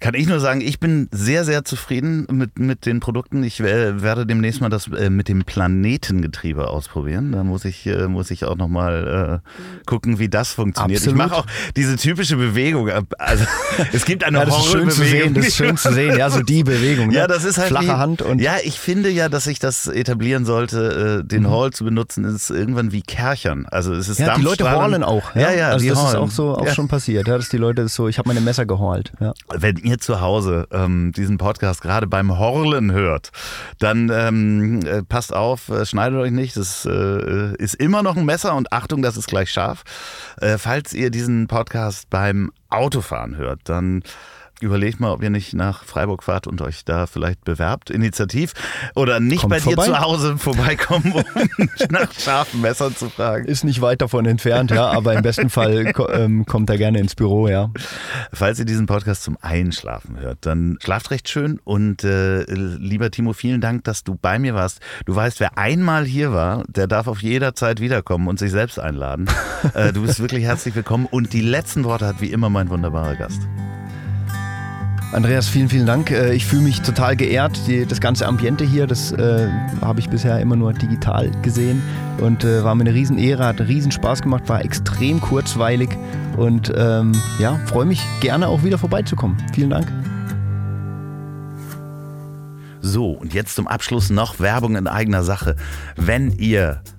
kann 0.00 0.14
ich 0.14 0.26
nur 0.26 0.40
sagen, 0.40 0.60
ich 0.60 0.78
bin 0.78 1.08
sehr, 1.10 1.44
sehr 1.44 1.64
zufrieden 1.64 2.26
mit, 2.30 2.58
mit 2.58 2.86
den 2.86 3.00
Produkten. 3.00 3.42
Ich 3.42 3.60
werde 3.60 4.26
demnächst 4.26 4.60
mal 4.60 4.68
das 4.68 4.88
äh, 4.88 5.10
mit 5.10 5.28
dem 5.28 5.44
Planetengetriebe 5.44 6.68
ausprobieren. 6.68 7.32
Da 7.32 7.42
muss 7.42 7.64
ich, 7.64 7.86
äh, 7.86 8.06
muss 8.06 8.30
ich 8.30 8.44
auch 8.44 8.56
nochmal 8.56 9.42
äh, 9.44 9.84
gucken, 9.86 10.18
wie 10.18 10.28
das 10.28 10.52
funktioniert. 10.52 11.00
Absolut. 11.00 11.20
Ich 11.20 11.26
mache 11.26 11.36
auch 11.40 11.46
diese 11.76 11.96
typische 11.96 12.36
Bewegung. 12.36 12.90
Also, 13.18 13.44
es 13.92 14.04
gibt 14.04 14.24
eine 14.24 14.38
ja, 14.38 14.44
das 14.44 14.58
ist 14.58 14.72
schön 14.72 14.90
zu 14.90 15.04
sehen, 15.04 15.34
Das 15.34 15.46
ist 15.48 15.56
schön 15.56 15.76
zu 15.76 15.92
sehen, 15.92 16.16
ja, 16.16 16.30
so 16.30 16.42
die 16.42 16.62
Bewegung. 16.62 17.08
Ne? 17.08 17.14
Ja, 17.14 17.26
das 17.26 17.44
ist 17.44 17.58
halt 17.58 17.68
flache 17.68 17.86
wie, 17.86 17.90
Hand 17.90 18.22
und 18.22 18.40
ja, 18.40 18.56
ich 18.62 18.78
finde 18.78 19.10
ja, 19.10 19.28
dass 19.28 19.46
ich 19.46 19.58
das 19.58 19.88
etablieren 19.88 20.44
sollte, 20.44 21.24
den 21.24 21.42
mhm. 21.42 21.50
Hall 21.50 21.72
zu 21.72 21.84
benutzen, 21.84 22.24
ist 22.24 22.50
irgendwann 22.50 22.92
wie 22.92 23.02
Kerchern. 23.02 23.66
Also 23.66 23.94
es 23.94 24.08
ist 24.08 24.18
ja, 24.18 24.36
die 24.36 24.42
Leute 24.42 24.70
hallen 24.70 25.02
auch. 25.02 25.34
Ja, 25.34 25.50
ja, 25.50 25.52
ja 25.52 25.68
also 25.70 25.88
das 25.88 25.98
hallen. 25.98 26.08
ist 26.08 26.14
auch 26.14 26.30
so 26.30 26.56
auch 26.56 26.66
ja. 26.66 26.74
schon 26.74 26.88
passiert, 26.88 27.26
ja, 27.26 27.36
dass 27.36 27.48
die 27.48 27.56
Leute 27.56 27.88
so, 27.88 28.08
ich 28.08 28.18
habe 28.18 28.28
meine 28.28 28.40
Messer 28.40 28.66
gehorlt. 28.66 29.12
Ja. 29.20 29.34
Wenn 29.54 29.76
ihr 29.88 29.98
zu 29.98 30.20
Hause 30.20 30.68
ähm, 30.70 31.12
diesen 31.12 31.38
Podcast 31.38 31.80
gerade 31.82 32.06
beim 32.06 32.38
Horlen 32.38 32.92
hört, 32.92 33.30
dann 33.78 34.10
ähm, 34.12 34.80
äh, 34.86 35.02
passt 35.02 35.34
auf, 35.34 35.68
äh, 35.68 35.84
schneidet 35.84 36.18
euch 36.18 36.30
nicht. 36.30 36.56
Das 36.56 36.84
äh, 36.84 37.56
ist 37.56 37.74
immer 37.74 38.02
noch 38.02 38.16
ein 38.16 38.24
Messer 38.24 38.54
und 38.54 38.72
Achtung, 38.72 39.02
das 39.02 39.16
ist 39.16 39.26
gleich 39.26 39.50
scharf. 39.50 39.82
Äh, 40.40 40.58
falls 40.58 40.92
ihr 40.92 41.10
diesen 41.10 41.48
Podcast 41.48 42.10
beim 42.10 42.52
Autofahren 42.68 43.36
hört, 43.36 43.60
dann 43.64 44.02
Überlegt 44.60 44.98
mal, 44.98 45.12
ob 45.12 45.22
ihr 45.22 45.30
nicht 45.30 45.54
nach 45.54 45.84
Freiburg 45.84 46.24
fahrt 46.24 46.48
und 46.48 46.60
euch 46.62 46.84
da 46.84 47.06
vielleicht 47.06 47.44
bewerbt, 47.44 47.90
initiativ. 47.90 48.54
Oder 48.96 49.20
nicht 49.20 49.42
kommt 49.42 49.50
bei 49.50 49.60
vorbei. 49.60 49.86
dir 49.86 49.92
zu 49.92 50.00
Hause 50.00 50.36
vorbeikommen, 50.36 51.12
um 51.12 51.68
nach 51.90 52.12
scharfen 52.12 52.60
Messern 52.60 52.94
zu 52.96 53.08
fragen. 53.08 53.44
Ist 53.44 53.62
nicht 53.62 53.80
weit 53.80 54.02
davon 54.02 54.26
entfernt, 54.26 54.72
ja, 54.72 54.86
aber 54.86 55.14
im 55.14 55.22
besten 55.22 55.48
Fall 55.48 55.92
ähm, 56.12 56.44
kommt 56.44 56.70
er 56.70 56.76
gerne 56.76 56.98
ins 56.98 57.14
Büro, 57.14 57.46
ja. 57.46 57.70
Falls 58.32 58.58
ihr 58.58 58.64
diesen 58.64 58.86
Podcast 58.86 59.22
zum 59.22 59.38
Einschlafen 59.40 60.18
hört, 60.18 60.38
dann 60.40 60.76
schlaft 60.82 61.12
recht 61.12 61.28
schön 61.28 61.60
und 61.62 62.02
äh, 62.02 62.42
lieber 62.52 63.12
Timo, 63.12 63.34
vielen 63.34 63.60
Dank, 63.60 63.84
dass 63.84 64.02
du 64.02 64.16
bei 64.16 64.40
mir 64.40 64.54
warst. 64.54 64.80
Du 65.06 65.14
weißt, 65.14 65.38
wer 65.38 65.56
einmal 65.56 66.04
hier 66.04 66.32
war, 66.32 66.64
der 66.66 66.88
darf 66.88 67.06
auf 67.06 67.22
jeder 67.22 67.54
Zeit 67.54 67.80
wiederkommen 67.80 68.26
und 68.26 68.40
sich 68.40 68.50
selbst 68.50 68.80
einladen. 68.80 69.28
äh, 69.74 69.92
du 69.92 70.02
bist 70.02 70.18
wirklich 70.18 70.42
herzlich 70.42 70.74
willkommen 70.74 71.06
und 71.06 71.32
die 71.32 71.42
letzten 71.42 71.84
Worte 71.84 72.06
hat 72.06 72.20
wie 72.20 72.32
immer 72.32 72.50
mein 72.50 72.70
wunderbarer 72.70 73.14
Gast. 73.14 73.40
Andreas, 75.10 75.48
vielen, 75.48 75.70
vielen 75.70 75.86
Dank. 75.86 76.10
Äh, 76.10 76.34
ich 76.34 76.44
fühle 76.44 76.62
mich 76.62 76.82
total 76.82 77.16
geehrt. 77.16 77.58
Die, 77.66 77.86
das 77.86 78.00
ganze 78.00 78.26
Ambiente 78.26 78.64
hier, 78.64 78.86
das 78.86 79.10
äh, 79.12 79.48
habe 79.80 80.00
ich 80.00 80.10
bisher 80.10 80.38
immer 80.38 80.54
nur 80.54 80.74
digital 80.74 81.30
gesehen 81.42 81.82
und 82.20 82.44
äh, 82.44 82.62
war 82.62 82.74
mir 82.74 82.82
eine 82.82 82.92
Riesenehre, 82.92 83.46
hat 83.46 83.60
riesen 83.60 83.90
Spaß 83.90 84.20
gemacht, 84.20 84.48
war 84.48 84.62
extrem 84.62 85.20
kurzweilig 85.20 85.88
und 86.36 86.70
ähm, 86.76 87.12
ja, 87.38 87.58
freue 87.66 87.86
mich 87.86 88.02
gerne 88.20 88.48
auch 88.48 88.64
wieder 88.64 88.76
vorbeizukommen. 88.76 89.38
Vielen 89.54 89.70
Dank. 89.70 89.90
So, 92.82 93.12
und 93.12 93.32
jetzt 93.32 93.54
zum 93.54 93.66
Abschluss 93.66 94.10
noch 94.10 94.40
Werbung 94.40 94.76
in 94.76 94.86
eigener 94.86 95.22
Sache. 95.22 95.56
Wenn 95.96 96.32
ihr 96.32 96.82